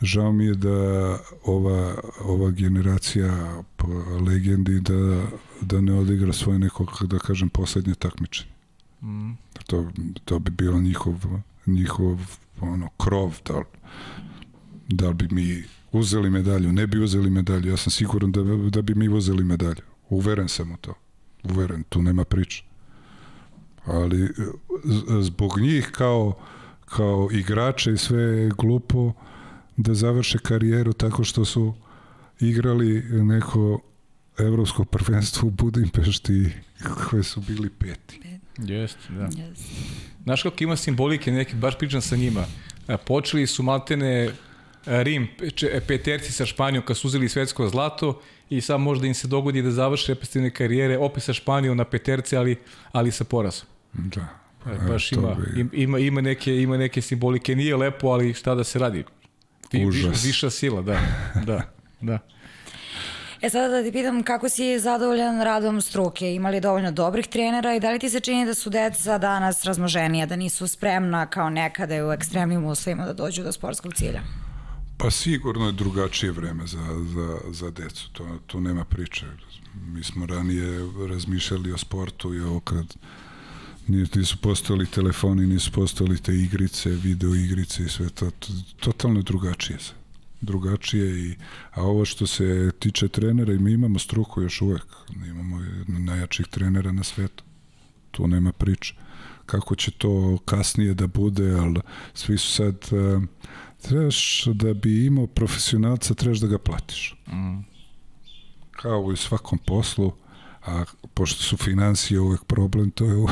[0.03, 3.87] žao mi je da ova, ova generacija po
[4.27, 5.27] legendi da,
[5.61, 8.51] da ne odigra svoje neko, da kažem, poslednje takmičenje.
[9.03, 9.33] Mm.
[9.67, 9.91] To,
[10.25, 11.15] to bi bilo njihov,
[11.67, 12.19] njihov
[12.61, 13.65] ono, krov, da li,
[14.89, 18.95] da bi mi uzeli medalju, ne bi uzeli medalju, ja sam siguran da, da bi
[18.95, 19.83] mi uzeli medalju.
[20.09, 20.95] Uveren sam u to.
[21.45, 22.65] Uveren, tu nema priče.
[23.85, 24.29] Ali
[25.21, 26.39] zbog njih kao,
[26.85, 29.13] kao igrače i sve je glupo
[29.77, 31.75] da završe karijeru tako što su
[32.41, 33.81] igrali neko
[34.39, 36.51] evropsko prvenstvo u Budimpešti
[37.11, 38.21] koje su bili peti.
[38.59, 39.27] Jeste, da.
[39.27, 39.57] Yes.
[40.23, 42.45] Znaš kako ima simbolike neke, baš pričam sa njima.
[43.07, 44.31] Počeli su maltene
[44.87, 45.29] Rim,
[45.89, 48.21] peterci sa Španijom kad su uzeli svetsko zlato
[48.51, 52.37] i sad možda im se dogodi da završe repestivne karijere opet sa Španijom na peterci,
[52.37, 52.57] ali,
[52.93, 53.67] ali sa porazom.
[53.93, 54.29] Da.
[54.67, 55.83] E, baš ima, bi...
[55.83, 57.57] ima, ima, neke, ima neke simbolike.
[57.57, 59.05] Nije lepo, ali šta da se radi?
[59.73, 60.25] Vi, Užas.
[60.25, 61.01] Viša sila, da.
[61.45, 61.63] da,
[62.01, 62.19] da.
[63.43, 67.75] E sada da ti pitam kako si zadovoljan radom struke, ima li dovoljno dobrih trenera
[67.75, 71.51] i da li ti se čini da su deca danas razmoženija, da nisu spremna kao
[71.51, 74.21] nekada u ekstremnim uslovima da dođu do sportskog cilja?
[74.97, 79.27] Pa sigurno je drugačije vreme za, za, za decu, to, to nema priče.
[79.75, 82.95] Mi smo ranije razmišljali o sportu i ovo kad
[83.89, 88.49] nisu postojali telefoni, nisu postojali te igrice, video igrice i sve to, to
[88.81, 89.93] totalno je drugačije se
[90.45, 91.35] drugačije i
[91.71, 94.87] a ovo što se tiče trenera i mi imamo struku još uvek
[95.27, 97.45] imamo najjačih trenera na svetu.
[98.11, 98.95] Tu nema priče.
[99.47, 101.81] Kako će to kasnije da bude ali
[102.15, 103.23] svi su sad uh,
[103.89, 107.59] trebaš da bi imao profesionalca trebaš da ga platiš mm.
[108.71, 110.13] kao u svakom poslu
[110.67, 110.85] a
[111.15, 113.29] pošto su financije uvek problem, to je u,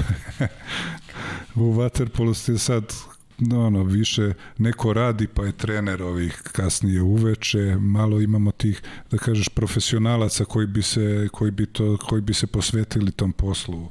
[1.54, 2.94] u Waterpolu ste sad
[3.38, 9.18] no, no, više neko radi pa je trener ovih kasnije uveče, malo imamo tih da
[9.18, 13.88] kažeš profesionalaca koji bi se koji bi to koji bi se posvetili tom poslu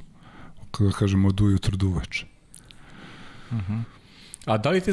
[0.80, 2.26] da kažemo od ujutro do uveče.
[3.52, 3.74] Mhm.
[3.74, 4.01] Uh
[4.46, 4.92] A da li te,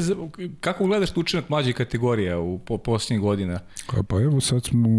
[0.59, 3.59] kako gledaš učinak mlađih kategorija u po, posljednjih godina?
[3.87, 4.89] A pa evo sad smo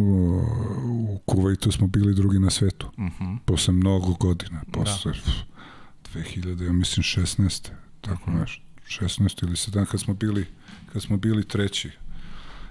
[0.85, 2.87] u Kuvajtu smo bili drugi na svetu.
[2.87, 3.25] Uh mhm.
[3.25, 3.39] -huh.
[3.45, 4.63] Posle mnogo godina.
[4.67, 4.73] Da.
[4.73, 6.21] Posle da.
[6.21, 7.69] 2000, ja mislim 16.
[8.01, 8.41] Tako uh -huh.
[8.41, 8.63] nešto.
[8.89, 10.47] 16 ili 17 kad smo bili
[10.93, 11.91] kad smo bili treći.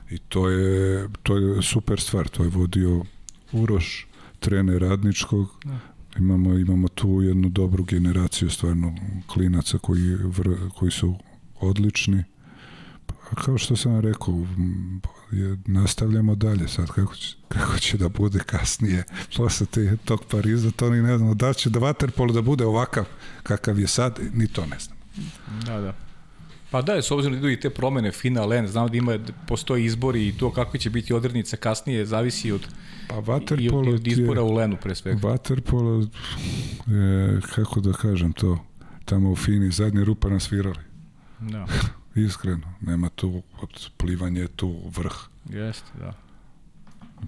[0.10, 3.04] I to je to je super stvar, to je vodio
[3.52, 4.08] Uroš,
[4.40, 5.48] trener radničkog.
[5.66, 5.80] Da.
[6.18, 8.96] Imamo imamo tu jednu dobru generaciju stvarno
[9.28, 11.16] klinaca koji vr, koji su
[11.60, 12.24] odlični.
[13.06, 14.46] Pa, kao što sam rekao,
[15.32, 19.04] je, nastavljamo dalje sad, kako će, kako će da bude kasnije,
[19.38, 23.06] posle te, tog Pariza, to ni ne znamo, da će da Waterpolo da bude ovakav
[23.44, 24.98] kakav je sad, ni to ne znam.
[25.66, 25.94] Da, da.
[26.72, 29.18] Pa da, s obzirom da idu i te promene, final, N, znam da ima,
[29.48, 32.68] postoji izbori i to kakva će biti odrednica kasnije, zavisi od,
[33.08, 35.20] Pa i od, i od ti je- izbora u Lenu pre svega.
[35.20, 36.10] Waterpolo,
[36.88, 38.60] je, kako da kažem to,
[39.06, 40.89] tamo u Fini, zadnji rupa nasvirali.
[41.40, 41.68] Da,
[42.26, 45.14] Iskreno, nema tu, od plivanje je tu vrh.
[45.50, 46.14] jeste, da.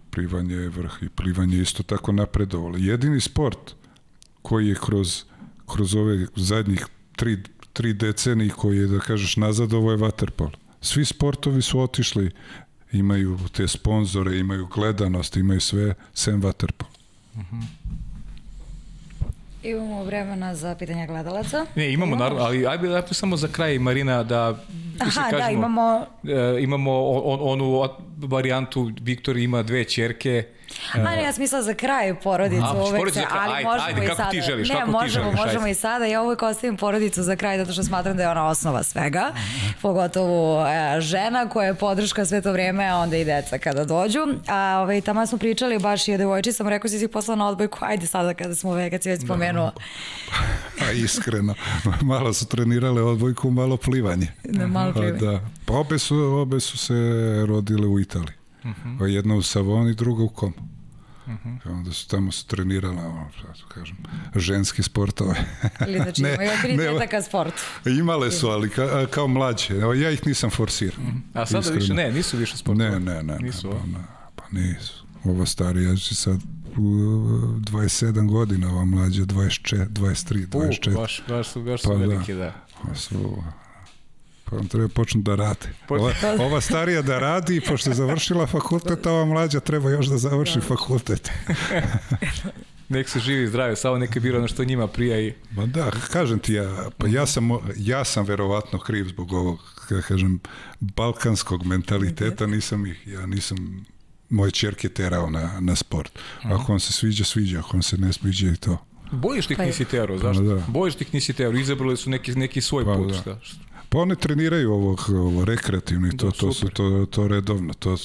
[0.09, 2.77] Plivanje je vrh i plivanje je isto tako napredovalo.
[2.77, 3.75] Jedini sport
[4.41, 5.23] koji je kroz,
[5.73, 6.85] kroz ove zadnjih
[7.15, 7.43] tri,
[7.73, 10.55] tri decenije koji je, da kažeš, nazad, ovo je waterpolo.
[10.81, 12.31] Svi sportovi su otišli,
[12.91, 16.91] imaju te sponzore, imaju gledanost, imaju sve, sem waterpolo.
[19.63, 21.65] Imamo vremena za pitanja gledalaca.
[21.75, 24.55] Ne, imamo, naravno, ali ajde, ajde samo za kraj, Marina, da
[25.05, 26.05] mislim, Aha, da, imamo...
[26.23, 30.43] e, imamo on, onu varijantu, Viktor ima dve čerke,
[30.93, 33.87] A ne, ja sam mislila za kraj porodicu A, uvek porodicu se, ali ajde, možemo
[33.87, 34.29] ajde, i kako sada.
[34.29, 35.71] ti želiš, ne, kako ti možemo, želiš, možemo ajde.
[35.71, 36.05] i sada.
[36.05, 39.31] Ja uvek ostavim porodicu za kraj zato što smatram da je ona osnova svega.
[39.81, 44.19] Pogotovo e, žena koja je podrška sve to vreme, a onda i deca kada dođu.
[44.47, 47.77] A ovaj, tamo smo pričali baš i o devojčicama, rekao si si poslala na odbojku,
[47.81, 49.71] ajde sada kada smo već, kad si već spomenuo.
[50.87, 51.55] A iskreno,
[52.01, 54.27] malo su trenirale odbojku, malo plivanje.
[54.43, 55.19] Da, malo Pa plivanje.
[55.19, 55.39] Da.
[55.65, 56.93] Pa obe su, obe su se
[57.47, 58.40] rodile u Italiji.
[58.65, 59.03] Mhm.
[59.03, 60.53] A Jedna u Savoni, druga u Komu.
[61.65, 63.97] I onda su tamo su trenirala, ono, ću kažem,
[64.35, 65.35] ženski sportove.
[65.87, 67.61] Ili znači Ne, imaju ne, afinitet ka sportu.
[67.99, 69.73] Imale su, ali ka, kao mlađe.
[69.73, 71.03] Evo, ja ih nisam forsirao.
[71.33, 71.79] a sada Iskreno.
[71.79, 72.89] više, ne, nisu više sportove.
[72.89, 73.37] Ne, ne, ne.
[73.39, 74.05] Nisu, ne, pa, ne,
[74.35, 75.05] pa nisu.
[75.23, 76.39] Ova starija će sad
[76.77, 80.95] u 27 godina, ova mlađa 24, 23, U, 24.
[80.95, 81.99] baš, baš su, baš su Pa da.
[81.99, 82.53] velike, da.
[82.83, 83.43] Pa su,
[84.51, 85.67] pa vam treba počnu da rade.
[85.89, 90.17] Ova, ova starija da radi, pošto je završila fakultet, a ova mlađa treba još da
[90.17, 91.31] završi fakultet.
[92.89, 95.33] Nek se živi zdrave, samo neka bira ono što njima prija i...
[95.51, 100.01] Ma da, kažem ti ja, pa ja sam, ja sam verovatno kriv zbog ovog, kada
[100.01, 100.39] kažem,
[100.79, 103.85] balkanskog mentaliteta, nisam ih, ja nisam
[104.29, 106.19] moje čerke terao na, na sport.
[106.43, 108.77] Ako vam se sviđa, sviđa, ako vam se ne sviđa i to.
[109.11, 110.43] Bojiš tih Pa- nisi tero, zašto?
[110.43, 110.63] da.
[110.67, 113.17] Bojiš tih nisi tero, izabrali su neki, neki svoj Pa put, da.
[113.17, 113.39] šta?
[113.93, 117.97] Pa one treniraju ovo, ovo rekreativno i to, Da, to, su, to, to redovno, to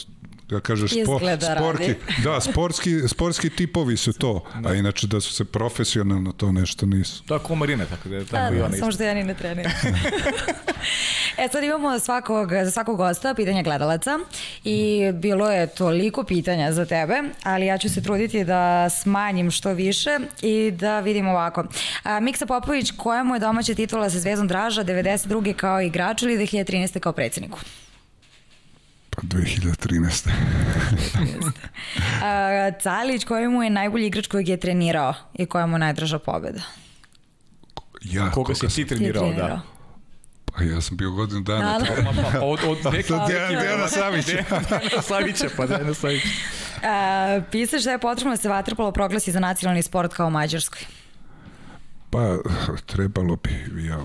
[0.48, 1.94] da kažeš spo, sportski,
[2.24, 7.22] da, sportski, sportski tipovi su to, a inače da su se profesionalno to nešto nisu.
[7.26, 8.76] Da, tako Marina, tako da je tako da, i da, ona.
[8.76, 9.72] Samo što ja ni ne treniram.
[11.38, 14.18] e sad imamo svakog, za svakog gosta pitanja gledalaca
[14.64, 19.72] i bilo je toliko pitanja za tebe, ali ja ću se truditi da smanjim što
[19.72, 21.64] više i da vidim ovako.
[22.02, 25.54] A, Miksa Popović, koja mu je domaća titula sa Zvezdom Draža 92.
[25.54, 26.98] kao igrač ili 2013.
[26.98, 27.58] kao predsedniku?
[29.22, 30.28] 2013.
[31.12, 31.46] 2013.
[31.46, 36.18] uh, Calić, koji mu je najbolji igrač kojeg je trenirao i koja mu je najdraža
[36.18, 36.60] pobjeda?
[38.02, 39.60] Ja, koga, koga si ti trenirao, da.
[40.44, 41.78] Pa ja sam bio godinu dana.
[41.78, 42.30] Da, da.
[42.32, 43.26] Pa, od, od nekada.
[43.26, 44.44] Dejana Savića.
[44.70, 46.28] Dejana Savića, pa Dejana Savića.
[46.76, 50.80] Uh, pisaš da je potrebno da se vaterpolo proglasi za nacionalni sport kao u Mađarskoj.
[52.10, 52.36] Pa,
[52.86, 53.84] trebalo bi.
[53.86, 53.98] Ja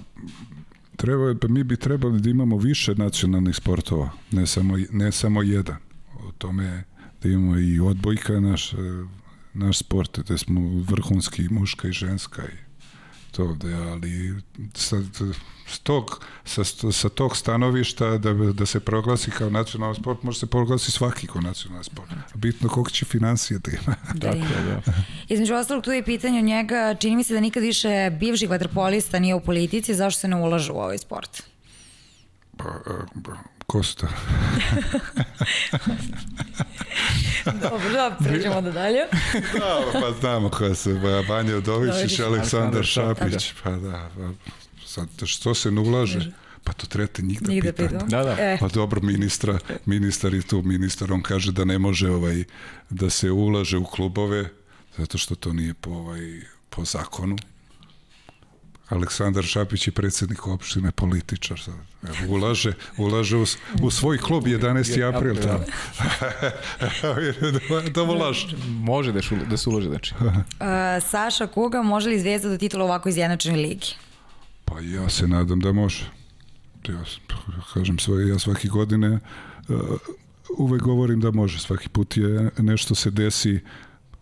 [1.02, 5.78] treba, pa mi bi trebali da imamo više nacionalnih sportova, ne samo, ne samo jedan.
[6.14, 6.84] O tome
[7.24, 8.78] da imamo i odbojka naš, e,
[9.54, 12.71] naš sport, da smo vrhunski muška i ženska i
[13.32, 14.36] to da ali
[14.74, 14.98] sa,
[15.68, 20.46] s tog, sa, sa tog stanovišta da, da se proglasi kao nacionalni sport, može se
[20.46, 22.10] proglasi svaki kao nacionalni sport.
[22.36, 23.96] Bitno koliko će financije da ima.
[24.14, 24.48] Da ima.
[24.48, 24.94] Da.
[25.30, 29.20] Između ostalog, tu je pitanje od njega, čini mi se da nikad više bivših vaterpolista
[29.20, 31.44] nije u politici, zašto se ne ulaže u ovaj sport?
[32.58, 32.66] Pa,
[33.72, 34.08] a, ba, ko su to?
[37.46, 39.00] Dobro, da, pređemo da dalje.
[39.54, 42.20] Da, pa znamo koja se, Udovičić, Udovičić.
[42.20, 44.30] Aleksandar Šapić, pa da, pa,
[44.86, 46.32] sad, što se ne ulaže,
[46.64, 48.06] pa to trebate njih da da pitate.
[48.08, 48.36] Da, da.
[48.40, 52.44] E, Pa dobro, ministra, ministar je tu, ministar, on kaže da ne može ovaj,
[52.90, 54.50] da se ulaže u klubove,
[54.98, 57.38] zato što to nije po, ovaj, po zakonu.
[58.92, 61.62] Aleksandar Šapić je predsjednik opštine, političar.
[62.04, 63.46] Evo, ulaže, ulaže u,
[63.82, 65.16] u svoj klub 11.
[65.16, 65.36] april.
[65.36, 65.66] Da.
[67.70, 68.48] da, da ulaže.
[68.68, 70.14] Može da, šu, da se ulože, znači.
[70.60, 73.96] a, Saša Kuga, može li Zvezda do titula ovako izjednačene ligi?
[74.66, 76.12] Pa ja se nadam da može.
[76.90, 77.04] Ja
[77.74, 79.20] kažem svoje, ja svaki godine
[79.68, 79.78] uh,
[80.58, 81.60] uvek govorim da može.
[81.60, 83.60] Svaki put je nešto se desi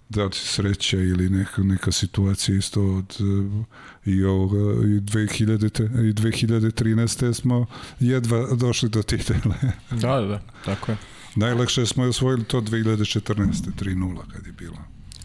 [0.10, 3.66] da li sreća ili neka, neka situacija isto od uh,
[4.06, 7.34] i ovoga i 2000 te- i 2013.
[7.34, 7.66] smo
[8.00, 9.56] jedva došli do titele.
[9.92, 10.98] Da, da, da, tako je.
[11.36, 13.52] Najlakše smo je osvojili to 2014.
[13.80, 14.78] 3-0 kad je bilo.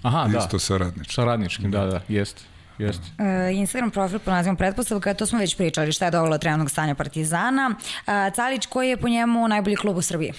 [0.03, 0.39] Aha, da.
[0.39, 1.15] Isto sa radničkim.
[1.15, 2.43] Sa radničkim, da, da, jeste.
[2.79, 3.05] jeste.
[3.19, 6.95] E, Instagram profil po nazivom Pretpostavka, to smo već pričali, šta je dovelo trenutnog stanja
[6.95, 7.75] Partizana.
[8.07, 10.33] E, Calić, koji je po njemu najbolji klub u Srbiji?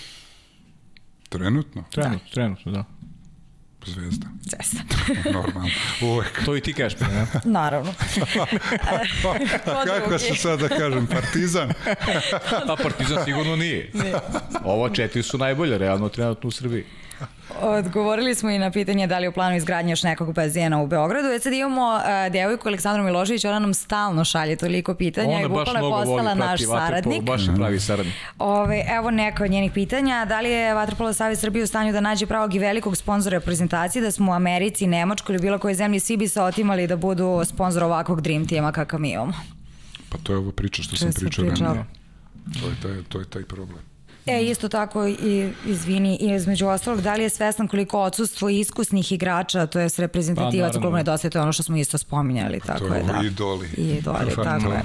[1.30, 1.84] Trenutno?
[1.92, 2.84] Trenutno, trenutno, da.
[3.86, 4.28] Zvezda.
[4.42, 4.84] Zvezda.
[5.38, 5.70] Normalno.
[6.02, 6.46] Uvek.
[6.46, 7.28] To i ti kažeš, pa ne?
[7.44, 7.94] Naravno.
[9.86, 11.70] Kako se sad da kažem, Partizan?
[12.70, 13.92] A Partizan sigurno nije.
[14.64, 16.84] Ova četiri su najbolje, realno, trenutno u Srbiji.
[17.62, 20.88] Odgovorili smo i na pitanje da li je u planu izgradnje još nekog bazena u
[20.88, 21.28] Beogradu.
[21.28, 25.70] Već sad imamo uh, devojku Aleksandru Milošević, ona nam stalno šalje toliko pitanja Ona baš
[25.72, 27.24] mnogo voli, postala naš prati saradnik.
[27.24, 28.16] baš je pravi saradnik.
[28.40, 30.26] Ove, evo neka od njenih pitanja.
[30.26, 34.02] Da li je Vatrpolo Savez Srbije u stanju da nađe pravog i velikog sponzora reprezentacije,
[34.02, 37.42] da smo u Americi, Nemačkoj ili bilo kojoj zemlji svi bi se otimali da budu
[37.46, 39.34] sponzor ovakvog Dream Teama kakav mi imamo?
[40.10, 41.68] Pa to je ovo priča što To sam pričao pričali.
[41.70, 41.86] ranije.
[42.62, 43.95] To je taj, to je taj problem.
[44.26, 49.12] E, isto tako, i, izvini, i između ostalog, da li je svestan koliko odsustvo iskusnih
[49.12, 52.94] igrača, to je s reprezentativaca Pa, to je ono što smo isto spominjali, tako To
[52.94, 53.22] je, je da.
[53.26, 53.70] idoli.
[53.78, 54.72] I idoli, Pa, tako no.
[54.72, 54.84] je.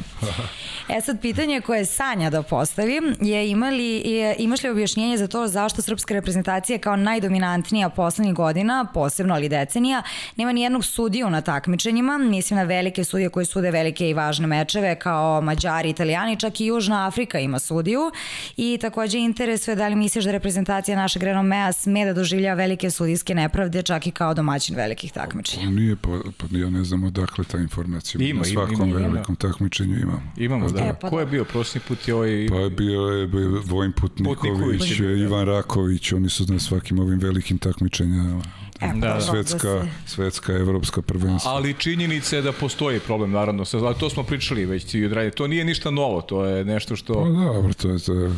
[0.89, 5.49] E sad, pitanje koje Sanja da postavim je imali, je, imaš li objašnjenje za to
[5.49, 10.03] zašto srpska reprezentacija kao najdominantnija poslednjih godina, posebno ali decenija,
[10.37, 14.47] nema ni jednog sudiju na takmičenjima, mislim na velike sudije koji sude velike i važne
[14.47, 18.11] mečeve kao Mađari, Italijani, čak i Južna Afrika ima sudiju
[18.57, 23.35] i takođe interesuje da li misliš da reprezentacija našeg renomea sme da doživlja velike sudijske
[23.35, 25.65] nepravde čak i kao domaćin velikih takmičenja.
[25.65, 26.09] Pa nije, pa,
[26.39, 28.19] pa ja ne znam odakle ta informacija.
[28.21, 29.09] Ima, Na ima, svakom ima, ima.
[29.09, 30.23] velikom takmičenju imamo.
[30.39, 30.81] Imamo, da.
[30.81, 31.31] E, pa Ko je da.
[31.31, 32.47] bio prošli put je ovaj...
[32.51, 35.07] Pa je bio je bio Vojin Putniković, Putniković da.
[35.07, 38.43] Ivan Raković, oni su na svakim ovim velikim takmičenjima.
[38.77, 39.21] E, pa Da, da.
[39.23, 41.51] Svetska, da se- svetska, evropska prvenstva.
[41.53, 43.65] Ali činjenica je da postoji problem, naravno.
[43.65, 45.31] Sa- ali To smo pričali već ti od ranije.
[45.31, 47.15] To nije ništa novo, to je nešto Pa što...
[47.25, 48.31] dobro, to je, to je,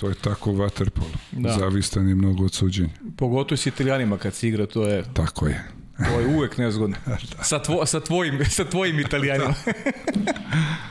[0.00, 1.10] to je tako vaterpolo.
[1.32, 1.52] Da.
[1.52, 2.88] Zavistan je mnogo od suđenja.
[3.16, 5.64] Pogotovo s italijanima kad se igra, to je, Tako je.
[5.98, 6.96] to je uvek nezgodno.
[7.42, 9.54] Sa, tvo, sa, tvojim, sa tvojim italijanima.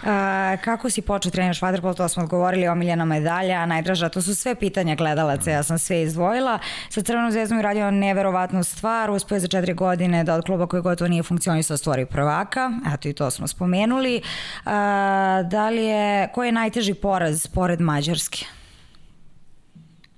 [0.06, 4.56] A, kako si počeo treniraš vaterpolo, to smo odgovorili, omiljena medalja, najdraža, to su sve
[4.56, 6.60] pitanja gledalaca, ja sam sve izdvojila.
[6.90, 10.68] Sa Crvenom zvezdom je radio neverovatnu stvar, uspio je za četiri godine da od kluba
[10.68, 14.22] koji gotovo nije funkcionisao stvori prvaka, eto i to smo spomenuli.
[14.66, 18.46] A, da li je, koji je najteži poraz pored Mađarske?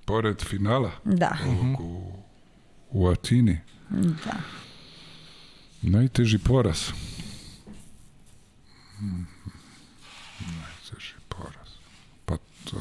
[0.06, 2.14] Pored finala Da, ovog u,
[2.92, 3.58] u Atini,
[3.90, 4.34] da.
[5.82, 6.90] najteži poraz.
[8.98, 9.28] Hmm.
[10.42, 11.70] Najteži poraz.
[12.26, 12.78] Pa to,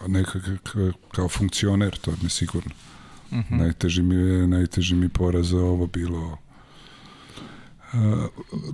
[0.00, 2.70] a neka ka- kao funkcioner, to mi sigurno.
[3.50, 6.38] Najteži mi je, najteži mi poraz za ovo bilo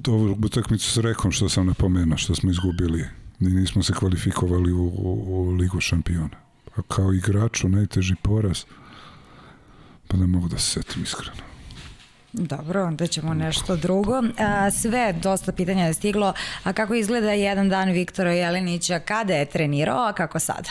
[0.03, 3.05] to ovu utakmicu sa Rekom što sam napomenuo, što smo izgubili
[3.41, 6.37] i nismo se kvalifikovali u, u, u Ligu šampiona.
[6.77, 8.65] A kao igraču najteži poraz
[10.09, 11.51] pa ne mogu da se setim iskreno.
[12.33, 14.23] Dobro, onda ćemo nešto drugo.
[14.81, 16.35] Sve, dosta pitanja je stiglo.
[16.65, 20.71] A kako izgleda jedan dan Viktora Jelenića, kada je trenirao, a kako sada?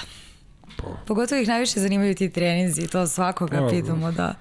[1.07, 4.35] Pogotovo ih najviše zanimaju ti treninzi, to svakoga Pa, pitamo, da.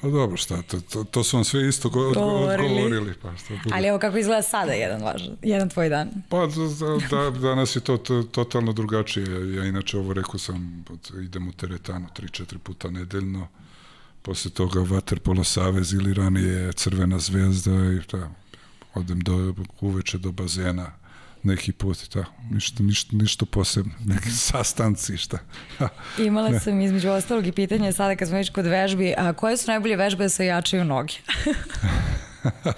[0.00, 2.68] Pa dobro, šta, to, to, to su vam sve isto go, Govorili.
[2.68, 3.14] odgovorili.
[3.22, 3.54] Pa, šta.
[3.72, 6.10] Ali evo kako izgleda sada jedan važan, jedan tvoj dan.
[6.28, 9.56] Pa da, da, danas je to, to totalno drugačije.
[9.56, 10.84] Ja inače ovo rekao sam,
[11.24, 13.48] idem u teretanu 3-4 puta nedeljno.
[14.22, 18.30] Posle toga Vaterpolo Savez ili ranije Crvena zvezda i da,
[18.94, 20.92] odem do, uveče do bazena
[21.42, 22.32] neki put i tako.
[22.50, 23.92] Ništa, ništa, ništa posebno.
[24.14, 25.38] Neki sastanci, šta.
[26.18, 29.70] Imala sam između ostalog i pitanje sada kad smo već kod vežbi, a koje su
[29.70, 31.14] najbolje vežbe da se ojačaju noge?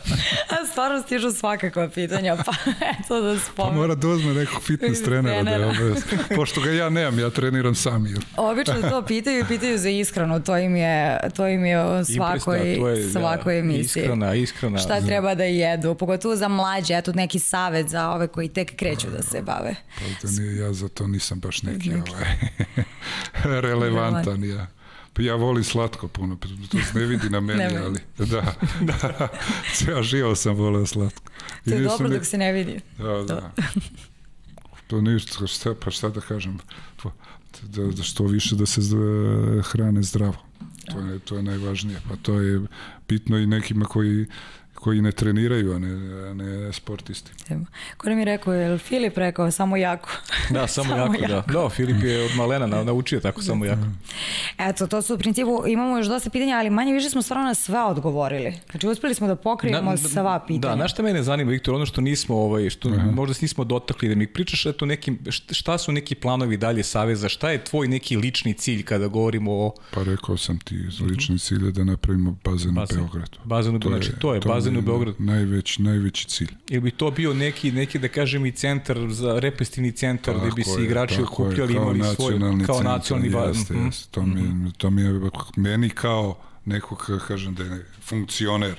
[0.53, 2.53] a stvarno stižu svakakva pitanja, pa
[3.05, 3.77] eto da Pa spomenu.
[3.77, 6.05] mora da uzme nekog fitness trenera, da je obavez.
[6.37, 8.07] Pošto ga ja nemam, ja treniram sam.
[8.07, 8.21] Jel?
[8.37, 12.73] Obično to pitaju i pitaju za ishranu, to im je, to im je u svakoj,
[12.73, 14.01] je, da, svakoj emisiji.
[14.01, 14.79] Iskrena, iskrena.
[14.79, 19.07] Šta treba da jedu, pogotovo za mlađe, eto neki savet za ove koji tek kreću
[19.11, 19.75] da se bave.
[19.99, 22.37] Pa da nije, ja za to nisam baš neki ovaj,
[23.61, 24.45] relevantan.
[24.45, 24.67] Ja.
[25.13, 28.25] Pa ja volim slatko puno, pa to se ne vidi na meni, ali da,
[28.81, 29.29] da,
[29.75, 31.23] ceo život sam voleo slatko.
[31.65, 32.81] To je dobro ni- dok se ne vidi.
[32.99, 33.53] Da, da.
[34.87, 36.59] To ništa, šta, pa šta da kažem,
[37.63, 40.37] da, da što više da se zd- hrane zdravo.
[40.87, 42.01] To je, to je najvažnije.
[42.09, 42.61] Pa to je
[43.09, 44.27] bitno i nekima koji,
[44.81, 45.89] koji ne treniraju, a ne,
[46.23, 47.31] a ne sportisti.
[47.97, 50.11] Ko nam je rekao, je li Filip rekao samo jako?
[50.51, 51.53] Da, samo, Samo jako, jako.
[51.53, 51.61] da.
[51.61, 53.83] Da, Filip je od malena na- naučio tako samo jako.
[54.59, 57.55] Eto, to su u principu, imamo još dosta pitanja, ali manje više smo stvarno na
[57.55, 58.55] sve odgovorili.
[58.71, 60.71] Znači, uspeli smo da pokrijemo sva pitanja.
[60.71, 64.09] Da, znaš šta mene zanima, Viktor, ono što nismo, ovaj, što možda se nismo dotakli,
[64.09, 67.89] da mi pričaš eto nekim, št- šta su neki planovi dalje Saveza, šta je tvoj
[67.89, 72.37] neki lični cilj kada govorimo o Pa rekao sam ti, lični cilj je da napravimo
[72.45, 72.97] bazen, Bazen.
[72.97, 73.39] u Beogradu.
[73.45, 75.17] bazenu, To je- znači to je to je bazen bazenu u Beogradu.
[75.19, 76.49] Najveći, najveći cilj.
[76.69, 80.65] Ili bi to bio neki, neki da kažem i centar, za repestivni centar gde bi
[80.65, 83.61] se igrači okupljali, imali svoj, kao nacionalni bazen.
[83.61, 84.09] Jeste, jeste.
[84.11, 85.21] To, mi, je, to mi je
[85.57, 86.97] meni kao neko,
[87.29, 88.77] kažem da je funkcioner,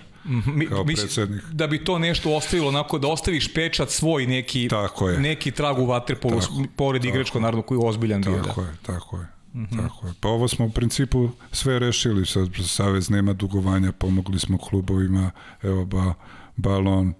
[0.55, 1.43] Mi, kao predsednik.
[1.51, 5.19] Da bi to nešto ostavilo, onako da ostaviš pečat svoj neki, tako je.
[5.19, 6.41] neki trag u vaterpolu,
[6.75, 8.43] pored igračko naravno koji je ozbiljan tako bio.
[8.43, 8.67] Tako da.
[8.67, 9.27] je, tako je.
[9.53, 9.77] Mm -hmm.
[9.77, 10.13] Tako je.
[10.19, 15.31] Pa ovo smo u principu sve rešili, sad Savez nema dugovanja, pomogli smo klubovima,
[15.63, 16.13] evo ba,
[16.55, 17.13] balon,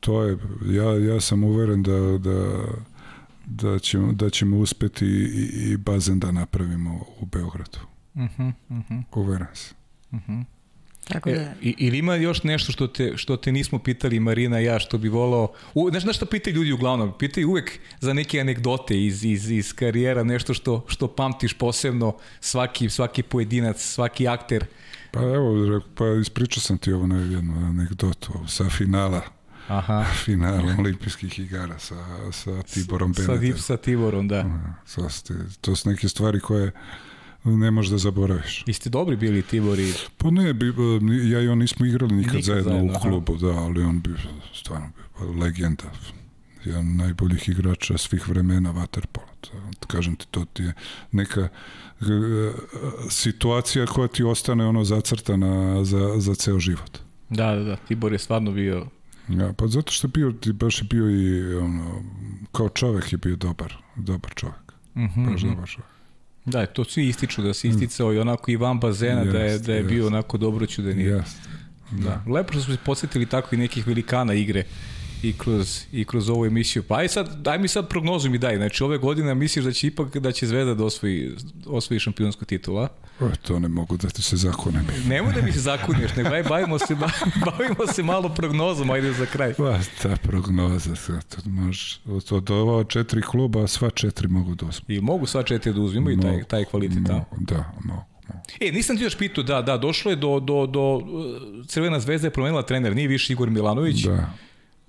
[0.00, 2.64] to je, ja, ja sam uveren da, da,
[3.46, 7.78] da, ćemo, da ćemo uspeti i, i bazen da napravimo u Beogradu.
[8.14, 9.02] Mm -hmm, mm -hmm.
[9.14, 9.76] Uveren sam.
[10.12, 10.57] Mm -hmm.
[11.08, 11.36] Tako da...
[11.36, 15.08] E, ili ima još nešto što te, što te nismo pitali Marina ja što bi
[15.08, 17.12] volao, u, znaš, znaš što pitaju ljudi uglavnom?
[17.18, 22.90] Pitaju uvek za neke anegdote iz, iz, iz karijera, nešto što, što pamtiš posebno svaki,
[22.90, 24.66] svaki pojedinac, svaki akter.
[25.10, 29.22] Pa evo, pa ispričao sam ti ovo na jednu anegdotu sa finala
[29.68, 30.04] Aha.
[30.24, 31.96] finala olimpijskih igara sa,
[32.32, 33.56] sa Tiborom Benetem.
[33.56, 34.44] Sa, sa Tiborom, da.
[34.94, 35.08] To,
[35.60, 36.72] to su neke stvari koje
[37.56, 38.64] ne možeš da zaboraviš.
[38.66, 39.92] I ste dobri bili Tibor i...
[40.18, 40.72] Pa ne, bi,
[41.30, 43.46] ja i on nismo igrali nikad, nikad zajedno, zajedno, u klubu, aha.
[43.46, 44.10] da, ali on bi
[44.54, 45.84] stvarno bio legenda.
[46.64, 49.28] Jedan najboljih igrača svih vremena Waterpola.
[49.86, 50.72] Kažem ti, to ti je
[51.12, 51.48] neka e,
[53.10, 56.98] situacija koja ti ostane ono zacrtana za, za ceo život.
[57.28, 58.86] Da, da, da, Tibor je stvarno bio
[59.28, 62.02] Ja, pa zato što je bio, ti baš je bio i ono,
[62.52, 64.72] kao čovek je bio dobar, dobar čovek.
[64.94, 65.30] Mm -hmm.
[65.30, 65.97] Baš dobar čovek.
[66.50, 69.58] Da, to svi ističu da se isticao i onako i van bazena yes, da je,
[69.58, 69.88] da je yes.
[69.88, 71.14] bio onako dobro čudenije.
[71.14, 71.48] Yes.
[71.90, 72.22] Da.
[72.26, 72.32] da.
[72.32, 74.64] Lepo što smo se podsjetili tako i nekih velikana igre
[75.22, 76.82] i kroz, i kroz ovu emisiju.
[76.82, 78.56] Pa aj sad, daj mi sad prognozu mi daj.
[78.56, 81.32] Znači ove godine misliš da će ipak da će Zvezda da osvoji,
[81.66, 82.88] osvoji šampionsku titula?
[83.20, 84.86] O, to ne mogu da ti se zakonem.
[85.06, 86.94] Nemoj da mi se zakuniš, nego aj bavimo se,
[87.46, 89.54] bavimo se malo prognozom, ajde za kraj.
[89.54, 94.98] Pa, ta prognoza, to može, od, od ova četiri kluba, sva četiri mogu da osvoji.
[94.98, 97.24] I mogu sva četiri da uzmimo i taj, taj kvalitet tamo.
[97.38, 98.02] Da, mogu.
[98.60, 101.00] E, nisam ti još pitao, da, da, došlo je do, do, do
[101.66, 104.04] Crvena zvezda je promenila trener, nije više Igor Milanović.
[104.04, 104.34] Da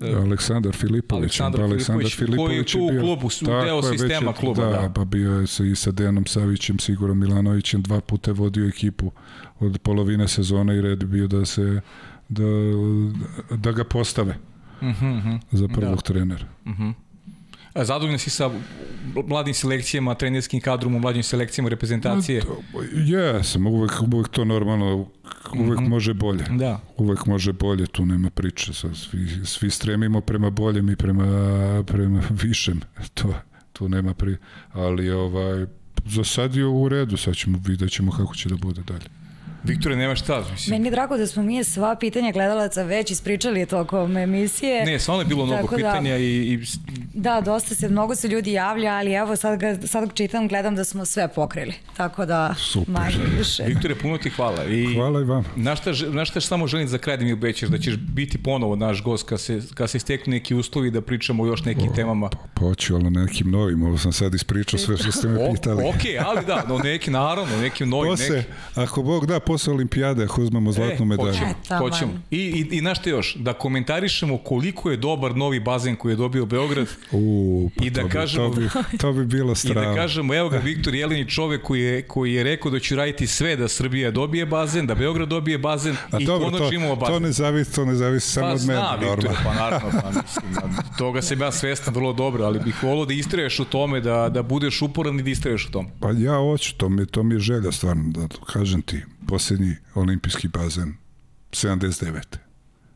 [0.02, 1.22] Aleksandar Filipović.
[1.22, 4.66] Aleksandar, Aleksandar Filipović, koji je tu u klubu, u deo sistema je, kluba.
[4.66, 8.68] Da, da, pa bio je sa, i sa Dejanom Savićem, Sigurom Milanovićem, dva puta vodio
[8.68, 9.12] ekipu
[9.60, 11.82] od polovine sezona i red bio da se
[12.30, 12.46] da,
[13.58, 14.38] da ga postave
[14.82, 15.40] uh -huh, uh -huh.
[15.52, 16.02] za prvog da.
[16.02, 16.46] trenera.
[16.66, 16.94] Uh -huh.
[17.76, 18.52] Zadovoljan si sa
[19.28, 22.42] mladim selekcijama, trenerskim kadrom u mlađim selekcijama reprezentacije?
[22.94, 25.90] Jesam, uvek, uvek to normalno, uvek mm -hmm.
[25.90, 26.44] može bolje.
[26.50, 26.80] Da.
[26.98, 28.74] Uvek može bolje, tu nema priče.
[28.74, 32.82] Svi, svi stremimo prema boljem i prema, prema višem.
[33.14, 33.34] To,
[33.74, 34.38] tu nema pri...
[34.72, 35.66] Ali ovaj,
[36.06, 39.19] za sad je u redu, sad ćemo vidjet ćemo kako će da bude dalje.
[39.64, 40.44] Viktore, nema šta.
[40.52, 40.76] Mislim.
[40.76, 44.86] Meni je drago da smo mi sva pitanja gledalaca već ispričali tokom emisije.
[44.86, 46.60] Ne, stvarno je bilo mnogo da, pitanja i, i...
[47.14, 50.84] Da, dosta se, mnogo se ljudi javlja, ali evo sad, ga, sad čitam, gledam da
[50.84, 51.74] smo sve pokrili.
[51.98, 52.94] Tako da, Super.
[52.94, 53.64] manje više.
[53.64, 54.66] Viktore, puno ti hvala.
[54.66, 55.44] I hvala i vam.
[55.56, 58.76] Na šta, na šta samo želim za kraj da mi obećaš, da ćeš biti ponovo
[58.76, 61.96] naš gost kad se, kad se steknu neki uslovi da pričamo o još nekim o,
[61.96, 62.30] temama.
[62.30, 65.84] Pa, poću, ali na nekim novim, ovo sam sad ispričao sve što ste me pitali.
[65.84, 68.12] ok, ali da, no neki, naravno, nekim novim.
[68.12, 68.50] Posle, neki...
[68.76, 71.32] ako Bog da, posle olimpijade, ako uzmemo zlatnu e, medalju.
[71.32, 72.12] Hoćemo, e, hoćemo.
[72.32, 76.46] I, i, I našte još, da komentarišemo koliko je dobar novi bazen koji je dobio
[76.46, 76.88] Beograd.
[77.12, 79.82] U, pa I da to, kažemo, bi, to, bi, to bi bilo strano.
[79.92, 82.96] I da kažemo, evo ga Viktor Jelinić, čovek koji je, koji je rekao da će
[82.96, 86.96] raditi sve da Srbija dobije bazen, da Beograd dobije bazen A i dobro, konačno imamo
[86.96, 87.16] bazen.
[87.16, 88.80] To ne zavisi, to ne zavisi samo pa, od mene.
[88.80, 90.44] Pa zna, Viktor, pa naravno, pa mislim,
[90.98, 94.44] toga sam ja svestan vrlo dobro, ali bih volio da istraješ u tome, da, da
[94.44, 95.90] budeš uporan i da istraješ u tome.
[96.00, 100.48] Pa ja hoću, to mi, to mi je želja stvarno, da kažem ti, posljednji olimpijski
[100.48, 100.94] bazen
[101.52, 102.22] 79.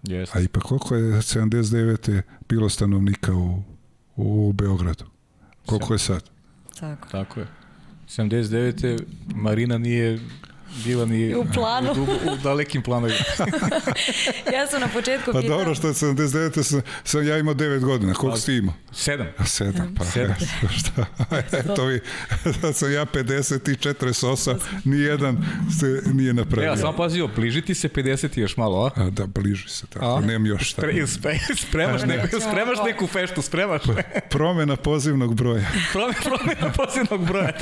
[0.04, 0.30] Yes.
[0.38, 2.22] A ipak koliko je 79.
[2.50, 3.64] bilo stanovnika u,
[4.16, 5.06] u Beogradu?
[5.66, 6.30] Koliko je sad?
[6.80, 7.08] Tako.
[7.10, 7.48] Tako je.
[8.08, 9.04] 79.
[9.36, 10.20] Marina nije
[10.86, 11.92] bila ni u planu.
[11.92, 13.20] U, dugo, u dalekim planovima.
[14.56, 15.58] ja sam na početku Pa pitala...
[15.58, 16.64] dobro, što je 79.
[16.64, 18.14] Sam, sam ja imao 9 godina.
[18.14, 18.74] Koliko si imao?
[18.92, 19.28] Sedam.
[19.38, 20.36] A sedam, pa sedam.
[20.62, 21.06] Ja, šta?
[21.58, 22.00] Eto vi,
[22.62, 25.46] da sam ja 50 i 48, nijedan
[25.80, 26.68] se nije napravio.
[26.68, 29.02] Ja sam pazio, bližiti se 50 još malo, a?
[29.02, 30.22] a da, bliži se, tako, a?
[30.22, 30.82] nemam još šta.
[30.82, 33.82] Spre, spre, spremaš, neku, spremaš neku feštu, spremaš.
[34.30, 35.66] Promena pozivnog broja.
[35.94, 37.54] Promena pozivnog broja.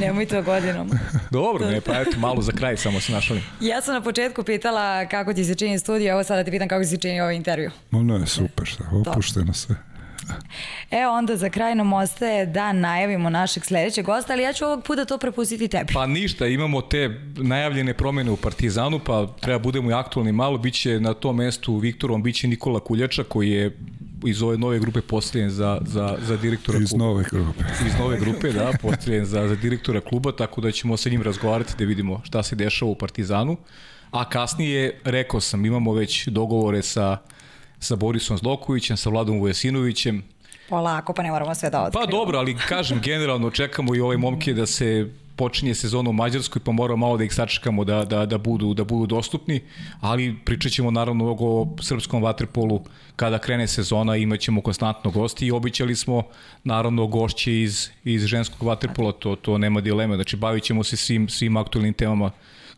[0.00, 0.90] Nemoj to godinom.
[1.30, 3.42] Dobro, ne, pa eto, malo za kraj samo se našali.
[3.60, 6.82] Ja sam na početku pitala kako ti se čini studio, evo sada ti pitam kako
[6.82, 7.70] ti se čini ovaj intervju.
[7.90, 9.76] No, ne, super, šta, opušteno sve.
[10.90, 14.84] E, onda za kraj nam ostaje da najavimo našeg sledećeg gosta, ali ja ću ovog
[14.84, 15.92] puta to prepustiti tebi.
[15.94, 20.58] Pa ništa, imamo te najavljene promene u Partizanu, pa treba budemo i aktualni malo.
[20.58, 23.76] Biće na tom mestu Viktorom, biće Nikola Kuljača, koji je
[24.26, 27.04] iz ove nove grupe postavljen za, za, za direktora Iz kluba.
[27.04, 27.64] nove grupe.
[27.86, 31.74] Iz nove grupe, da, postavljen za, za direktora kluba, tako da ćemo sa njim razgovarati
[31.78, 33.56] da vidimo šta se dešava u Partizanu.
[34.10, 37.18] A kasnije, rekao sam, imamo već dogovore sa,
[37.78, 40.22] sa Borisom Zlokovićem, sa Vladom Vujesinovićem,
[40.68, 42.06] Polako, pa ne moramo sve da otkrivamo.
[42.06, 46.62] Pa dobro, ali kažem, generalno čekamo i ove momke da se počinje sezona u Mađarskoj,
[46.64, 49.60] pa moramo malo da ih sačekamo da, da, da, budu, da budu dostupni,
[50.00, 52.80] ali pričat ćemo naravno o srpskom vaterpolu.
[53.16, 56.22] Kada krene sezona, imat ćemo konstantno gosti i običali smo
[56.64, 61.28] naravno gošće iz, iz ženskog vaterpola, to, to nema dileme, znači bavit ćemo se svim,
[61.28, 62.30] svim aktualnim temama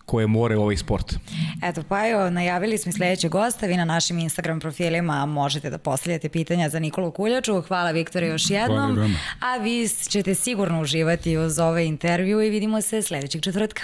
[0.08, 1.14] koje more ovaj sport.
[1.62, 5.78] Eto, pa evo, najavili smo i sledećeg gosta, vi na našim Instagram profilima možete da
[5.78, 7.60] postavljate pitanja za Nikolu Kuljaču.
[7.62, 8.96] Hvala Viktore još jednom.
[8.96, 9.18] vama.
[9.40, 13.82] A vi ćete sigurno uživati uz ovaj intervju i vidimo se sledećeg četvrtka.